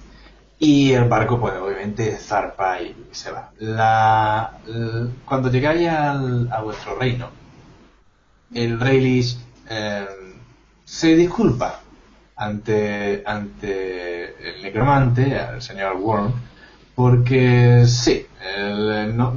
y 0.59 0.93
el 0.93 1.05
barco 1.09 1.41
pues 1.41 1.55
obviamente 1.55 2.17
zarpa 2.19 2.81
y 2.83 2.97
se 3.13 3.31
va. 3.33 3.53
La, 3.59 4.59
cuando 5.25 5.51
llegáis 5.51 5.89
al- 5.89 6.49
a 6.53 6.63
vuestro 6.63 6.97
reino, 6.99 7.40
el 8.55 8.81
rey 8.81 9.01
Lich 9.01 9.37
eh, 9.69 10.07
se 10.85 11.15
disculpa 11.15 11.81
ante, 12.37 13.23
ante 13.27 14.49
el 14.57 14.63
necromante, 14.63 15.39
al 15.39 15.63
señor 15.63 15.97
Worm, 15.97 16.33
porque 16.95 17.85
sí, 17.87 18.27
el- 18.57 19.17
no- 19.17 19.37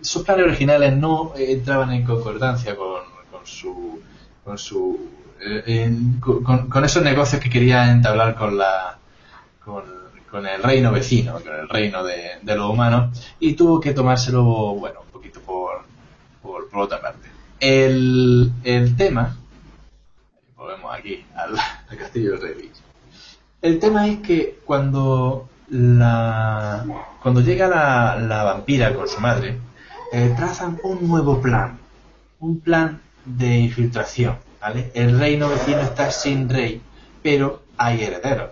sus 0.00 0.22
planes 0.24 0.44
originales 0.46 0.96
no 0.96 1.32
entraban 1.36 1.92
en 1.92 2.04
concordancia 2.04 2.76
con, 2.76 3.02
con 3.30 3.46
su 3.46 4.00
con 4.44 4.58
su 4.58 5.08
eh, 5.40 5.96
con 6.20 6.84
esos 6.84 7.02
negocios 7.02 7.42
que 7.42 7.50
quería 7.50 7.90
entablar 7.90 8.34
con 8.34 8.56
la 8.58 8.98
con, 9.64 9.84
con 10.30 10.46
el 10.46 10.62
reino 10.62 10.92
vecino, 10.92 11.34
con 11.40 11.54
el 11.54 11.68
reino 11.68 12.04
de, 12.04 12.38
de 12.42 12.56
los 12.56 12.70
humanos, 12.70 13.18
y 13.40 13.54
tuvo 13.54 13.80
que 13.80 13.92
tomárselo, 13.94 14.42
bueno, 14.74 15.00
un 15.02 15.08
poquito 15.10 15.40
por, 15.40 15.84
por, 16.42 16.68
por 16.70 16.80
otra 16.82 17.00
parte. 17.00 17.33
El, 17.66 18.52
el 18.62 18.94
tema, 18.94 19.38
volvemos 20.54 20.94
aquí 20.94 21.24
al, 21.34 21.56
castillo 21.98 22.32
del 22.32 22.42
rey. 22.42 22.70
El 23.62 23.78
tema 23.78 24.06
es 24.06 24.18
que 24.18 24.58
cuando 24.66 25.48
la 25.70 26.84
cuando 27.22 27.40
llega 27.40 27.66
la, 27.68 28.18
la 28.18 28.42
vampira 28.44 28.92
con 28.94 29.08
su 29.08 29.18
madre, 29.18 29.56
eh, 30.12 30.34
trazan 30.36 30.78
un 30.82 31.08
nuevo 31.08 31.40
plan, 31.40 31.78
un 32.38 32.60
plan 32.60 33.00
de 33.24 33.56
infiltración, 33.60 34.36
¿vale? 34.60 34.92
El 34.94 35.18
reino 35.18 35.48
vecino 35.48 35.78
está 35.80 36.10
sin 36.10 36.50
rey, 36.50 36.82
pero 37.22 37.62
hay 37.78 38.02
herederos. 38.04 38.50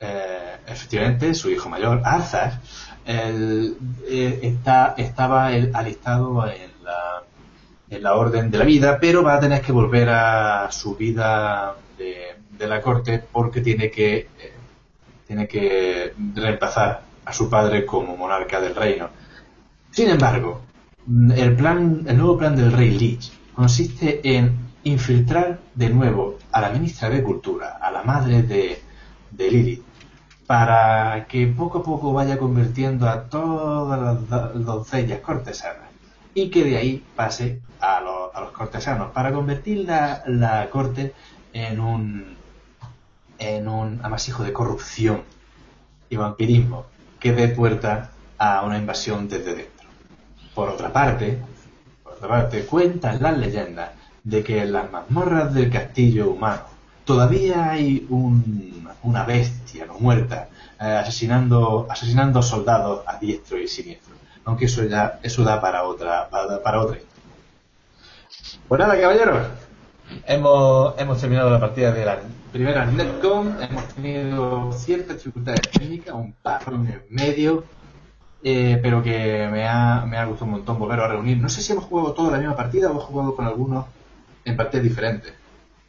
Eh, 0.00 0.56
efectivamente, 0.66 1.32
su 1.34 1.48
hijo 1.48 1.68
mayor, 1.68 2.02
Arthas, 2.04 2.54
el- 3.04 3.76
eh, 4.08 4.40
está, 4.42 4.94
estaba 4.98 5.52
el- 5.52 5.70
alistado 5.76 6.44
en 6.48 6.72
la, 6.82 7.22
en 7.92 8.02
la 8.02 8.14
orden 8.14 8.50
de 8.50 8.58
la 8.58 8.64
vida, 8.64 8.98
pero 8.98 9.22
va 9.22 9.34
a 9.34 9.40
tener 9.40 9.60
que 9.60 9.70
volver 9.70 10.08
a 10.08 10.72
su 10.72 10.96
vida 10.96 11.74
de, 11.98 12.66
la 12.66 12.80
corte 12.80 13.22
porque 13.32 13.60
tiene 13.60 13.90
que, 13.90 14.16
eh, 14.18 14.52
tiene 15.26 15.48
que 15.48 16.14
reemplazar 16.34 17.02
a 17.24 17.32
su 17.32 17.50
padre 17.50 17.84
como 17.84 18.16
monarca 18.16 18.60
del 18.60 18.76
reino. 18.76 19.08
Sin 19.90 20.08
embargo, 20.08 20.62
el 21.34 21.56
plan, 21.56 22.04
el 22.06 22.16
nuevo 22.16 22.38
plan 22.38 22.54
del 22.54 22.72
rey 22.72 22.90
Lich 22.90 23.32
consiste 23.52 24.20
en 24.22 24.56
infiltrar 24.84 25.58
de 25.74 25.90
nuevo 25.90 26.38
a 26.52 26.60
la 26.60 26.70
ministra 26.70 27.10
de 27.10 27.22
Cultura, 27.22 27.78
a 27.82 27.90
la 27.90 28.04
madre 28.04 28.42
de, 28.42 28.80
de 29.32 29.50
Lilith, 29.50 29.82
para 30.46 31.26
que 31.28 31.48
poco 31.48 31.78
a 31.78 31.82
poco 31.82 32.12
vaya 32.12 32.38
convirtiendo 32.38 33.08
a 33.08 33.24
todas 33.24 34.00
las 34.00 34.28
do- 34.28 34.60
doncellas 34.60 35.18
cortesanas 35.20 35.91
y 36.34 36.50
que 36.50 36.64
de 36.64 36.76
ahí 36.76 37.04
pase 37.16 37.60
a, 37.80 38.00
los- 38.00 38.34
a 38.34 38.40
los 38.40 38.52
cortesanos 38.52 39.12
para 39.12 39.32
convertir 39.32 39.86
la, 39.86 40.22
la 40.26 40.68
corte 40.70 41.14
en 41.52 41.80
un 41.80 42.36
en 43.38 43.66
un 43.68 43.98
amasijo 44.04 44.44
de 44.44 44.52
corrupción 44.52 45.22
y 46.08 46.16
vampirismo 46.16 46.86
que 47.18 47.32
dé 47.32 47.48
puerta 47.48 48.10
a 48.38 48.62
una 48.62 48.78
invasión 48.78 49.28
desde 49.28 49.54
dentro. 49.54 49.88
Por 50.54 50.68
otra 50.68 50.92
parte, 50.92 51.38
por 52.04 52.12
otra 52.12 52.28
parte, 52.28 52.64
cuentan 52.66 53.20
las 53.20 53.36
leyendas 53.36 53.90
de 54.22 54.44
que 54.44 54.62
en 54.62 54.72
las 54.72 54.90
mazmorras 54.92 55.52
del 55.54 55.70
castillo 55.70 56.30
humano 56.30 56.62
todavía 57.04 57.70
hay 57.70 58.06
un- 58.10 58.88
una 59.02 59.24
bestia 59.24 59.86
no 59.86 59.94
muerta 59.98 60.48
eh, 60.80 60.84
asesinando 60.84 61.88
asesinando 61.90 62.42
soldados 62.42 63.02
a 63.08 63.18
diestro 63.18 63.58
y 63.58 63.66
siniestro. 63.66 64.14
Aunque 64.44 64.64
eso 64.66 64.84
ya 64.84 65.20
eso 65.22 65.44
da 65.44 65.60
para 65.60 65.84
otra 65.84 66.28
para, 66.28 66.62
para 66.62 66.80
otra. 66.80 66.98
Pues 68.68 68.78
nada, 68.78 69.00
caballeros. 69.00 69.46
Hemos, 70.26 70.94
hemos 70.98 71.20
terminado 71.20 71.50
la 71.50 71.60
partida 71.60 71.92
de 71.92 72.04
la 72.04 72.18
primera 72.52 72.86
Netcom. 72.86 73.60
Hemos 73.60 73.88
tenido 73.88 74.72
ciertas 74.72 75.16
dificultades 75.16 75.62
técnicas, 75.70 76.14
un 76.14 76.32
parón 76.32 76.86
en 76.86 77.02
medio, 77.10 77.64
eh, 78.42 78.78
pero 78.82 79.02
que 79.02 79.48
me 79.50 79.66
ha, 79.66 80.04
me 80.06 80.18
ha 80.18 80.24
gustado 80.26 80.46
un 80.46 80.52
montón 80.52 80.78
volver 80.78 81.00
a 81.00 81.08
reunir. 81.08 81.38
No 81.38 81.48
sé 81.48 81.62
si 81.62 81.72
hemos 81.72 81.84
jugado 81.84 82.12
toda 82.12 82.32
la 82.32 82.38
misma 82.38 82.56
partida 82.56 82.88
o 82.88 82.92
hemos 82.92 83.04
jugado 83.04 83.34
con 83.34 83.46
algunos 83.46 83.86
en 84.44 84.56
partidas 84.56 84.84
diferentes. 84.84 85.32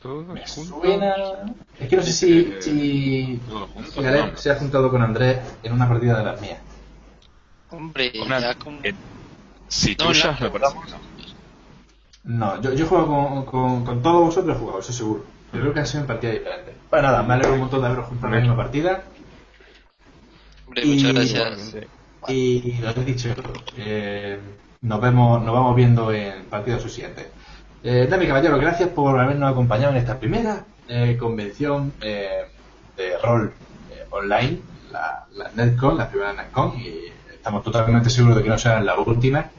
todos 0.01 0.27
Me 0.27 0.45
suena. 0.47 1.15
Es 1.79 1.89
que 1.89 1.95
no 1.95 2.03
sé 2.03 2.13
si, 2.13 2.53
si, 2.59 3.41
juntos, 3.73 3.93
si 3.93 4.01
no. 4.01 4.37
se 4.37 4.51
ha 4.51 4.55
juntado 4.55 4.89
con 4.89 5.01
Andrés 5.01 5.39
en 5.63 5.73
una 5.73 5.87
partida 5.87 6.17
de 6.17 6.23
las 6.23 6.41
mías. 6.41 6.59
Hombre, 7.73 8.11
Una- 8.23 8.39
ya 8.39 8.55
con... 8.55 8.79
eh, 8.83 8.93
si 9.67 9.91
No, 9.95 10.05
tuyas, 10.07 10.39
la- 10.39 10.47
me 10.49 10.59
parece 10.59 10.77
que 10.85 10.91
no. 10.91 10.97
No, 12.25 12.61
yo, 12.61 12.73
yo 12.73 12.85
juego 12.87 13.05
con, 13.07 13.45
con, 13.45 13.85
con 13.85 14.01
todos 14.01 14.25
vosotros, 14.27 14.55
he 14.55 14.59
jugado, 14.59 14.79
eso 14.79 14.93
seguro. 14.93 15.25
Yo 15.51 15.59
creo 15.59 15.73
que 15.73 15.79
han 15.81 15.87
sido 15.87 16.01
en 16.01 16.07
partidas 16.07 16.35
diferentes. 16.35 16.75
Bueno, 16.89 17.07
nada, 17.09 17.23
me 17.23 17.33
alegro 17.33 17.53
un 17.53 17.59
montón 17.61 17.81
de 17.81 17.87
haberos 17.87 18.05
juntado 18.07 18.27
en 18.27 18.33
la 18.35 18.39
misma 18.41 18.55
partida. 18.57 19.03
Hombre, 20.67 20.85
Y- 20.85 20.93
muchas 20.95 21.13
gracias. 21.13 21.75
Y 22.29 22.73
lo 22.79 22.89
he 22.91 23.03
dicho, 23.05 23.29
eh, 23.77 24.39
nos 24.81 25.01
vemos, 25.01 25.43
nos 25.43 25.53
vamos 25.53 25.75
viendo 25.75 26.11
en 26.13 26.45
partidos 26.45 26.81
subsiguientes. 26.83 27.27
Eh, 27.83 28.07
Dami 28.09 28.27
Caballero, 28.27 28.57
gracias 28.57 28.87
por 28.89 29.19
habernos 29.19 29.51
acompañado 29.51 29.91
en 29.91 29.97
esta 29.97 30.17
primera 30.17 30.65
eh, 30.87 31.17
convención 31.19 31.91
eh, 32.01 32.45
de 32.95 33.17
rol 33.17 33.51
eh, 33.91 34.05
online, 34.11 34.59
la, 34.91 35.25
la 35.33 35.51
NetCon, 35.51 35.97
la 35.97 36.07
primera 36.09 36.31
NetCon, 36.31 36.79
y 36.79 37.11
estamos 37.43 37.61
totalmente 37.61 38.09
seguros 38.09 38.37
de 38.37 38.43
que 38.43 38.47
no 38.49 38.57
será 38.57 38.81
la 38.81 38.97
última. 38.97 39.51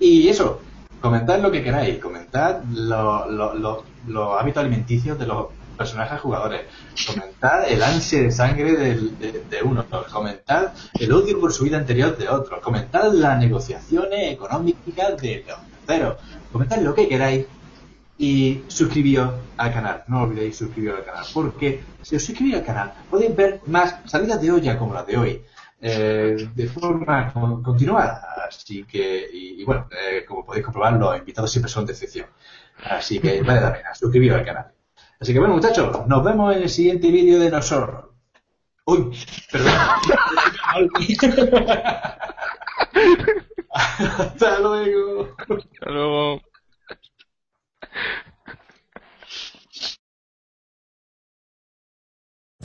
Y 0.00 0.26
eso, 0.28 0.60
comentad 1.00 1.38
lo 1.40 1.52
que 1.52 1.62
queráis, 1.62 1.98
comentad 1.98 2.64
lo- 2.64 3.30
lo- 3.30 3.54
lo- 3.54 3.84
los 4.08 4.40
hábitos 4.40 4.60
alimenticios 4.64 5.16
de 5.16 5.26
los 5.28 5.46
personajes 5.78 6.20
jugadores, 6.20 6.62
comentad 7.06 7.68
el 7.70 7.80
ansia 7.84 8.22
de 8.22 8.32
sangre 8.32 8.72
de, 8.72 9.44
de 9.48 9.62
unos, 9.62 9.84
comentad 10.12 10.72
el 10.98 11.12
odio 11.12 11.38
por 11.38 11.52
su 11.52 11.62
vida 11.62 11.76
anterior 11.76 12.16
de 12.18 12.28
otros, 12.28 12.58
comentad 12.60 13.12
las 13.12 13.38
negociaciones 13.38 14.32
económicas 14.32 15.16
de 15.22 15.44
los 15.46 15.58
terceros, 15.86 16.16
comentad 16.52 16.78
lo 16.78 16.92
que 16.92 17.06
queráis 17.08 17.46
y 18.18 18.62
suscribíos 18.66 19.30
al 19.58 19.72
canal, 19.72 20.02
no 20.08 20.22
olvidéis 20.22 20.56
suscribiros 20.56 20.98
al 20.98 21.04
canal, 21.04 21.24
porque 21.32 21.84
si 22.02 22.16
os 22.16 22.24
suscribís 22.24 22.56
al 22.56 22.64
canal 22.64 22.92
podéis 23.08 23.36
ver 23.36 23.60
más 23.66 23.94
salidas 24.06 24.40
de 24.40 24.50
olla 24.50 24.76
como 24.78 24.92
las 24.94 25.06
de 25.06 25.16
hoy, 25.18 25.42
eh, 25.80 26.48
de 26.54 26.66
forma 26.68 27.32
con- 27.32 27.62
continuada, 27.62 28.44
así 28.48 28.84
que, 28.84 29.28
y, 29.32 29.60
y 29.60 29.64
bueno, 29.64 29.88
eh, 29.92 30.24
como 30.26 30.44
podéis 30.44 30.64
comprobar, 30.64 30.94
los 30.94 31.18
invitados 31.18 31.50
siempre 31.50 31.70
son 31.70 31.86
de 31.86 31.92
excepción, 31.92 32.26
así 32.84 33.18
que 33.20 33.42
vale 33.46 33.60
la 33.60 33.72
pena, 33.72 33.94
suscribiros 33.94 34.38
al 34.38 34.44
canal. 34.46 34.72
Así 35.20 35.32
que 35.32 35.38
bueno 35.38 35.54
muchachos, 35.54 36.06
nos 36.06 36.24
vemos 36.24 36.54
en 36.56 36.62
el 36.62 36.68
siguiente 36.70 37.10
vídeo 37.10 37.38
de 37.40 37.50
nosotros. 37.50 38.06
Uy, 38.86 39.16
perdón. 39.50 39.72
Hasta 43.72 44.58
luego. 44.60 45.34
Hasta 45.38 45.90
luego. 45.90 46.40